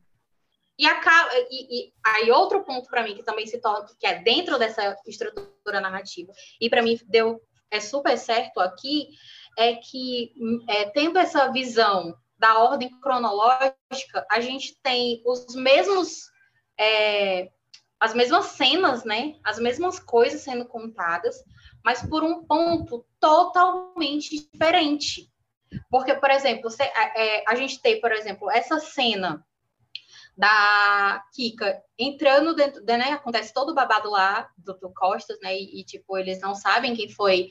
E, 0.78 0.86
e, 0.86 1.80
e 1.80 1.94
aí 2.06 2.32
outro 2.32 2.64
ponto 2.64 2.90
para 2.90 3.04
mim 3.04 3.14
que 3.14 3.24
também 3.24 3.46
se 3.46 3.60
torna 3.60 3.86
que 4.00 4.08
é 4.08 4.22
dentro 4.24 4.58
dessa 4.58 4.96
estrutura 5.06 5.82
narrativa 5.82 6.32
e 6.60 6.70
para 6.70 6.82
mim 6.82 6.98
deu 7.06 7.42
é 7.70 7.82
super 7.82 8.18
certo 8.18 8.62
aqui 8.62 9.10
é 9.58 9.76
que 9.76 10.34
é, 10.70 10.86
tendo 10.86 11.20
essa 11.20 11.52
visão 11.52 12.16
da 12.38 12.60
ordem 12.60 12.90
cronológica 13.02 14.26
a 14.32 14.40
gente 14.40 14.80
tem 14.82 15.22
os 15.26 15.54
mesmos 15.54 16.30
é, 16.80 17.50
as 18.00 18.14
mesmas 18.14 18.46
cenas 18.46 19.04
né 19.04 19.36
as 19.44 19.60
mesmas 19.60 20.00
coisas 20.00 20.42
sendo 20.42 20.66
contadas 20.66 21.44
mas 21.84 22.02
por 22.02 22.24
um 22.24 22.46
ponto 22.46 23.06
totalmente 23.20 24.30
diferente 24.30 25.30
porque, 25.90 26.14
por 26.16 26.32
exemplo, 26.32 26.70
você, 26.70 26.84
é, 26.84 27.44
a 27.48 27.56
gente 27.56 27.82
tem, 27.82 28.00
por 28.00 28.12
exemplo, 28.12 28.50
essa 28.50 28.80
cena 28.80 29.46
da 30.38 31.22
Kika 31.34 31.82
entrando 31.98 32.56
dentro, 32.56 32.82
né? 32.86 33.12
Acontece 33.12 33.54
todo 33.54 33.72
o 33.72 33.76
babado 33.76 34.10
lá 34.10 34.50
do, 34.58 34.74
do 34.76 34.90
Costas, 34.94 35.38
né? 35.42 35.54
E, 35.54 35.82
e, 35.82 35.84
tipo, 35.84 36.18
eles 36.18 36.40
não 36.40 36.56
sabem 36.56 36.96
quem 36.96 37.10
foi 37.10 37.50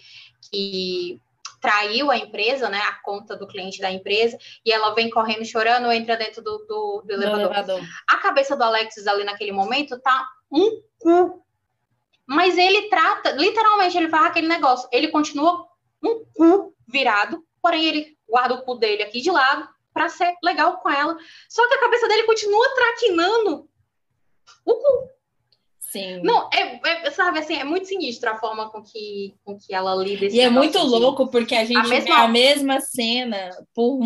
que 0.51 1.21
traiu 1.61 2.11
a 2.11 2.17
empresa, 2.17 2.69
né? 2.69 2.79
A 2.79 2.95
conta 3.03 3.37
do 3.37 3.47
cliente 3.47 3.81
da 3.81 3.91
empresa, 3.91 4.39
e 4.65 4.73
ela 4.73 4.95
vem 4.95 5.11
correndo 5.11 5.45
chorando, 5.45 5.93
entra 5.93 6.17
dentro 6.17 6.43
do, 6.43 6.59
do, 6.67 7.03
do 7.05 7.13
elevador. 7.13 7.45
elevador. 7.45 7.81
A 8.09 8.17
cabeça 8.17 8.57
do 8.57 8.63
Alexis 8.63 9.07
ali 9.07 9.25
naquele 9.25 9.53
momento 9.53 10.01
tá 10.01 10.27
um 10.51 10.83
cu. 10.99 11.45
Mas 12.27 12.57
ele 12.57 12.89
trata, 12.89 13.33
literalmente, 13.33 13.97
ele 13.97 14.09
faz 14.09 14.27
aquele 14.27 14.49
negócio. 14.49 14.89
Ele 14.93 15.09
continua 15.09 15.67
um 16.03 16.25
cu 16.35 16.75
virado 16.87 17.43
porém 17.69 17.85
ele 17.85 18.17
guarda 18.27 18.55
o 18.55 18.63
cu 18.63 18.77
dele 18.77 19.03
aqui 19.03 19.21
de 19.21 19.31
lado 19.31 19.69
para 19.93 20.09
ser 20.09 20.35
legal 20.43 20.79
com 20.79 20.89
ela. 20.89 21.19
Só 21.51 21.69
que 21.69 21.75
a 21.75 21.81
cabeça 21.81 22.09
dele 22.09 22.23
continua 22.23 22.75
traquinando 22.75 23.69
o 24.65 24.75
cu. 24.75 25.11
Sim. 25.79 26.23
Não, 26.23 26.49
é, 26.53 26.81
é, 27.07 27.11
sabe, 27.11 27.39
assim, 27.39 27.57
é 27.57 27.65
muito 27.65 27.87
sinistro 27.87 28.31
a 28.31 28.39
forma 28.39 28.71
com 28.71 28.83
que, 28.83 29.35
com 29.45 29.59
que 29.59 29.75
ela 29.75 29.95
lida 29.97 30.27
esse 30.27 30.37
E 30.37 30.41
é 30.41 30.49
muito 30.49 30.79
louco, 30.79 31.31
porque 31.31 31.55
a 31.55 31.65
gente 31.65 31.77
a 31.77 31.83
mesma... 31.83 32.05
vê 32.05 32.13
a 32.13 32.29
mesma 32.29 32.81
cena 32.81 33.51
por 33.75 34.01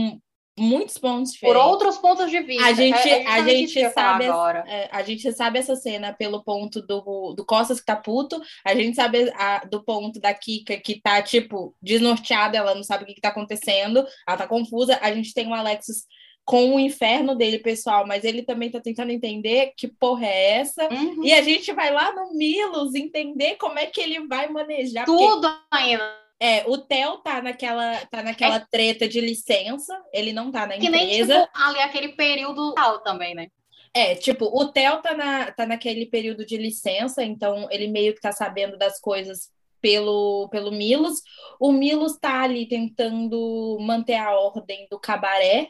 muitos 0.59 0.99
pontos 0.99 1.33
diferentes. 1.33 1.61
Por 1.61 1.71
outros 1.71 1.99
pontos 1.99 2.31
de 2.31 2.41
vista. 2.41 2.67
A 2.67 2.73
gente, 2.73 3.09
é, 3.09 3.23
é 3.23 3.27
a 3.27 3.43
gente 3.43 3.91
sabe 3.91 4.27
agora. 4.27 4.65
É, 4.67 4.89
a 4.93 5.03
gente 5.03 5.33
sabe 5.33 5.59
essa 5.59 5.75
cena 5.77 6.13
pelo 6.13 6.43
ponto 6.43 6.83
do, 6.83 7.35
do 7.35 7.45
Costas 7.45 7.81
que 7.81 7.87
tá 7.87 7.97
puto, 7.97 8.41
a 8.65 8.75
gente 8.75 8.95
sabe 8.95 9.33
a, 9.35 9.65
do 9.65 9.83
ponto 9.83 10.21
da 10.21 10.33
Kika 10.35 10.77
que 10.79 11.01
tá, 11.01 11.23
tipo, 11.23 11.75
desnorteada, 11.81 12.57
ela 12.57 12.75
não 12.75 12.83
sabe 12.83 13.05
o 13.05 13.07
que, 13.07 13.15
que 13.15 13.21
tá 13.21 13.29
acontecendo, 13.29 14.07
ela 14.27 14.37
tá 14.37 14.47
confusa. 14.47 14.99
A 15.01 15.13
gente 15.13 15.33
tem 15.33 15.49
o 15.49 15.55
Alexis 15.55 16.05
com 16.45 16.75
o 16.75 16.81
inferno 16.81 17.37
dele, 17.37 17.59
pessoal, 17.59 18.07
mas 18.07 18.25
ele 18.25 18.43
também 18.43 18.71
tá 18.71 18.81
tentando 18.81 19.11
entender 19.11 19.73
que 19.77 19.87
porra 19.87 20.27
é 20.27 20.59
essa. 20.59 20.89
Uhum. 20.93 21.25
E 21.25 21.33
a 21.33 21.41
gente 21.41 21.73
vai 21.73 21.93
lá 21.93 22.13
no 22.13 22.37
Milos 22.37 22.95
entender 22.95 23.57
como 23.57 23.79
é 23.79 23.87
que 23.87 24.01
ele 24.01 24.27
vai 24.27 24.49
manejar. 24.49 25.05
Tudo 25.05 25.49
porque... 25.49 25.67
ainda 25.71 26.22
é, 26.43 26.65
o 26.67 26.77
Theo 26.77 27.19
tá 27.19 27.41
naquela, 27.41 28.05
tá 28.07 28.21
naquela 28.21 28.57
é. 28.57 28.67
treta 28.69 29.09
de 29.09 29.21
licença, 29.21 29.97
ele 30.13 30.33
não 30.33 30.51
tá 30.51 30.67
na 30.67 30.77
que 30.77 30.89
empresa. 30.89 31.07
Que 31.07 31.39
nem, 31.39 31.47
tipo, 31.47 31.51
ali 31.55 31.79
aquele 31.79 32.09
período 32.09 32.75
tal 32.75 32.99
também, 33.05 33.33
né? 33.33 33.47
É, 33.95 34.17
tipo, 34.17 34.47
o 34.47 34.67
Theo 34.73 35.01
tá, 35.01 35.15
na, 35.15 35.53
tá 35.53 35.65
naquele 35.67 36.05
período 36.07 36.45
de 36.45 36.57
licença, 36.57 37.23
então 37.23 37.69
ele 37.71 37.87
meio 37.87 38.13
que 38.13 38.21
tá 38.21 38.33
sabendo 38.33 38.77
das 38.77 38.99
coisas 39.01 39.53
pelo, 39.81 40.49
pelo 40.51 40.73
Milos. 40.73 41.23
O 41.61 41.71
Milos 41.71 42.19
tá 42.19 42.43
ali 42.43 42.67
tentando 42.67 43.79
manter 43.81 44.17
a 44.17 44.37
ordem 44.37 44.89
do 44.91 44.99
cabaré, 44.99 45.69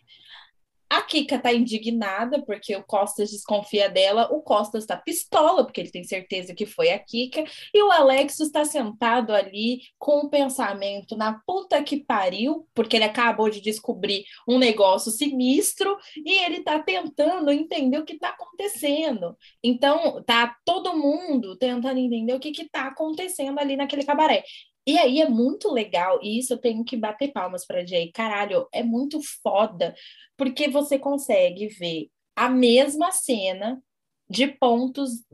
a 0.92 1.00
Kika 1.00 1.38
tá 1.38 1.50
indignada 1.50 2.44
porque 2.44 2.76
o 2.76 2.84
Costas 2.84 3.30
desconfia 3.30 3.88
dela, 3.88 4.28
o 4.30 4.42
Costas 4.42 4.84
tá 4.84 4.94
pistola 4.94 5.64
porque 5.64 5.80
ele 5.80 5.90
tem 5.90 6.04
certeza 6.04 6.54
que 6.54 6.66
foi 6.66 6.90
a 6.90 6.98
Kika, 6.98 7.44
e 7.72 7.82
o 7.82 7.90
Alex 7.90 8.38
está 8.40 8.62
sentado 8.62 9.32
ali 9.32 9.80
com 9.98 10.16
o 10.16 10.26
um 10.26 10.28
pensamento 10.28 11.16
na 11.16 11.40
puta 11.46 11.82
que 11.82 12.04
pariu, 12.04 12.68
porque 12.74 12.96
ele 12.96 13.06
acabou 13.06 13.48
de 13.48 13.62
descobrir 13.62 14.24
um 14.46 14.58
negócio 14.58 15.10
sinistro 15.10 15.96
e 16.16 16.44
ele 16.44 16.60
tá 16.60 16.78
tentando 16.78 17.50
entender 17.50 17.96
o 17.96 18.04
que 18.04 18.18
tá 18.18 18.28
acontecendo. 18.28 19.34
Então, 19.64 20.22
tá 20.24 20.54
todo 20.62 20.94
mundo 20.94 21.56
tentando 21.56 21.98
entender 21.98 22.34
o 22.34 22.40
que 22.40 22.52
que 22.52 22.68
tá 22.68 22.88
acontecendo 22.88 23.58
ali 23.58 23.76
naquele 23.76 24.04
cabaré. 24.04 24.44
E 24.86 24.98
aí 24.98 25.20
é 25.20 25.28
muito 25.28 25.70
legal, 25.70 26.18
e 26.22 26.38
isso 26.38 26.54
eu 26.54 26.58
tenho 26.58 26.84
que 26.84 26.96
bater 26.96 27.32
palmas 27.32 27.64
para 27.64 27.86
Jay. 27.86 28.10
Caralho, 28.10 28.68
é 28.72 28.82
muito 28.82 29.20
foda, 29.42 29.94
porque 30.36 30.68
você 30.68 30.98
consegue 30.98 31.68
ver 31.68 32.08
a 32.34 32.48
mesma 32.48 33.12
cena 33.12 33.80
de 34.28 34.48
pontos 34.48 35.24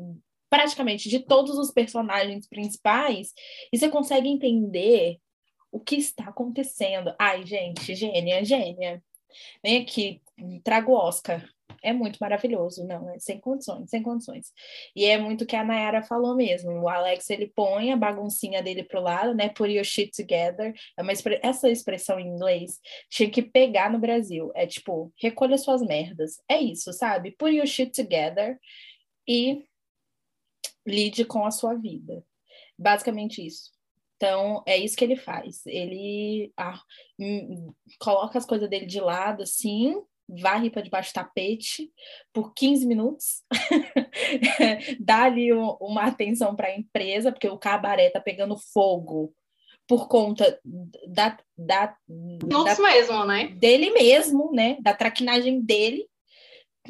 praticamente 0.51 1.09
de 1.09 1.21
todos 1.21 1.59
os 1.59 1.71
personagens 1.71 2.47
principais, 2.49 3.33
e 3.73 3.79
você 3.79 3.89
consegue 3.89 4.29
entender 4.29 5.19
o 5.71 5.79
que 5.79 5.97
está 5.97 6.25
acontecendo. 6.25 7.15
Ai, 7.19 7.45
gente, 7.47 7.95
gênia, 7.95 8.45
gênia. 8.45 9.03
Vem 9.63 9.83
aqui, 9.83 10.23
traga 10.65 10.91
o 10.91 10.95
Oscar. 10.95 11.47
É 11.83 11.93
muito 11.93 12.19
maravilhoso, 12.19 12.85
não, 12.85 13.09
é 13.11 13.19
sem 13.19 13.41
condições, 13.41 13.91
sem 13.91 14.03
condições. 14.03 14.53
E 14.95 15.05
é 15.05 15.19
muito 15.19 15.43
o 15.43 15.47
que 15.47 15.57
a 15.57 15.65
Nayara 15.65 16.03
falou 16.03 16.35
mesmo. 16.35 16.71
O 16.71 16.89
Alex 16.89 17.29
ele 17.31 17.47
põe 17.47 17.93
a 17.93 17.97
baguncinha 17.97 18.63
dele 18.63 18.83
pro 18.83 19.01
lado, 19.01 19.35
né? 19.35 19.49
Put 19.49 19.73
your 19.73 19.85
shit 19.85 20.11
together. 20.11 20.75
É 20.97 21.03
uma 21.03 21.13
essa 21.43 21.69
expressão 21.69 22.19
em 22.19 22.29
inglês 22.29 22.81
tinha 23.11 23.31
que 23.31 23.43
pegar 23.43 23.91
no 23.91 23.99
Brasil. 23.99 24.51
É 24.55 24.67
tipo, 24.67 25.13
recolha 25.21 25.57
suas 25.59 25.83
merdas. 25.83 26.41
É 26.49 26.61
isso, 26.61 26.93
sabe? 26.93 27.33
Put 27.33 27.55
your 27.55 27.67
shit 27.67 27.93
together 27.93 28.59
e 29.27 29.65
lide 30.87 31.25
com 31.25 31.45
a 31.45 31.51
sua 31.51 31.75
vida. 31.75 32.25
Basicamente 32.79 33.45
isso. 33.45 33.73
Então, 34.17 34.65
é 34.67 34.77
isso 34.77 34.97
que 34.97 35.05
ele 35.05 35.17
faz. 35.17 35.65
Ele 35.65 36.53
ah, 36.57 36.83
hum, 37.21 37.73
coloca 38.01 38.37
as 38.37 38.45
coisas 38.45 38.69
dele 38.69 38.87
de 38.87 39.01
lado, 39.01 39.45
assim, 39.45 39.95
varre 40.29 40.71
para 40.71 40.83
debaixo 40.83 41.11
do 41.11 41.15
tapete 41.15 41.91
por 42.33 42.53
15 42.53 42.87
minutos, 42.87 43.43
dá 45.01 45.25
ali 45.25 45.53
uma 45.53 46.05
atenção 46.05 46.55
para 46.55 46.69
a 46.69 46.77
empresa, 46.77 47.33
porque 47.33 47.49
o 47.49 47.59
cabaré 47.59 48.11
tá 48.11 48.21
pegando 48.21 48.57
fogo 48.57 49.33
por 49.87 50.07
conta 50.07 50.61
da, 51.07 51.39
da, 51.57 51.97
da 52.07 52.77
mesmo, 52.79 53.25
né? 53.25 53.49
Dele 53.57 53.91
mesmo, 53.91 54.53
né? 54.53 54.77
Da 54.83 54.93
traquinagem 54.93 55.63
dele. 55.63 56.07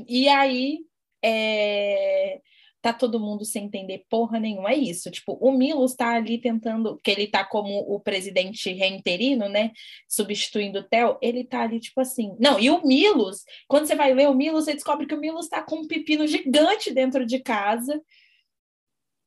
E 0.07 0.29
aí 0.29 0.81
é, 1.25 2.41
tá 2.81 2.93
todo 2.93 3.21
mundo 3.21 3.45
sem 3.45 3.65
entender 3.65 4.05
porra 4.09 4.39
nenhuma. 4.39 4.71
É 4.71 4.77
isso. 4.77 5.11
Tipo, 5.11 5.33
o 5.41 5.51
Milos 5.53 5.95
tá 5.95 6.15
ali 6.15 6.39
tentando, 6.39 6.99
que 7.03 7.11
ele 7.11 7.27
tá 7.27 7.45
como 7.45 7.81
o 7.81 8.01
presidente 8.01 8.73
reinterino, 8.73 9.49
né? 9.49 9.73
Substituindo 10.09 10.81
o 10.81 10.83
Theo, 10.83 11.19
ele 11.21 11.45
tá 11.45 11.63
ali, 11.63 11.81
tipo 11.81 12.01
assim. 12.01 12.37
Não, 12.39 12.59
e 12.59 12.71
o 12.71 12.85
Milos, 12.87 13.45
quando 13.67 13.87
você 13.87 13.95
vai 13.95 14.15
ler 14.15 14.29
o 14.29 14.35
Milos, 14.35 14.65
você 14.65 14.75
descobre 14.75 15.07
que 15.07 15.15
o 15.15 15.21
Milos 15.21 15.49
tá 15.49 15.63
com 15.63 15.77
um 15.77 15.87
pepino 15.87 16.27
gigante 16.27 16.93
dentro 16.93 17.27
de 17.27 17.41
casa. 17.41 18.01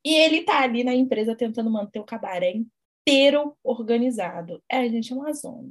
E 0.04 0.14
ele 0.14 0.42
tá 0.42 0.60
ali 0.60 0.82
na 0.82 0.94
empresa 0.94 1.36
tentando 1.36 1.70
manter 1.70 2.00
o 2.00 2.04
cabaré 2.04 2.54
inteiro 3.06 3.56
organizado. 3.62 4.62
É, 4.68 4.88
gente, 4.88 5.12
é 5.12 5.16
uma 5.16 5.32
zona. 5.32 5.70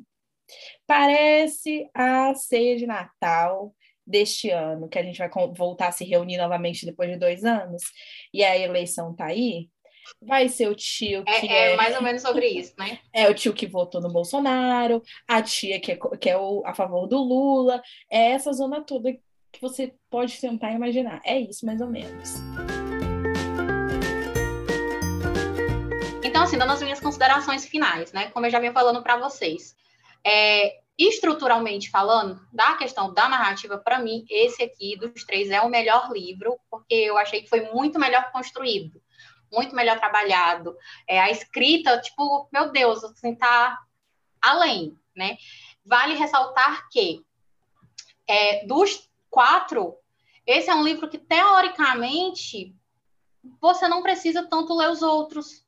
Parece 0.86 1.90
a 1.94 2.34
ceia 2.36 2.78
de 2.78 2.86
Natal 2.86 3.74
deste 4.06 4.50
ano, 4.50 4.90
que 4.90 5.00
a 5.00 5.04
gente 5.04 5.18
vai 5.18 5.30
voltar 5.56 5.88
a 5.88 5.92
se 5.92 6.04
reunir 6.04 6.38
novamente 6.38 6.86
depois 6.86 7.10
de 7.10 7.18
dois 7.18 7.44
anos, 7.44 7.82
e 8.34 8.44
a 8.44 8.58
eleição 8.58 9.16
tá 9.16 9.26
aí, 9.26 9.70
vai 10.22 10.50
ser 10.50 10.68
o 10.68 10.76
tio 10.76 11.24
é, 11.26 11.40
que 11.40 11.48
é, 11.48 11.74
é, 11.74 11.76
mais 11.76 11.96
ou 11.96 12.02
menos 12.02 12.22
sobre 12.22 12.48
isso, 12.48 12.74
né? 12.78 13.00
É 13.14 13.30
o 13.30 13.34
tio 13.34 13.54
que 13.54 13.68
votou 13.68 14.02
no 14.02 14.12
Bolsonaro, 14.12 15.02
a 15.28 15.42
tia 15.42 15.80
que 15.80 15.94
é, 15.94 16.00
que 16.20 16.30
é 16.30 16.38
o, 16.38 16.64
a 16.66 16.74
favor 16.74 17.08
do 17.08 17.18
Lula, 17.18 17.82
é 18.10 18.32
essa 18.32 18.52
zona 18.52 18.82
toda 18.82 19.14
que 19.52 19.62
você 19.62 19.94
pode 20.10 20.40
tentar 20.40 20.72
imaginar. 20.72 21.22
É 21.26 21.40
isso, 21.40 21.66
mais 21.66 21.82
ou 21.82 21.88
menos. 21.88 22.36
Então, 26.24 26.44
assim, 26.44 26.58
dando 26.58 26.72
as 26.72 26.82
minhas 26.82 27.00
considerações 27.00 27.66
finais, 27.66 28.14
né? 28.14 28.30
Como 28.32 28.46
eu 28.46 28.50
já 28.50 28.60
vinha 28.60 28.72
falando 28.72 29.04
para 29.04 29.18
vocês, 29.18 29.76
é, 30.26 30.81
estruturalmente 31.08 31.90
falando, 31.90 32.40
da 32.52 32.76
questão 32.76 33.14
da 33.14 33.28
narrativa, 33.30 33.78
para 33.78 34.00
mim, 34.00 34.26
esse 34.30 34.62
aqui 34.62 34.96
dos 34.98 35.24
três 35.24 35.50
é 35.50 35.62
o 35.62 35.70
melhor 35.70 36.12
livro, 36.12 36.60
porque 36.70 36.94
eu 36.94 37.18
achei 37.18 37.42
que 37.42 37.50
foi 37.50 37.72
muito 37.72 38.00
melhor 38.00 38.32
construído, 38.32 39.02
muito 39.52 39.76
melhor 39.76 40.00
trabalhado. 40.00 40.76
É, 41.08 41.20
a 41.20 41.32
escrita, 41.32 42.00
tipo, 42.00 42.50
meu 42.52 42.72
Deus, 42.72 43.04
assim, 43.04 43.36
tá 43.36 43.80
além, 44.42 44.98
né? 45.16 45.38
Vale 45.86 46.16
ressaltar 46.16 46.88
que 46.90 47.26
é, 48.28 48.66
dos 48.66 49.10
quatro, 49.30 49.96
esse 50.46 50.70
é 50.70 50.76
um 50.76 50.84
livro 50.84 51.10
que, 51.10 51.18
teoricamente, 51.18 52.76
você 53.60 53.88
não 53.88 54.02
precisa 54.02 54.48
tanto 54.48 54.76
ler 54.76 54.90
os 54.90 55.02
outros. 55.02 55.66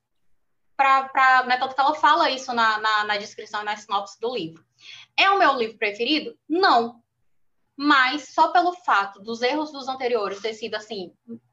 Para, 0.75 1.43
né, 1.45 1.55
tanto 1.57 1.75
que 1.75 1.81
ela 1.81 1.93
fala 1.93 2.31
isso 2.31 2.51
na, 2.51 2.79
na, 2.79 3.03
na 3.03 3.17
descrição 3.17 3.61
e 3.61 3.65
na 3.65 3.77
sinopse 3.77 4.19
do 4.19 4.33
livro. 4.33 4.65
É 5.17 5.29
o 5.29 5.39
meu 5.39 5.53
livro 5.57 5.77
preferido? 5.77 6.37
Não. 6.47 7.01
Mas 7.75 8.33
só 8.33 8.51
pelo 8.51 8.73
fato 8.73 9.21
dos 9.21 9.41
erros 9.41 9.71
dos 9.71 9.87
anteriores 9.87 10.41
ter 10.41 10.53
sido 10.53 10.75
assim 10.75 11.11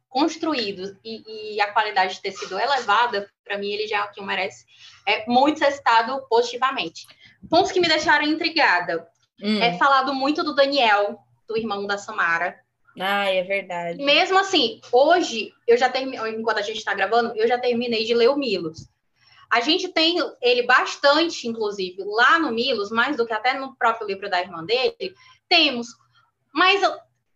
construídos 0.09 0.93
e, 1.05 1.55
e 1.55 1.61
a 1.61 1.73
qualidade 1.73 2.21
ter 2.21 2.33
sido 2.33 2.59
elevada, 2.59 3.31
para 3.45 3.57
mim 3.57 3.71
ele 3.71 3.87
já 3.87 3.99
é 3.99 4.03
o 4.03 4.11
que 4.11 4.21
merece 4.21 4.67
é 5.07 5.25
muito 5.27 5.65
citado 5.65 6.27
positivamente. 6.29 7.07
Pontos 7.49 7.73
que 7.73 7.81
me 7.81 7.89
deixaram 7.89 8.27
intrigada. 8.27 9.09
Hum. 9.43 9.63
É 9.63 9.79
falado 9.79 10.13
muito 10.15 10.45
do 10.45 10.55
Daniel, 10.55 11.19
do 11.49 11.57
irmão 11.57 11.87
da 11.87 11.97
Samara. 11.97 12.59
Ah, 12.99 13.31
é 13.31 13.43
verdade. 13.43 14.03
Mesmo 14.03 14.39
assim, 14.39 14.81
hoje, 14.93 15.53
eu 15.67 15.77
já 15.77 15.89
terminei, 15.89 16.21
enquanto 16.33 16.59
a 16.59 16.63
gente 16.63 16.79
está 16.79 16.93
gravando, 16.93 17.33
eu 17.37 17.47
já 17.49 17.59
terminei 17.59 18.05
de 18.05 18.15
ler 18.15 18.29
o 18.29 18.37
Milos. 18.37 18.89
A 19.51 19.61
gente 19.61 19.89
tem 19.89 20.17
ele 20.41 20.63
bastante, 20.63 21.49
inclusive, 21.49 22.03
lá 22.05 22.39
no 22.39 22.53
Milos, 22.53 22.91
mais 22.91 23.17
do 23.17 23.27
que 23.27 23.33
até 23.33 23.55
no 23.55 23.75
próprio 23.77 24.07
livro 24.07 24.31
da 24.31 24.41
irmã 24.41 24.65
dele, 24.65 25.15
temos. 25.49 25.89
Mas 26.55 26.81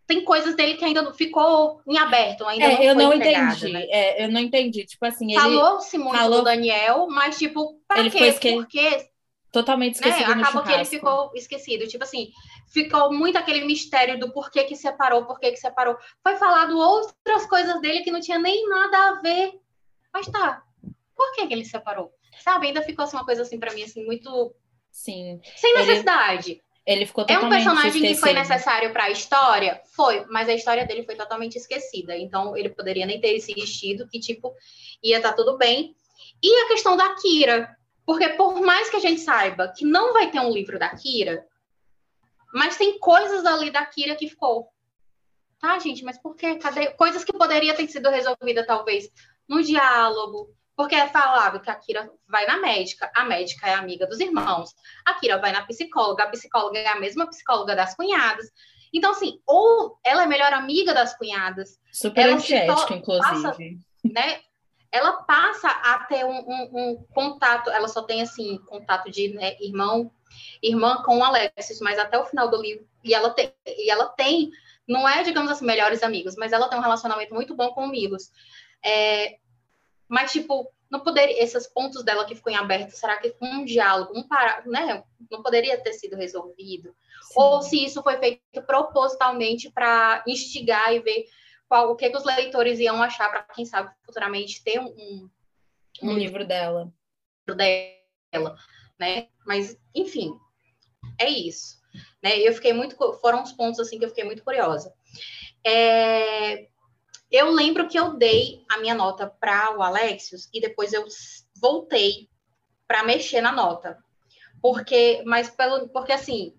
tem 0.06 0.24
coisas 0.24 0.54
dele 0.54 0.74
que 0.74 0.84
ainda 0.84 1.02
não 1.02 1.12
ficou 1.12 1.80
em 1.86 1.98
aberto, 1.98 2.44
ainda 2.46 2.64
é, 2.66 2.76
não 2.76 2.82
eu 2.82 2.94
não 2.94 3.12
entendi. 3.14 3.72
Né? 3.72 3.84
É, 3.88 4.24
eu 4.24 4.30
não 4.30 4.40
entendi. 4.40 4.84
Tipo 4.84 5.06
assim, 5.06 5.34
falou-se 5.34 5.96
muito 5.98 6.16
falou... 6.16 6.38
do 6.38 6.44
Daniel, 6.44 7.06
mas 7.08 7.38
tipo, 7.38 7.80
para 7.88 8.00
ele 8.00 8.10
quê? 8.10 8.24
Esque... 8.24 8.52
Porque 8.52 9.08
totalmente 9.50 10.00
né, 10.00 10.08
esquecido. 10.08 10.34
Né? 10.34 10.42
Acabou 10.42 10.62
que 10.62 10.72
ele 10.72 10.84
ficou 10.84 11.30
esquecido. 11.34 11.86
Tipo 11.86 12.04
assim, 12.04 12.28
ficou 12.72 13.12
muito 13.12 13.38
aquele 13.38 13.64
mistério 13.64 14.18
do 14.18 14.32
porquê 14.32 14.64
que 14.64 14.76
separou, 14.76 15.24
porquê 15.24 15.52
que 15.52 15.56
separou. 15.56 15.96
Foi 16.22 16.36
falado 16.36 16.76
outras 16.76 17.46
coisas 17.46 17.80
dele 17.80 18.02
que 18.02 18.10
não 18.10 18.20
tinha 18.20 18.38
nem 18.38 18.68
nada 18.68 18.98
a 18.98 19.20
ver. 19.22 19.52
Mas 20.12 20.26
tá, 20.26 20.62
por 21.24 21.34
que, 21.34 21.46
que 21.46 21.54
ele 21.54 21.64
separou? 21.64 22.12
Sabe, 22.42 22.66
ainda 22.66 22.82
ficou 22.82 23.04
assim, 23.04 23.16
uma 23.16 23.24
coisa 23.24 23.42
assim 23.42 23.58
para 23.58 23.72
mim 23.72 23.82
assim 23.82 24.04
muito 24.04 24.54
sim, 24.90 25.40
sem 25.56 25.74
necessidade. 25.74 26.50
Ele... 26.52 26.64
Ele 26.86 27.06
ficou 27.06 27.24
totalmente 27.24 27.44
É 27.44 27.46
um 27.46 27.50
personagem 27.50 27.88
esquecido. 27.88 28.14
que 28.14 28.20
foi 28.20 28.32
necessário 28.34 28.92
para 28.92 29.04
a 29.04 29.10
história? 29.10 29.80
Foi, 29.96 30.26
mas 30.26 30.50
a 30.50 30.54
história 30.54 30.84
dele 30.84 31.02
foi 31.02 31.16
totalmente 31.16 31.56
esquecida. 31.56 32.14
Então, 32.14 32.54
ele 32.54 32.68
poderia 32.68 33.06
nem 33.06 33.18
ter 33.18 33.34
esse 33.34 33.54
vestido, 33.54 34.06
que, 34.06 34.20
tipo, 34.20 34.54
ia 35.02 35.16
estar 35.16 35.30
tá 35.30 35.34
tudo 35.34 35.56
bem. 35.56 35.96
E 36.42 36.64
a 36.64 36.68
questão 36.68 36.94
da 36.94 37.14
Kira. 37.14 37.74
Porque, 38.04 38.28
por 38.30 38.60
mais 38.60 38.90
que 38.90 38.96
a 38.96 39.00
gente 39.00 39.22
saiba 39.22 39.72
que 39.74 39.82
não 39.86 40.12
vai 40.12 40.30
ter 40.30 40.40
um 40.40 40.52
livro 40.52 40.78
da 40.78 40.90
Kira, 40.90 41.46
mas 42.52 42.76
tem 42.76 42.98
coisas 42.98 43.46
ali 43.46 43.70
da 43.70 43.86
Kira 43.86 44.14
que 44.14 44.28
ficou. 44.28 44.68
Tá, 45.58 45.78
gente, 45.78 46.04
mas 46.04 46.20
por 46.20 46.36
quê? 46.36 46.56
Cadê? 46.56 46.88
Coisas 46.90 47.24
que 47.24 47.32
poderiam 47.32 47.74
ter 47.74 47.88
sido 47.88 48.10
resolvidas, 48.10 48.66
talvez, 48.66 49.08
no 49.48 49.62
diálogo, 49.62 50.54
porque 50.76 50.94
é 50.94 51.08
falado 51.08 51.60
que 51.60 51.70
a 51.70 51.74
Kira 51.74 52.10
vai 52.28 52.46
na 52.46 52.58
médica, 52.58 53.10
a 53.14 53.24
médica 53.24 53.68
é 53.68 53.74
amiga 53.74 54.06
dos 54.06 54.20
irmãos, 54.20 54.70
a 55.04 55.14
Kira 55.14 55.38
vai 55.38 55.52
na 55.52 55.64
psicóloga, 55.64 56.24
a 56.24 56.28
psicóloga 56.28 56.78
é 56.78 56.88
a 56.88 57.00
mesma 57.00 57.26
psicóloga 57.26 57.76
das 57.76 57.94
cunhadas. 57.94 58.46
Então, 58.92 59.10
assim, 59.10 59.40
ou 59.46 59.98
ela 60.04 60.22
é 60.22 60.26
melhor 60.26 60.52
amiga 60.52 60.94
das 60.94 61.16
cunhadas. 61.16 61.80
Super 61.92 62.28
antiética, 62.28 62.94
inclusive. 62.94 63.42
Passa, 63.42 63.56
né? 64.04 64.40
Ela 64.92 65.24
passa 65.24 65.68
a 65.68 66.04
ter 66.04 66.24
um, 66.24 66.30
um, 66.30 66.70
um, 66.72 67.06
contato, 67.12 67.70
ela 67.70 67.88
só 67.88 68.02
tem, 68.02 68.22
assim, 68.22 68.58
contato 68.66 69.10
de 69.10 69.34
né, 69.34 69.56
irmão, 69.60 70.12
irmã 70.62 71.02
com 71.02 71.18
o 71.18 71.24
Alexis, 71.24 71.80
mas 71.80 71.98
até 71.98 72.16
o 72.16 72.24
final 72.24 72.48
do 72.48 72.62
livro. 72.62 72.86
E 73.02 73.12
ela 73.12 73.30
tem, 73.30 73.52
e 73.66 73.90
ela 73.90 74.06
tem 74.06 74.52
não 74.86 75.08
é, 75.08 75.22
digamos 75.22 75.50
assim, 75.50 75.64
melhores 75.64 76.02
amigos, 76.02 76.36
mas 76.36 76.52
ela 76.52 76.68
tem 76.68 76.78
um 76.78 76.82
relacionamento 76.82 77.34
muito 77.34 77.54
bom 77.54 77.70
com 77.70 77.84
o 77.84 77.88
Milos. 77.88 78.30
É, 78.84 79.38
mas, 80.08 80.32
tipo, 80.32 80.70
não 80.90 81.00
poderia, 81.00 81.42
esses 81.42 81.66
pontos 81.66 82.04
dela 82.04 82.24
que 82.24 82.34
ficou 82.34 82.52
em 82.52 82.56
aberto, 82.56 82.90
será 82.90 83.16
que 83.16 83.34
um 83.40 83.64
diálogo, 83.64 84.16
um 84.16 84.26
para, 84.26 84.62
né, 84.66 85.02
não 85.30 85.42
poderia 85.42 85.80
ter 85.82 85.92
sido 85.94 86.16
resolvido? 86.16 86.94
Sim. 87.22 87.34
Ou 87.36 87.62
se 87.62 87.84
isso 87.84 88.02
foi 88.02 88.18
feito 88.18 88.62
propositalmente 88.66 89.70
para 89.70 90.22
instigar 90.26 90.94
e 90.94 91.00
ver 91.00 91.26
qual, 91.68 91.90
o 91.90 91.96
que, 91.96 92.10
que 92.10 92.16
os 92.16 92.24
leitores 92.24 92.78
iam 92.78 93.02
achar 93.02 93.28
para, 93.30 93.42
quem 93.42 93.64
sabe, 93.64 93.92
futuramente 94.04 94.62
ter 94.62 94.78
um, 94.78 94.86
um, 94.86 95.30
um 96.02 96.12
livro 96.12 96.46
dela. 96.46 96.92
dela, 97.46 98.56
né? 98.98 99.28
Mas, 99.46 99.76
enfim, 99.94 100.38
é 101.18 101.28
isso. 101.28 101.82
Né? 102.22 102.38
Eu 102.38 102.52
fiquei 102.54 102.72
muito, 102.72 102.96
foram 103.20 103.42
os 103.42 103.52
pontos 103.52 103.80
assim 103.80 103.98
que 103.98 104.04
eu 104.04 104.08
fiquei 104.08 104.24
muito 104.24 104.44
curiosa. 104.44 104.92
É, 105.66 106.68
eu 107.34 107.50
lembro 107.50 107.88
que 107.88 107.98
eu 107.98 108.14
dei 108.16 108.64
a 108.70 108.78
minha 108.78 108.94
nota 108.94 109.26
para 109.26 109.76
o 109.76 109.82
Alexios 109.82 110.48
e 110.54 110.60
depois 110.60 110.92
eu 110.92 111.04
voltei 111.60 112.30
para 112.86 113.02
mexer 113.02 113.40
na 113.40 113.50
nota. 113.50 113.98
Porque, 114.62 115.20
mas 115.26 115.50
pelo, 115.50 115.88
porque 115.88 116.12
assim, 116.12 116.54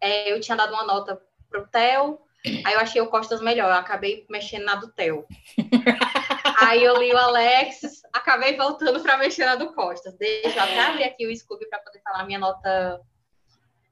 é, 0.00 0.32
eu 0.32 0.40
tinha 0.40 0.56
dado 0.56 0.72
uma 0.72 0.82
nota 0.84 1.22
pro 1.48 1.68
Theo, 1.68 2.18
aí 2.64 2.74
eu 2.74 2.80
achei 2.80 3.00
o 3.00 3.06
Costas 3.06 3.40
melhor, 3.40 3.70
eu 3.70 3.76
acabei 3.76 4.26
mexendo 4.28 4.64
na 4.64 4.74
do 4.74 4.90
Theo. 4.90 5.24
aí 6.60 6.82
eu 6.82 6.96
li 6.96 7.12
o 7.12 7.16
Alexis, 7.16 8.02
acabei 8.12 8.56
voltando 8.56 9.00
para 9.00 9.18
mexer 9.18 9.46
na 9.46 9.54
do 9.54 9.72
Costas. 9.72 10.18
Deixa 10.18 10.58
eu 10.58 10.62
até 10.64 10.80
abrir 10.80 11.04
aqui 11.04 11.28
o 11.28 11.36
Scooby 11.36 11.68
para 11.68 11.78
poder 11.78 12.02
falar 12.02 12.22
a 12.22 12.26
minha 12.26 12.40
nota. 12.40 13.00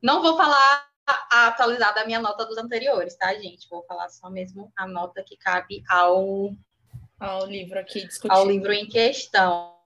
Não 0.03 0.21
vou 0.21 0.37
falar 0.37 0.89
a 1.07 1.47
atualizar 1.49 1.95
da 1.95 2.05
minha 2.05 2.21
nota 2.21 2.45
dos 2.45 2.59
anteriores, 2.59 3.17
tá, 3.17 3.33
gente? 3.35 3.69
Vou 3.69 3.85
falar 3.85 4.09
só 4.09 4.29
mesmo 4.29 4.73
a 4.77 4.87
nota 4.87 5.23
que 5.23 5.37
cabe 5.37 5.83
ao, 5.89 6.53
ao 7.21 7.47
livro 7.47 7.79
aqui 7.79 8.07
discutido. 8.07 8.35
Ao 8.35 8.47
livro 8.47 8.73
em 8.73 8.89
questão. 8.89 9.79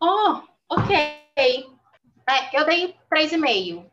Oh, 0.00 0.42
ok. 0.68 0.96
É, 1.36 2.56
eu 2.58 2.64
dei 2.64 2.96
3,5. 3.12 3.90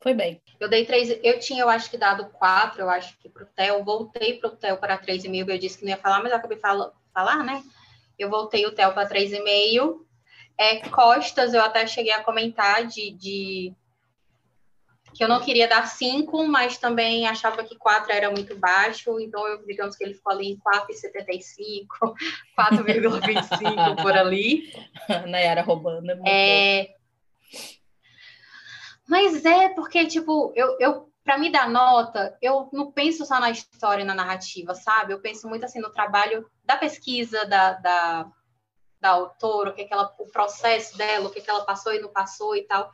Foi 0.00 0.14
bem. 0.14 0.42
Eu 0.58 0.68
dei 0.68 0.84
três, 0.84 1.16
eu 1.22 1.38
tinha, 1.38 1.62
eu 1.62 1.68
acho 1.68 1.88
que 1.88 1.96
dado 1.96 2.26
quatro, 2.30 2.82
eu 2.82 2.90
acho 2.90 3.16
que 3.18 3.28
para 3.28 3.44
o 3.44 3.46
Theo, 3.46 3.84
voltei 3.84 4.38
para 4.38 4.48
o 4.48 4.56
Theo 4.56 4.76
para 4.76 4.98
três 4.98 5.24
e 5.24 5.28
meio, 5.28 5.48
eu 5.48 5.58
disse 5.58 5.78
que 5.78 5.84
não 5.84 5.90
ia 5.90 5.96
falar, 5.96 6.20
mas 6.20 6.32
eu 6.32 6.38
acabei 6.38 6.58
fala, 6.58 6.92
falar, 7.14 7.44
né? 7.44 7.62
Eu 8.18 8.28
voltei 8.28 8.66
o 8.66 8.72
Theo 8.72 8.92
para 8.92 9.08
três 9.08 9.32
e 9.32 9.40
meio. 9.40 10.04
É, 10.58 10.88
Costas, 10.88 11.54
eu 11.54 11.62
até 11.62 11.86
cheguei 11.86 12.12
a 12.12 12.22
comentar 12.22 12.84
de, 12.86 13.12
de 13.12 13.74
que 15.14 15.22
eu 15.22 15.28
não 15.28 15.40
queria 15.40 15.68
dar 15.68 15.86
cinco, 15.86 16.46
mas 16.46 16.78
também 16.78 17.26
achava 17.26 17.62
que 17.64 17.76
quatro 17.76 18.12
era 18.12 18.30
muito 18.30 18.56
baixo, 18.56 19.20
então 19.20 19.46
eu, 19.46 19.64
digamos 19.66 19.96
que 19.96 20.04
ele 20.04 20.14
ficou 20.14 20.32
ali 20.32 20.52
em 20.52 20.58
4,75, 20.58 22.14
4,25 22.58 23.96
por 24.02 24.12
ali. 24.12 24.72
Nayara 25.28 25.62
roubando. 25.62 26.10
É, 26.24 26.80
é 26.80 26.94
mas 29.08 29.44
é 29.44 29.68
porque, 29.68 30.06
tipo, 30.06 30.52
eu, 30.56 30.76
eu 30.80 31.12
para 31.24 31.38
me 31.38 31.50
dar 31.50 31.68
nota, 31.68 32.36
eu 32.40 32.68
não 32.72 32.90
penso 32.90 33.24
só 33.24 33.38
na 33.38 33.50
história 33.50 34.02
e 34.02 34.06
na 34.06 34.14
narrativa, 34.14 34.74
sabe? 34.74 35.12
Eu 35.12 35.20
penso 35.20 35.48
muito 35.48 35.64
assim 35.64 35.80
no 35.80 35.92
trabalho 35.92 36.48
da 36.64 36.76
pesquisa 36.76 37.44
da, 37.44 37.74
da, 37.74 38.32
da 39.00 39.10
autora, 39.10 39.70
o 39.70 39.74
que, 39.74 39.82
é 39.82 39.84
que 39.84 39.92
ela, 39.92 40.12
o 40.18 40.26
processo 40.26 40.96
dela, 40.96 41.28
o 41.28 41.30
que, 41.30 41.38
é 41.38 41.42
que 41.42 41.50
ela 41.50 41.64
passou 41.64 41.92
e 41.94 42.00
não 42.00 42.08
passou 42.08 42.56
e 42.56 42.62
tal. 42.62 42.90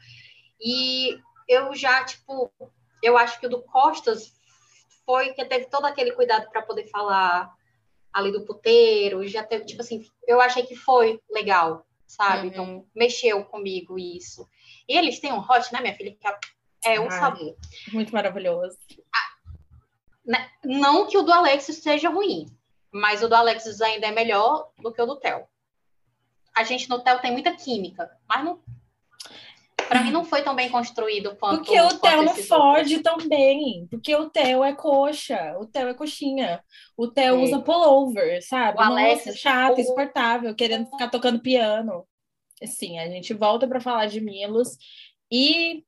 E 0.60 1.18
eu 1.48 1.74
já, 1.74 2.04
tipo, 2.04 2.52
eu 3.02 3.16
acho 3.16 3.40
que 3.40 3.46
o 3.46 3.50
do 3.50 3.62
Costas 3.62 4.32
foi 5.04 5.32
que 5.32 5.44
teve 5.44 5.66
todo 5.66 5.86
aquele 5.86 6.12
cuidado 6.12 6.50
para 6.50 6.62
poder 6.62 6.86
falar 6.88 7.52
ali 8.12 8.30
do 8.32 8.44
puteiro, 8.44 9.26
já 9.26 9.42
teve, 9.42 9.64
tipo 9.64 9.80
assim, 9.80 10.04
eu 10.26 10.40
achei 10.40 10.64
que 10.64 10.76
foi 10.76 11.20
legal, 11.30 11.86
sabe? 12.06 12.40
Uhum. 12.40 12.46
Então, 12.46 12.86
mexeu 12.94 13.44
comigo 13.44 13.98
isso. 13.98 14.48
E 14.88 14.96
eles 14.96 15.20
têm 15.20 15.32
um 15.32 15.38
hot, 15.38 15.72
né, 15.72 15.80
minha 15.80 15.94
filha? 15.94 16.14
Que 16.14 16.28
é 16.84 17.00
um 17.00 17.10
Ai, 17.10 17.18
sabor. 17.18 17.56
Muito 17.92 18.12
maravilhoso. 18.12 18.76
Ah, 19.14 19.50
né? 20.24 20.50
Não 20.64 21.06
que 21.06 21.16
o 21.16 21.22
do 21.22 21.32
Alexis 21.32 21.78
seja 21.78 22.08
ruim, 22.08 22.46
mas 22.90 23.22
o 23.22 23.28
do 23.28 23.34
Alexis 23.34 23.80
ainda 23.80 24.06
é 24.06 24.12
melhor 24.12 24.70
do 24.78 24.92
que 24.92 25.00
o 25.00 25.06
do 25.06 25.16
Theo. 25.16 25.46
A 26.54 26.64
gente 26.64 26.88
no 26.88 27.02
Theo 27.02 27.20
tem 27.20 27.32
muita 27.32 27.54
química, 27.54 28.10
mas 28.28 28.44
não. 28.44 28.60
Pra 29.88 30.02
mim 30.02 30.10
não 30.10 30.24
foi 30.24 30.42
tão 30.42 30.54
bem 30.54 30.68
construído 30.68 31.34
quanto. 31.36 31.64
Porque 31.64 31.80
o 31.80 31.98
Theo 31.98 32.22
não 32.22 32.34
foge 32.34 32.98
tão 33.00 33.16
bem. 33.26 33.86
Porque 33.90 34.14
o 34.14 34.28
Theo 34.28 34.62
é 34.62 34.74
coxa. 34.74 35.56
O 35.58 35.66
Theo 35.66 35.88
é 35.88 35.94
coxinha. 35.94 36.62
O 36.96 37.08
Theo 37.08 37.36
é. 37.36 37.38
usa 37.38 37.60
pullover, 37.60 38.46
sabe? 38.46 38.78
O 38.78 38.80
Nossa, 38.80 38.90
Alexis, 38.90 39.38
chato, 39.38 39.78
o... 39.78 39.80
insuportável, 39.80 40.54
querendo 40.54 40.86
ficar 40.90 41.08
tocando 41.08 41.40
piano 41.40 42.04
sim, 42.66 42.98
a 42.98 43.08
gente 43.08 43.32
volta 43.34 43.66
para 43.66 43.80
falar 43.80 44.06
de 44.06 44.20
Milos 44.20 44.76
e 45.30 45.84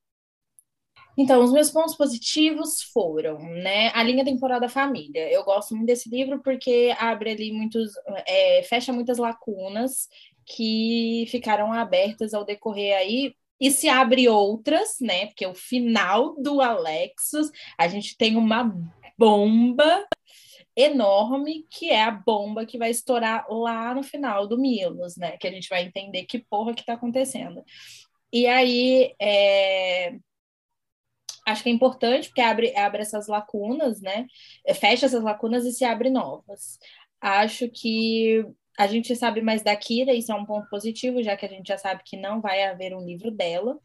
então, 1.19 1.43
os 1.45 1.53
meus 1.53 1.71
pontos 1.71 1.97
positivos 1.97 2.83
foram, 2.95 3.39
né, 3.41 3.91
a 3.95 4.03
linha 4.03 4.25
temporal 4.25 4.59
da 4.59 4.71
família. 4.71 5.31
Eu 5.31 5.45
gosto 5.45 5.75
muito 5.75 5.87
desse 5.87 6.09
livro 6.09 6.41
porque 6.43 6.95
abre 6.99 7.33
ali 7.33 7.53
muitos, 7.53 7.93
é, 8.27 8.63
fecha 8.63 8.93
muitas 8.93 9.19
lacunas 9.19 10.09
que 10.47 11.27
ficaram 11.29 11.73
abertas 11.73 12.33
ao 12.33 12.45
decorrer 12.45 12.97
aí 12.97 13.35
e 13.61 13.71
se 13.71 13.89
abre 13.89 14.29
outras, 14.29 14.97
né? 15.01 15.27
Porque 15.27 15.47
o 15.47 15.55
final 15.55 16.35
do 16.41 16.61
Alexis, 16.61 17.51
a 17.79 17.87
gente 17.89 18.17
tem 18.17 18.37
uma 18.37 18.75
bomba 19.19 20.07
enorme, 20.75 21.67
que 21.71 21.91
é 21.91 22.03
a 22.03 22.11
bomba 22.11 22.65
que 22.65 22.79
vai 22.79 22.91
estourar 22.91 23.47
lá 23.51 23.95
no 23.95 24.03
final 24.03 24.47
do 24.47 24.59
Milos, 24.59 25.17
né? 25.17 25.37
Que 25.37 25.47
a 25.47 25.51
gente 25.51 25.69
vai 25.69 25.83
entender 25.83 26.25
que 26.25 26.39
porra 26.39 26.75
que 26.75 26.85
tá 26.85 26.95
acontecendo. 26.95 27.63
E 28.33 28.47
aí, 28.47 29.15
é... 29.21 30.17
acho 31.47 31.63
que 31.63 31.69
é 31.69 31.73
importante, 31.73 32.29
porque 32.29 32.41
abre, 32.41 32.75
abre 32.77 33.03
essas 33.03 33.29
lacunas, 33.29 34.01
né? 34.01 34.27
Fecha 34.75 35.07
essas 35.07 35.23
lacunas 35.23 35.65
e 35.67 35.73
se 35.73 35.85
abre 35.85 36.09
novas. 36.11 36.79
Acho 37.21 37.69
que 37.69 38.45
a 38.81 38.87
gente 38.87 39.15
sabe 39.15 39.43
mais 39.43 39.63
da 39.63 39.77
Kira, 39.77 40.15
isso 40.15 40.33
é 40.33 40.35
um 40.35 40.47
ponto 40.47 40.69
positivo, 40.71 41.23
já 41.23 41.37
que 41.37 41.45
a 41.45 41.49
gente 41.49 41.69
já 41.69 41.77
sabe 41.77 42.03
que 42.05 42.17
não 42.17 42.41
vai 42.41 42.65
haver 42.65 42.95
um 42.95 43.05
livro 43.05 43.31
dela 43.31 43.79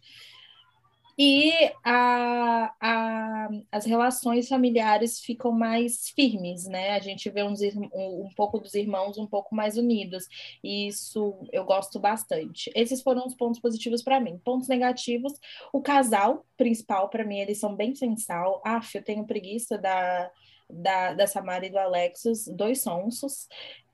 e 1.18 1.52
a, 1.84 2.74
a, 2.80 3.50
as 3.72 3.86
relações 3.86 4.50
familiares 4.50 5.20
ficam 5.20 5.52
mais 5.52 6.10
firmes, 6.10 6.66
né? 6.66 6.91
A 6.91 7.00
gente 7.00 7.30
vê 7.30 7.41
uns, 7.41 7.62
um, 7.62 8.26
um 8.26 8.30
pouco 8.36 8.60
dos 8.60 8.74
irmãos 8.74 9.18
um 9.18 9.26
pouco 9.26 9.56
mais 9.56 9.78
unidos, 9.78 10.26
e 10.62 10.88
isso 10.88 11.38
eu 11.54 11.64
gosto 11.64 12.00
bastante. 12.00 12.70
Esses 12.76 13.02
foram 13.02 13.26
os 13.26 13.34
pontos 13.34 13.62
positivos 13.62 14.04
para 14.04 14.20
mim. 14.20 14.38
Pontos 14.43 14.68
negativos, 14.68 15.34
o 15.72 15.82
casal 15.82 16.46
principal, 16.58 17.10
para 17.10 17.24
mim, 17.24 17.39
eles 17.39 17.60
são 17.60 17.76
bem 17.76 17.96
sensal. 17.96 18.62
Aff, 18.66 18.98
eu 18.98 19.04
tenho 19.04 19.26
preguiça 19.26 19.78
da, 19.78 20.30
da, 20.70 21.14
da 21.14 21.28
Samara 21.28 21.66
e 21.66 21.70
do 21.70 21.78
Alexis, 21.78 22.46
dois 22.48 22.82
sonsos, 22.82 23.48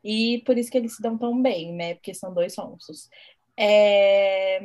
e 0.04 0.41
por 0.45 0.58
isso 0.58 0.72
que 0.72 0.78
eles 0.78 0.95
se 0.95 1.02
dão 1.02 1.18
tão 1.18 1.41
bem, 1.41 1.74
né? 1.74 1.95
Porque 1.95 2.14
são 2.14 2.34
dois 2.34 2.54
sonsos. 2.54 3.10
É... 3.58 4.64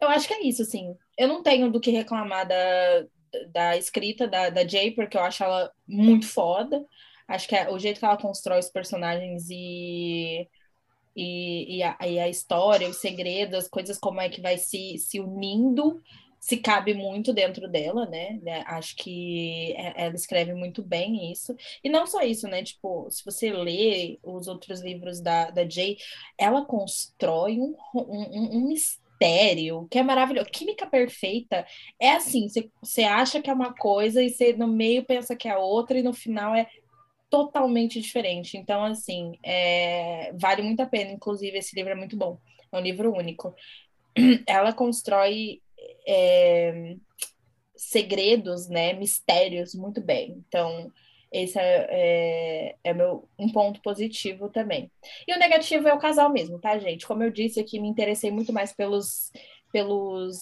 Eu 0.00 0.08
acho 0.08 0.26
que 0.26 0.34
é 0.34 0.42
isso, 0.42 0.62
assim. 0.62 0.96
Eu 1.16 1.28
não 1.28 1.42
tenho 1.42 1.70
do 1.70 1.80
que 1.80 1.90
reclamar 1.90 2.46
da, 2.46 3.06
da 3.52 3.76
escrita 3.76 4.26
da, 4.26 4.50
da 4.50 4.66
Jay, 4.66 4.90
porque 4.90 5.16
eu 5.16 5.22
acho 5.22 5.42
ela 5.44 5.72
muito 5.86 6.26
foda. 6.26 6.84
Acho 7.26 7.48
que 7.48 7.56
é, 7.56 7.70
o 7.70 7.78
jeito 7.78 7.98
que 7.98 8.04
ela 8.04 8.16
constrói 8.16 8.58
os 8.58 8.68
personagens 8.68 9.48
e, 9.48 10.48
e, 11.16 11.78
e, 11.78 11.82
a, 11.82 11.96
e 12.06 12.18
a 12.18 12.28
história, 12.28 12.88
os 12.88 12.98
segredos, 12.98 13.56
as 13.56 13.68
coisas 13.68 13.98
como 13.98 14.20
é 14.20 14.28
que 14.28 14.40
vai 14.40 14.58
se, 14.58 14.98
se 14.98 15.20
unindo, 15.20 16.02
se 16.42 16.56
cabe 16.56 16.92
muito 16.92 17.32
dentro 17.32 17.68
dela, 17.68 18.04
né? 18.04 18.40
né? 18.42 18.64
Acho 18.66 18.96
que 18.96 19.72
é, 19.76 20.06
ela 20.06 20.16
escreve 20.16 20.52
muito 20.52 20.82
bem 20.82 21.30
isso. 21.30 21.54
E 21.84 21.88
não 21.88 22.04
só 22.04 22.20
isso, 22.22 22.48
né? 22.48 22.64
Tipo, 22.64 23.08
se 23.08 23.24
você 23.24 23.52
lê 23.52 24.18
os 24.24 24.48
outros 24.48 24.80
livros 24.80 25.20
da, 25.20 25.50
da 25.50 25.66
Jay, 25.68 25.98
ela 26.36 26.64
constrói 26.64 27.60
um, 27.60 27.76
um, 27.94 28.56
um 28.56 28.66
mistério 28.66 29.86
que 29.88 29.98
é 29.98 30.02
maravilhoso. 30.02 30.50
Química 30.50 30.84
perfeita 30.84 31.64
é 32.00 32.10
assim: 32.10 32.48
você 32.82 33.04
acha 33.04 33.40
que 33.40 33.48
é 33.48 33.54
uma 33.54 33.72
coisa 33.72 34.20
e 34.20 34.28
você 34.28 34.52
no 34.52 34.66
meio 34.66 35.04
pensa 35.04 35.36
que 35.36 35.46
é 35.46 35.56
outra, 35.56 35.96
e 35.96 36.02
no 36.02 36.12
final 36.12 36.56
é 36.56 36.66
totalmente 37.30 38.00
diferente. 38.00 38.56
Então, 38.56 38.84
assim, 38.84 39.38
é, 39.44 40.32
vale 40.34 40.62
muito 40.62 40.80
a 40.80 40.86
pena. 40.86 41.12
Inclusive, 41.12 41.56
esse 41.56 41.76
livro 41.76 41.92
é 41.92 41.94
muito 41.94 42.16
bom. 42.16 42.36
É 42.72 42.76
um 42.76 42.80
livro 42.80 43.14
único. 43.14 43.54
Ela 44.44 44.72
constrói 44.72 45.62
é, 46.06 46.96
segredos, 47.76 48.68
né, 48.68 48.92
mistérios 48.92 49.74
muito 49.74 50.00
bem. 50.00 50.42
Então, 50.46 50.90
esse 51.32 51.58
é, 51.58 51.86
é, 51.90 52.76
é, 52.84 52.94
meu, 52.94 53.28
um 53.38 53.50
ponto 53.50 53.80
positivo 53.80 54.50
também. 54.50 54.90
E 55.26 55.34
o 55.34 55.38
negativo 55.38 55.88
é 55.88 55.94
o 55.94 55.98
casal 55.98 56.30
mesmo, 56.30 56.60
tá, 56.60 56.78
gente? 56.78 57.06
Como 57.06 57.22
eu 57.22 57.30
disse 57.30 57.58
aqui, 57.58 57.80
me 57.80 57.88
interessei 57.88 58.30
muito 58.30 58.52
mais 58.52 58.72
pelos, 58.72 59.32
pelos, 59.72 60.38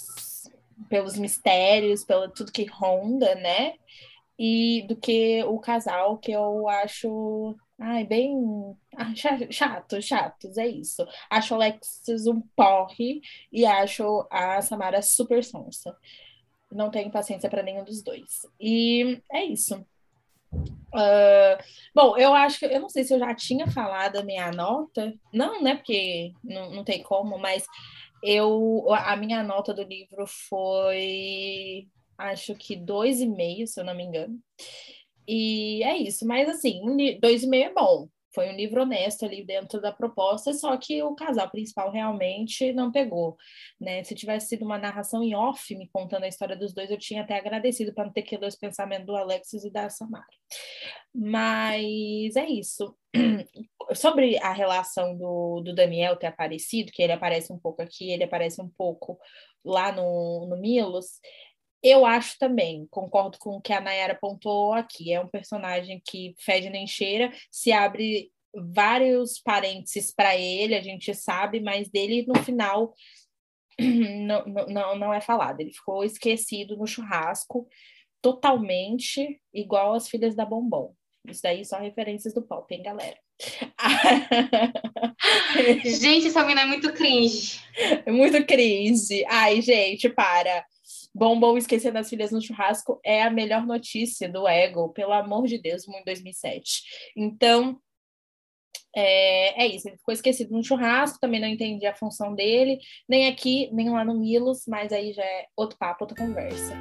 pelos 0.89 1.17
mistérios, 1.17 2.05
pelo 2.05 2.29
tudo 2.31 2.53
que 2.53 2.65
ronda, 2.65 3.35
né? 3.37 3.75
E 4.39 4.85
do 4.89 4.97
que 4.97 5.45
o 5.45 5.59
casal, 5.61 6.19
que 6.19 6.33
eu 6.33 6.69
acho 6.69 7.55
Ai, 7.81 8.05
bem. 8.05 8.37
Ah, 8.95 9.15
chato, 9.51 10.03
chatos, 10.03 10.59
é 10.59 10.67
isso. 10.67 11.07
Acho 11.31 11.55
Alexis 11.55 12.27
um 12.27 12.43
porre 12.55 13.23
e 13.51 13.65
acho 13.65 14.27
a 14.31 14.61
Samara 14.61 15.01
super 15.01 15.43
sonsa. 15.43 15.97
Não 16.71 16.91
tenho 16.91 17.11
paciência 17.11 17.49
para 17.49 17.63
nenhum 17.63 17.83
dos 17.83 18.03
dois. 18.03 18.29
E 18.61 19.23
é 19.33 19.45
isso. 19.45 19.85
Uh, 20.53 21.57
bom, 21.95 22.19
eu 22.19 22.35
acho 22.35 22.59
que 22.59 22.67
eu 22.67 22.81
não 22.81 22.89
sei 22.89 23.05
se 23.05 23.15
eu 23.15 23.19
já 23.19 23.35
tinha 23.35 23.67
falado 23.71 24.17
a 24.17 24.23
minha 24.23 24.51
nota, 24.51 25.15
não, 25.33 25.63
né? 25.63 25.77
Porque 25.77 26.33
não, 26.45 26.71
não 26.73 26.85
tem 26.85 27.03
como, 27.03 27.39
mas 27.39 27.65
eu 28.23 28.87
a 28.93 29.17
minha 29.17 29.43
nota 29.43 29.73
do 29.73 29.83
livro 29.85 30.27
foi 30.49 31.89
acho 32.19 32.55
que 32.55 32.77
dois 32.77 33.21
e 33.21 33.27
meio, 33.27 33.67
se 33.67 33.81
eu 33.81 33.85
não 33.85 33.95
me 33.95 34.05
engano. 34.05 34.39
E 35.31 35.83
é 35.85 35.97
isso, 35.97 36.27
mas 36.27 36.49
assim, 36.49 36.81
dois 37.21 37.43
e 37.43 37.47
meio 37.47 37.67
é 37.67 37.73
bom 37.73 38.09
foi 38.35 38.49
um 38.49 38.57
livro 38.57 38.83
honesto 38.83 39.25
ali 39.25 39.45
dentro 39.45 39.81
da 39.81 39.93
proposta, 39.93 40.53
só 40.53 40.77
que 40.77 41.03
o 41.03 41.15
casal 41.15 41.51
principal 41.51 41.91
realmente 41.91 42.73
não 42.73 42.93
pegou, 42.93 43.37
né? 43.81 44.05
Se 44.05 44.15
tivesse 44.15 44.49
sido 44.49 44.65
uma 44.65 44.79
narração 44.79 45.23
em 45.23 45.35
off 45.35 45.75
me 45.77 45.89
contando 45.89 46.25
a 46.25 46.29
história 46.29 46.57
dos 46.57 46.73
dois, 46.73 46.91
eu 46.91 46.99
tinha 46.99 47.23
até 47.23 47.37
agradecido 47.37 47.93
para 47.93 48.05
não 48.05 48.13
ter 48.13 48.23
que 48.23 48.37
ler 48.37 48.47
os 48.47 48.57
pensamentos 48.57 49.07
do 49.07 49.17
Alexis 49.17 49.65
e 49.65 49.71
da 49.71 49.91
Samara. 49.91 50.25
Mas 51.15 52.37
é 52.37 52.47
isso. 52.49 52.97
sobre 53.95 54.39
a 54.39 54.53
relação 54.53 55.17
do, 55.17 55.61
do 55.65 55.75
Daniel 55.75 56.17
ter 56.17 56.29
aparecido, 56.29 56.93
que 56.93 57.03
ele 57.03 57.13
aparece 57.13 57.53
um 57.53 57.59
pouco 57.59 57.83
aqui, 57.83 58.11
ele 58.11 58.25
aparece 58.25 58.63
um 58.63 58.69
pouco 58.69 59.19
lá 59.65 59.93
no, 59.93 60.47
no 60.49 60.57
Milos, 60.57 61.19
eu 61.83 62.05
acho 62.05 62.39
também, 62.39 62.87
concordo 62.91 63.39
com 63.39 63.57
o 63.57 63.61
que 63.61 63.73
a 63.73 63.81
Nayara 63.81 64.13
apontou 64.13 64.73
aqui. 64.73 65.13
É 65.13 65.21
um 65.21 65.29
personagem 65.29 66.03
que 66.05 66.35
fede 66.39 66.69
nem 66.69 66.87
cheira, 66.87 67.33
se 67.51 67.73
abre 67.73 68.31
vários 68.55 69.39
parênteses 69.39 70.13
para 70.13 70.37
ele, 70.37 70.75
a 70.75 70.83
gente 70.83 71.15
sabe, 71.15 71.61
mas 71.61 71.89
dele 71.89 72.27
no 72.27 72.35
final 72.43 72.93
não, 73.79 74.45
não, 74.67 74.99
não 74.99 75.15
é 75.15 75.21
falado. 75.21 75.61
Ele 75.61 75.73
ficou 75.73 76.05
esquecido 76.05 76.77
no 76.77 76.87
churrasco, 76.87 77.67
totalmente 78.21 79.41
igual 79.53 79.95
as 79.95 80.09
filhas 80.09 80.35
da 80.35 80.45
Bombom. 80.45 80.95
Isso 81.29 81.43
daí 81.43 81.65
só 81.65 81.79
referências 81.79 82.35
do 82.35 82.43
pop, 82.43 82.75
hein, 82.75 82.83
galera? 82.83 83.17
gente, 85.85 86.27
essa 86.27 86.43
menina 86.43 86.63
é 86.63 86.67
muito 86.67 86.93
cringe. 86.93 87.61
Muito 88.07 88.45
cringe. 88.45 89.25
Ai, 89.27 89.63
gente, 89.63 90.11
para. 90.11 90.65
Bombom 91.21 91.59
esquecer 91.59 91.93
das 91.93 92.09
filhas 92.09 92.33
no 92.33 92.41
churrasco 92.41 92.99
é 93.05 93.23
a 93.23 93.29
melhor 93.29 93.67
notícia 93.67 94.27
do 94.27 94.49
Ego, 94.49 94.89
pelo 94.95 95.13
amor 95.13 95.47
de 95.47 95.59
Deus, 95.59 95.87
em 95.87 96.03
2007. 96.03 96.83
Então, 97.15 97.79
é, 98.97 99.65
é, 99.65 99.67
isso, 99.67 99.87
ele 99.87 99.99
ficou 99.99 100.15
esquecido 100.15 100.57
no 100.57 100.65
churrasco, 100.65 101.19
também 101.21 101.39
não 101.39 101.47
entendi 101.47 101.85
a 101.85 101.95
função 101.95 102.35
dele, 102.35 102.79
nem 103.07 103.29
aqui, 103.29 103.69
nem 103.71 103.91
lá 103.91 104.03
no 104.03 104.19
Milos, 104.19 104.65
mas 104.67 104.95
aí 104.95 105.13
já 105.13 105.23
é 105.23 105.45
outro 105.55 105.77
papo, 105.77 106.05
outra 106.05 106.17
conversa. 106.17 106.73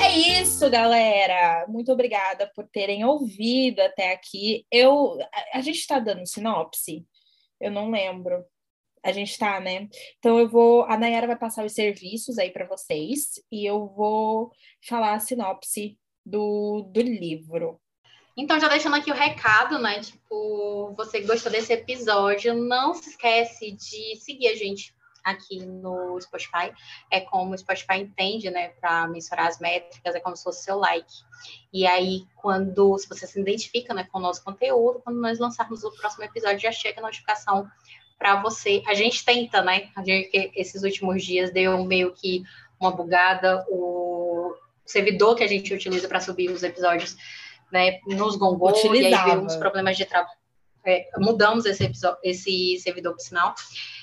É 0.00 0.16
isso, 0.16 0.70
galera. 0.70 1.66
Muito 1.68 1.90
obrigada 1.90 2.48
por 2.54 2.68
terem 2.68 3.04
ouvido 3.04 3.80
até 3.80 4.12
aqui. 4.12 4.64
Eu, 4.70 5.18
a, 5.20 5.58
a 5.58 5.60
gente 5.60 5.80
está 5.80 5.98
dando 5.98 6.24
sinopse? 6.24 7.04
Eu 7.60 7.72
não 7.72 7.90
lembro. 7.90 8.44
A 9.04 9.12
gente 9.12 9.30
está, 9.30 9.60
né? 9.60 9.88
Então 10.18 10.38
eu 10.38 10.48
vou, 10.48 10.84
a 10.84 10.96
Nayara 10.96 11.26
vai 11.26 11.36
passar 11.36 11.64
os 11.64 11.72
serviços 11.72 12.38
aí 12.38 12.50
para 12.50 12.66
vocês 12.66 13.40
e 13.50 13.64
eu 13.64 13.86
vou 13.86 14.50
falar 14.86 15.14
a 15.14 15.20
sinopse 15.20 15.98
do, 16.24 16.82
do 16.92 17.00
livro. 17.00 17.80
Então, 18.36 18.60
já 18.60 18.68
deixando 18.68 18.94
aqui 18.94 19.10
o 19.10 19.14
recado, 19.14 19.80
né? 19.80 19.98
Tipo, 19.98 20.94
você 20.96 21.22
gostou 21.22 21.50
desse 21.50 21.72
episódio, 21.72 22.54
não 22.54 22.94
se 22.94 23.10
esquece 23.10 23.72
de 23.72 24.14
seguir 24.16 24.46
a 24.46 24.54
gente 24.54 24.94
aqui 25.24 25.58
no 25.64 26.20
Spotify. 26.20 26.72
É 27.10 27.20
como 27.20 27.52
o 27.52 27.58
Spotify 27.58 27.96
entende, 27.96 28.48
né? 28.48 28.68
Para 28.80 29.08
mensurar 29.08 29.48
as 29.48 29.58
métricas, 29.58 30.14
é 30.14 30.20
como 30.20 30.36
se 30.36 30.44
fosse 30.44 30.62
seu 30.62 30.78
like. 30.78 31.12
E 31.72 31.84
aí, 31.84 32.26
quando 32.36 32.96
se 32.98 33.08
você 33.08 33.26
se 33.26 33.40
identifica 33.40 33.92
né, 33.92 34.06
com 34.10 34.18
o 34.18 34.22
nosso 34.22 34.44
conteúdo, 34.44 35.00
quando 35.02 35.20
nós 35.20 35.40
lançarmos 35.40 35.82
o 35.82 35.90
próximo 35.90 36.22
episódio, 36.22 36.60
já 36.60 36.72
chega 36.72 37.00
a 37.00 37.02
notificação 37.02 37.68
para 38.18 38.42
você. 38.42 38.82
A 38.86 38.94
gente 38.94 39.24
tenta, 39.24 39.62
né? 39.62 39.88
A 39.94 40.04
gente, 40.04 40.30
esses 40.54 40.82
últimos 40.82 41.24
dias 41.24 41.52
deu 41.52 41.84
meio 41.84 42.12
que 42.12 42.42
uma 42.80 42.90
bugada. 42.90 43.64
O 43.68 44.54
servidor 44.84 45.36
que 45.36 45.44
a 45.44 45.48
gente 45.48 45.72
utiliza 45.72 46.08
para 46.08 46.20
subir 46.20 46.50
os 46.50 46.62
episódios, 46.62 47.16
né, 47.70 48.00
nos 48.06 48.36
gongou 48.36 48.70
Utilizava. 48.70 49.02
e 49.02 49.14
aí 49.14 49.24
veio 49.36 49.44
uns 49.44 49.56
problemas 49.56 49.96
de 49.96 50.04
trabalho. 50.06 50.36
É, 50.84 51.06
mudamos 51.18 51.66
esse, 51.66 51.84
episódio, 51.84 52.18
esse 52.22 52.78
servidor 52.78 53.12
por 53.12 53.20
sinal, 53.20 53.54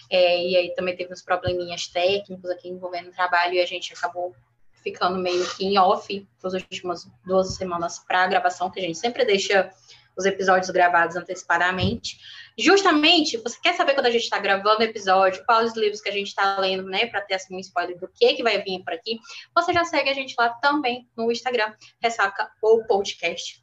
é, 0.09 0.43
e 0.43 0.55
aí 0.55 0.75
também 0.75 0.95
teve 0.95 1.11
uns 1.11 1.21
probleminhas 1.23 1.87
técnicos 1.87 2.47
aqui 2.51 2.69
envolvendo 2.69 3.09
o 3.09 3.11
trabalho 3.11 3.55
e 3.55 3.59
a 3.59 3.65
gente 3.65 3.91
acabou 3.93 4.35
ficando 4.83 5.17
meio 5.17 5.43
que 5.55 5.65
em 5.65 5.79
off 5.79 6.27
nas 6.43 6.53
últimas 6.53 7.09
duas 7.25 7.55
semanas 7.55 7.97
para 7.97 8.23
a 8.23 8.27
gravação, 8.27 8.69
que 8.69 8.79
a 8.79 8.83
gente 8.83 8.99
sempre 8.99 9.25
deixa 9.25 9.71
os 10.17 10.25
episódios 10.25 10.69
gravados 10.69 11.15
antecipadamente. 11.15 12.17
Justamente, 12.57 13.37
você 13.37 13.59
quer 13.61 13.75
saber 13.75 13.93
quando 13.93 14.05
a 14.05 14.11
gente 14.11 14.23
está 14.23 14.39
gravando 14.39 14.79
o 14.79 14.83
episódio, 14.83 15.43
quais 15.45 15.71
os 15.71 15.77
livros 15.77 16.01
que 16.01 16.09
a 16.09 16.11
gente 16.11 16.27
está 16.27 16.57
lendo, 16.59 16.83
né, 16.83 17.05
para 17.05 17.21
ter 17.21 17.35
assim 17.35 17.55
um 17.55 17.59
spoiler 17.59 17.99
do 17.99 18.07
que 18.07 18.33
que 18.33 18.43
vai 18.43 18.61
vir 18.61 18.83
por 18.83 18.93
aqui, 18.93 19.19
você 19.53 19.73
já 19.73 19.83
segue 19.83 20.09
a 20.09 20.13
gente 20.13 20.35
lá 20.37 20.49
também 20.49 21.07
no 21.17 21.31
Instagram, 21.31 21.73
Ressaca 22.01 22.49
ou 22.61 22.85
Podcast. 22.85 23.59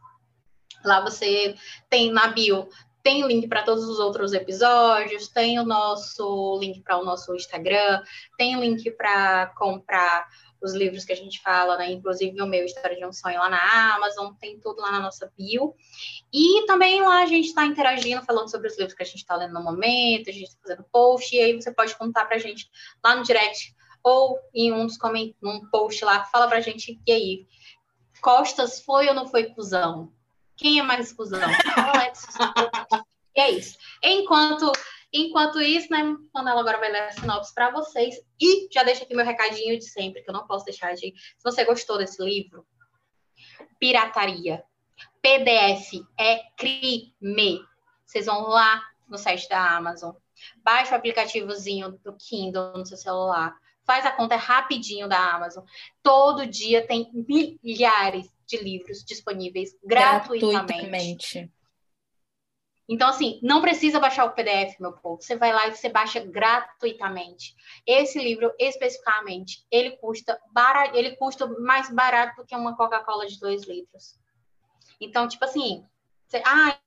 Lá 0.84 1.00
você 1.00 1.54
tem 1.88 2.10
na 2.10 2.28
bio 2.28 2.68
tem 3.02 3.26
link 3.26 3.48
para 3.48 3.62
todos 3.62 3.84
os 3.84 3.98
outros 3.98 4.32
episódios, 4.32 5.28
tem 5.28 5.58
o 5.58 5.64
nosso 5.64 6.58
link 6.60 6.80
para 6.82 6.98
o 6.98 7.04
nosso 7.04 7.34
Instagram, 7.34 8.00
tem 8.38 8.58
link 8.60 8.90
para 8.92 9.46
comprar 9.58 10.28
os 10.62 10.74
livros 10.74 11.04
que 11.04 11.12
a 11.12 11.16
gente 11.16 11.40
fala, 11.40 11.76
né? 11.76 11.90
Inclusive 11.90 12.40
o 12.40 12.46
meu 12.46 12.64
História 12.64 12.96
de 12.96 13.04
um 13.04 13.12
Sonho 13.12 13.38
lá 13.38 13.48
na 13.48 13.94
Amazon, 13.94 14.32
tem 14.40 14.58
tudo 14.60 14.80
lá 14.80 14.92
na 14.92 15.00
nossa 15.00 15.32
bio. 15.36 15.74
E 16.32 16.64
também 16.66 17.02
lá 17.02 17.22
a 17.22 17.26
gente 17.26 17.48
está 17.48 17.64
interagindo, 17.64 18.24
falando 18.24 18.50
sobre 18.50 18.68
os 18.68 18.76
livros 18.76 18.94
que 18.94 19.02
a 19.02 19.06
gente 19.06 19.16
está 19.16 19.36
lendo 19.36 19.54
no 19.54 19.62
momento, 19.62 20.30
a 20.30 20.32
gente 20.32 20.48
está 20.48 20.58
fazendo 20.62 20.84
post, 20.90 21.34
e 21.34 21.40
aí 21.40 21.54
você 21.54 21.72
pode 21.72 21.96
contar 21.96 22.26
para 22.26 22.36
a 22.36 22.40
gente 22.40 22.70
lá 23.04 23.14
no 23.14 23.22
direct 23.22 23.74
ou 24.02 24.38
em 24.52 24.72
um 24.72 24.86
dos 24.86 24.96
comentários, 24.96 25.36
num 25.40 25.68
post 25.70 26.04
lá, 26.04 26.24
fala 26.24 26.48
para 26.48 26.58
a 26.58 26.60
gente, 26.60 27.00
e 27.06 27.12
aí, 27.12 27.46
Costas 28.20 28.80
foi 28.80 29.08
ou 29.08 29.14
não 29.14 29.26
foi 29.26 29.46
cuzão? 29.46 30.12
Quem 30.56 30.78
é 30.78 30.82
mais 30.82 31.12
cuzão? 31.12 31.40
Alex. 31.76 32.24
e 33.36 33.40
é 33.40 33.50
isso. 33.50 33.76
Enquanto 34.02 34.70
Enquanto 35.12 35.60
isso, 35.60 35.88
né, 35.90 36.02
Manela 36.32 36.60
agora 36.60 36.78
vai 36.78 36.90
ler 36.90 37.02
a 37.02 37.12
sinopse 37.12 37.54
para 37.54 37.70
vocês. 37.70 38.14
E 38.40 38.68
já 38.72 38.82
deixa 38.82 39.04
aqui 39.04 39.14
meu 39.14 39.24
recadinho 39.24 39.78
de 39.78 39.84
sempre, 39.84 40.22
que 40.22 40.30
eu 40.30 40.34
não 40.34 40.46
posso 40.46 40.64
deixar 40.64 40.94
de. 40.94 41.12
Se 41.16 41.42
você 41.44 41.64
gostou 41.64 41.98
desse 41.98 42.22
livro, 42.22 42.66
pirataria. 43.78 44.64
PDF 45.20 46.04
é 46.18 46.40
crime. 46.56 47.60
Vocês 48.06 48.26
vão 48.26 48.48
lá 48.48 48.82
no 49.08 49.18
site 49.18 49.48
da 49.48 49.76
Amazon, 49.76 50.14
baixa 50.64 50.92
o 50.92 50.96
aplicativozinho 50.96 51.92
do 52.02 52.14
Kindle 52.14 52.72
no 52.72 52.86
seu 52.86 52.96
celular, 52.96 53.54
faz 53.84 54.06
a 54.06 54.10
conta 54.10 54.36
rapidinho 54.36 55.08
da 55.08 55.34
Amazon. 55.34 55.64
Todo 56.02 56.46
dia 56.46 56.86
tem 56.86 57.10
milhares 57.62 58.28
de 58.46 58.56
livros 58.56 59.04
disponíveis 59.04 59.76
gratuitamente. 59.84 60.52
gratuitamente. 60.52 61.52
Então, 62.88 63.08
assim, 63.08 63.38
não 63.42 63.60
precisa 63.60 64.00
baixar 64.00 64.24
o 64.24 64.32
PDF, 64.32 64.78
meu 64.80 64.92
povo. 64.92 65.22
Você 65.22 65.36
vai 65.36 65.52
lá 65.52 65.68
e 65.68 65.74
você 65.74 65.88
baixa 65.88 66.20
gratuitamente. 66.20 67.54
Esse 67.86 68.18
livro, 68.18 68.52
especificamente, 68.58 69.64
ele 69.70 69.92
custa 69.92 70.38
barato, 70.52 70.96
ele 70.96 71.16
custa 71.16 71.46
mais 71.60 71.90
barato 71.90 72.42
do 72.42 72.46
que 72.46 72.56
uma 72.56 72.76
Coca-Cola 72.76 73.26
de 73.26 73.38
2 73.38 73.66
litros. 73.66 74.18
Então, 75.00 75.28
tipo 75.28 75.44
assim, 75.44 75.84
você, 76.26 76.42
ah, 76.44 76.78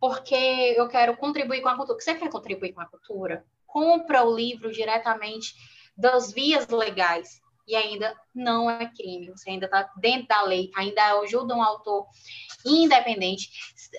porque 0.00 0.34
eu 0.34 0.88
quero 0.88 1.16
contribuir 1.16 1.60
com 1.60 1.68
a 1.68 1.76
cultura. 1.76 2.00
Você 2.00 2.14
quer 2.14 2.30
contribuir 2.30 2.72
com 2.72 2.80
a 2.80 2.86
cultura? 2.86 3.44
Compra 3.66 4.24
o 4.24 4.34
livro 4.34 4.72
diretamente 4.72 5.54
das 5.96 6.32
vias 6.32 6.66
legais 6.68 7.40
e 7.66 7.76
ainda 7.76 8.18
não 8.34 8.70
é 8.70 8.86
crime. 8.86 9.30
Você 9.30 9.50
ainda 9.50 9.66
está 9.66 9.92
dentro 9.98 10.28
da 10.28 10.42
lei, 10.42 10.70
ainda 10.74 11.20
ajuda 11.20 11.54
um 11.54 11.62
autor 11.62 12.06
independente. 12.64 13.50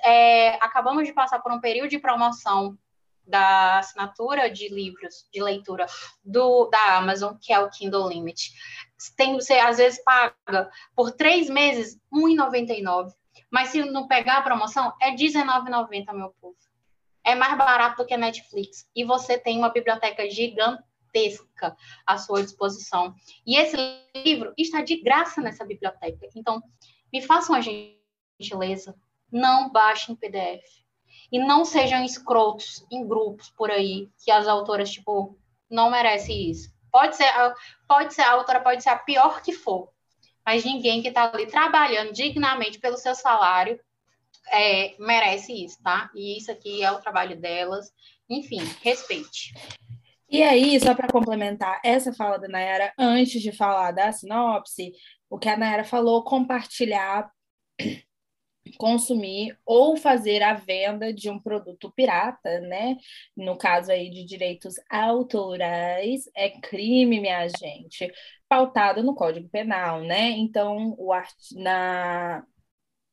É, 0.03 0.55
acabamos 0.63 1.07
de 1.07 1.13
passar 1.13 1.39
por 1.39 1.51
um 1.51 1.59
período 1.59 1.89
de 1.89 1.99
promoção 1.99 2.77
da 3.25 3.79
assinatura 3.79 4.49
de 4.49 4.69
livros 4.69 5.27
de 5.31 5.41
leitura 5.41 5.85
do, 6.23 6.65
da 6.67 6.97
Amazon, 6.97 7.35
que 7.39 7.53
é 7.53 7.59
o 7.59 7.69
Kindle 7.69 8.09
Limit. 8.09 8.51
Tem, 9.15 9.35
você 9.35 9.53
às 9.53 9.77
vezes 9.77 10.03
paga 10.03 10.69
por 10.95 11.11
três 11.11 11.49
meses 11.49 11.99
R$1,99, 12.11 13.11
mas 13.51 13.69
se 13.69 13.83
não 13.83 14.07
pegar 14.07 14.37
a 14.37 14.41
promoção, 14.41 14.93
é 14.99 15.11
R$19,90, 15.11 16.13
meu 16.13 16.33
povo. 16.41 16.55
É 17.23 17.35
mais 17.35 17.55
barato 17.57 17.97
do 17.97 18.07
que 18.07 18.17
Netflix. 18.17 18.89
E 18.95 19.03
você 19.03 19.37
tem 19.37 19.59
uma 19.59 19.69
biblioteca 19.69 20.27
gigante 20.29 20.83
gigantesca 21.09 21.75
à 22.05 22.17
sua 22.17 22.43
disposição. 22.43 23.13
E 23.45 23.57
esse 23.57 23.75
livro 24.15 24.53
está 24.57 24.81
de 24.81 25.01
graça 25.01 25.41
nessa 25.41 25.65
biblioteca. 25.65 26.27
Então, 26.35 26.61
me 27.11 27.21
façam 27.21 27.55
a 27.55 27.61
gentileza, 27.61 28.95
não 29.31 29.69
baixem 29.69 30.15
PDF. 30.15 30.63
E 31.31 31.37
não 31.39 31.63
sejam 31.63 32.03
escrotos 32.03 32.85
em 32.91 33.07
grupos 33.07 33.49
por 33.49 33.69
aí, 33.69 34.09
que 34.23 34.31
as 34.31 34.47
autoras, 34.47 34.89
tipo, 34.89 35.37
não 35.69 35.91
merecem 35.91 36.49
isso. 36.49 36.71
Pode 36.91 37.15
ser, 37.15 37.31
pode 37.87 38.13
ser, 38.13 38.23
a 38.23 38.31
autora 38.31 38.59
pode 38.59 38.81
ser 38.81 38.89
a 38.89 38.97
pior 38.97 39.41
que 39.43 39.53
for, 39.53 39.89
mas 40.43 40.65
ninguém 40.65 41.03
que 41.03 41.09
está 41.09 41.31
ali 41.31 41.45
trabalhando 41.45 42.11
dignamente 42.11 42.79
pelo 42.79 42.97
seu 42.97 43.13
salário 43.13 43.79
é, 44.51 44.95
merece 44.97 45.53
isso, 45.53 45.81
tá? 45.83 46.09
E 46.15 46.37
isso 46.37 46.51
aqui 46.51 46.83
é 46.83 46.91
o 46.91 46.99
trabalho 46.99 47.39
delas. 47.39 47.91
Enfim, 48.27 48.61
respeite. 48.81 49.53
E 50.29 50.43
aí, 50.43 50.79
só 50.79 50.93
para 50.93 51.11
complementar 51.11 51.79
essa 51.83 52.13
fala 52.13 52.37
da 52.37 52.47
Nayara, 52.47 52.93
antes 52.97 53.41
de 53.41 53.51
falar 53.51 53.91
da 53.91 54.11
sinopse, 54.11 54.91
o 55.29 55.39
que 55.39 55.49
a 55.49 55.57
Nayara 55.57 55.83
falou, 55.83 56.23
compartilhar, 56.23 57.31
consumir 58.77 59.57
ou 59.65 59.97
fazer 59.97 60.41
a 60.43 60.53
venda 60.53 61.13
de 61.13 61.29
um 61.29 61.39
produto 61.39 61.91
pirata, 61.91 62.59
né? 62.61 62.97
No 63.35 63.57
caso 63.57 63.91
aí 63.91 64.09
de 64.09 64.23
direitos 64.25 64.75
autorais, 64.89 66.23
é 66.35 66.49
crime, 66.49 67.19
minha 67.19 67.47
gente, 67.47 68.11
pautado 68.47 69.03
no 69.03 69.15
Código 69.15 69.47
Penal, 69.49 70.01
né? 70.01 70.29
Então, 70.31 70.95
o 70.97 71.11
art... 71.13 71.35
na 71.55 72.43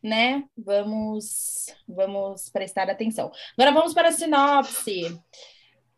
né? 0.03 0.45
Vamos, 0.57 1.67
vamos 1.87 2.49
prestar 2.49 2.91
atenção. 2.91 3.31
Agora 3.57 3.73
vamos 3.73 3.95
para 3.95 4.09
a 4.09 4.13
sinopse. 4.13 5.19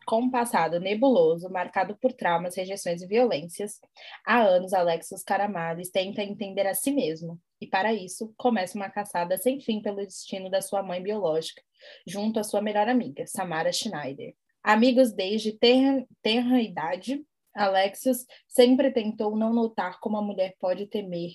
Com 0.06 0.22
um 0.22 0.30
passado 0.30 0.78
nebuloso, 0.78 1.48
marcado 1.48 1.96
por 1.96 2.12
traumas, 2.12 2.56
rejeições 2.56 3.00
e 3.00 3.06
violências, 3.06 3.80
há 4.26 4.42
anos 4.42 4.74
Alexis 4.74 5.22
Caramares 5.22 5.90
tenta 5.90 6.22
entender 6.22 6.66
a 6.66 6.74
si 6.74 6.90
mesmo, 6.90 7.40
e 7.58 7.66
para 7.66 7.94
isso 7.94 8.34
começa 8.36 8.76
uma 8.76 8.90
caçada 8.90 9.38
sem 9.38 9.60
fim 9.60 9.80
pelo 9.80 9.96
destino 9.96 10.50
da 10.50 10.60
sua 10.60 10.82
mãe 10.82 11.02
biológica, 11.02 11.62
junto 12.06 12.38
à 12.38 12.44
sua 12.44 12.60
melhor 12.60 12.86
amiga, 12.86 13.26
Samara 13.26 13.72
Schneider. 13.72 14.34
Amigos 14.62 15.10
desde 15.10 15.52
tenra, 15.52 16.06
tenra 16.20 16.60
idade, 16.60 17.24
Alexios 17.54 18.26
sempre 18.46 18.90
tentou 18.90 19.34
não 19.34 19.54
notar 19.54 19.98
como 20.00 20.18
a 20.18 20.22
mulher 20.22 20.54
pode 20.60 20.86
temer 20.86 21.30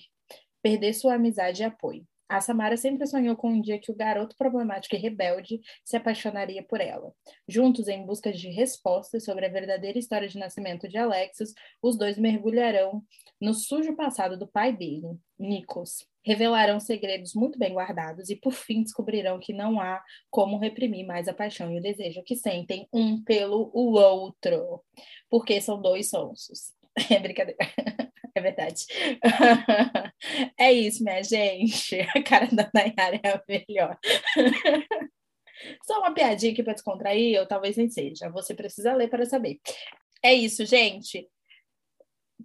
perder 0.62 0.92
sua 0.94 1.14
amizade 1.14 1.62
e 1.62 1.64
apoio. 1.64 2.06
A 2.30 2.40
Samara 2.40 2.76
sempre 2.76 3.08
sonhou 3.08 3.34
com 3.34 3.50
um 3.50 3.60
dia 3.60 3.80
que 3.80 3.90
o 3.90 3.94
garoto 3.94 4.36
problemático 4.36 4.94
e 4.94 4.98
rebelde 5.00 5.60
se 5.84 5.96
apaixonaria 5.96 6.62
por 6.62 6.80
ela. 6.80 7.12
Juntos, 7.48 7.88
em 7.88 8.06
busca 8.06 8.32
de 8.32 8.48
respostas 8.50 9.24
sobre 9.24 9.46
a 9.46 9.48
verdadeira 9.48 9.98
história 9.98 10.28
de 10.28 10.38
nascimento 10.38 10.88
de 10.88 10.96
Alexis, 10.96 11.52
os 11.82 11.98
dois 11.98 12.16
mergulharão 12.16 13.02
no 13.40 13.52
sujo 13.52 13.96
passado 13.96 14.38
do 14.38 14.46
pai 14.46 14.72
dele, 14.72 15.18
Nikos. 15.36 16.06
Revelarão 16.24 16.78
segredos 16.78 17.34
muito 17.34 17.58
bem 17.58 17.74
guardados 17.74 18.30
e, 18.30 18.36
por 18.36 18.52
fim, 18.52 18.84
descobrirão 18.84 19.40
que 19.40 19.52
não 19.52 19.80
há 19.80 20.00
como 20.30 20.56
reprimir 20.56 21.04
mais 21.04 21.26
a 21.26 21.34
paixão 21.34 21.72
e 21.72 21.78
o 21.78 21.82
desejo 21.82 22.22
que 22.22 22.36
sentem 22.36 22.86
um 22.92 23.24
pelo 23.24 23.72
outro, 23.74 24.84
porque 25.28 25.60
são 25.60 25.82
dois 25.82 26.08
sonsos. 26.08 26.72
É 27.10 27.18
brincadeira. 27.18 27.58
É 28.34 28.40
verdade. 28.40 28.86
é 30.58 30.72
isso, 30.72 31.02
minha 31.02 31.22
gente. 31.22 32.00
A 32.14 32.22
cara 32.22 32.46
da 32.46 32.70
Nayara 32.72 33.20
é 33.22 33.28
a 33.30 33.42
melhor. 33.48 33.98
Só 35.84 35.98
uma 35.98 36.14
piadinha 36.14 36.52
aqui 36.52 36.62
para 36.62 36.74
descontrair, 36.74 37.38
ou 37.40 37.46
talvez 37.46 37.76
nem 37.76 37.90
seja. 37.90 38.30
Você 38.30 38.54
precisa 38.54 38.94
ler 38.94 39.08
para 39.08 39.26
saber. 39.26 39.60
É 40.22 40.32
isso, 40.32 40.64
gente. 40.64 41.28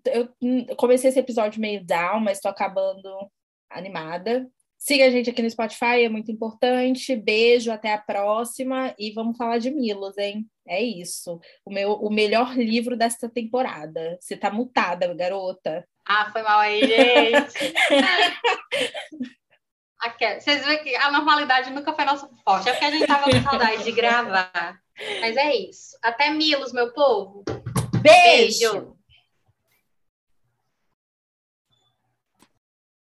Eu 0.05 0.29
comecei 0.75 1.09
esse 1.09 1.19
episódio 1.19 1.61
meio 1.61 1.83
down, 1.83 2.19
mas 2.19 2.37
estou 2.37 2.51
acabando 2.51 3.09
animada. 3.69 4.49
Siga 4.77 5.05
a 5.05 5.09
gente 5.09 5.29
aqui 5.29 5.41
no 5.41 5.49
Spotify, 5.49 6.03
é 6.03 6.09
muito 6.09 6.31
importante. 6.31 7.15
Beijo, 7.15 7.71
até 7.71 7.93
a 7.93 7.97
próxima. 7.97 8.93
E 8.99 9.11
vamos 9.11 9.37
falar 9.37 9.57
de 9.57 9.71
Milos, 9.71 10.17
hein? 10.17 10.45
É 10.67 10.81
isso. 10.81 11.39
O, 11.65 11.71
meu, 11.71 11.93
o 11.93 12.11
melhor 12.11 12.55
livro 12.55 12.97
desta 12.97 13.29
temporada. 13.29 14.17
Você 14.19 14.35
tá 14.37 14.51
mutada, 14.51 15.13
garota. 15.13 15.87
Ah, 16.07 16.29
foi 16.31 16.43
mal 16.43 16.59
aí, 16.59 16.81
gente. 16.81 17.73
Vocês 20.39 20.63
veem 20.63 20.83
que 20.83 20.95
a 20.95 21.11
normalidade 21.11 21.71
nunca 21.71 21.91
foi 21.93 22.05
nosso 22.05 22.29
forte. 22.43 22.69
É 22.69 22.73
porque 22.73 22.85
a 22.85 22.91
gente 22.91 23.07
tava 23.07 23.23
com 23.23 23.41
saudade 23.41 23.83
de 23.83 23.91
gravar. 23.91 24.79
Mas 25.19 25.35
é 25.35 25.55
isso. 25.55 25.97
Até 26.03 26.29
Milos, 26.29 26.71
meu 26.71 26.93
povo. 26.93 27.43
Beijo. 28.01 28.71
Beijo. 28.71 28.94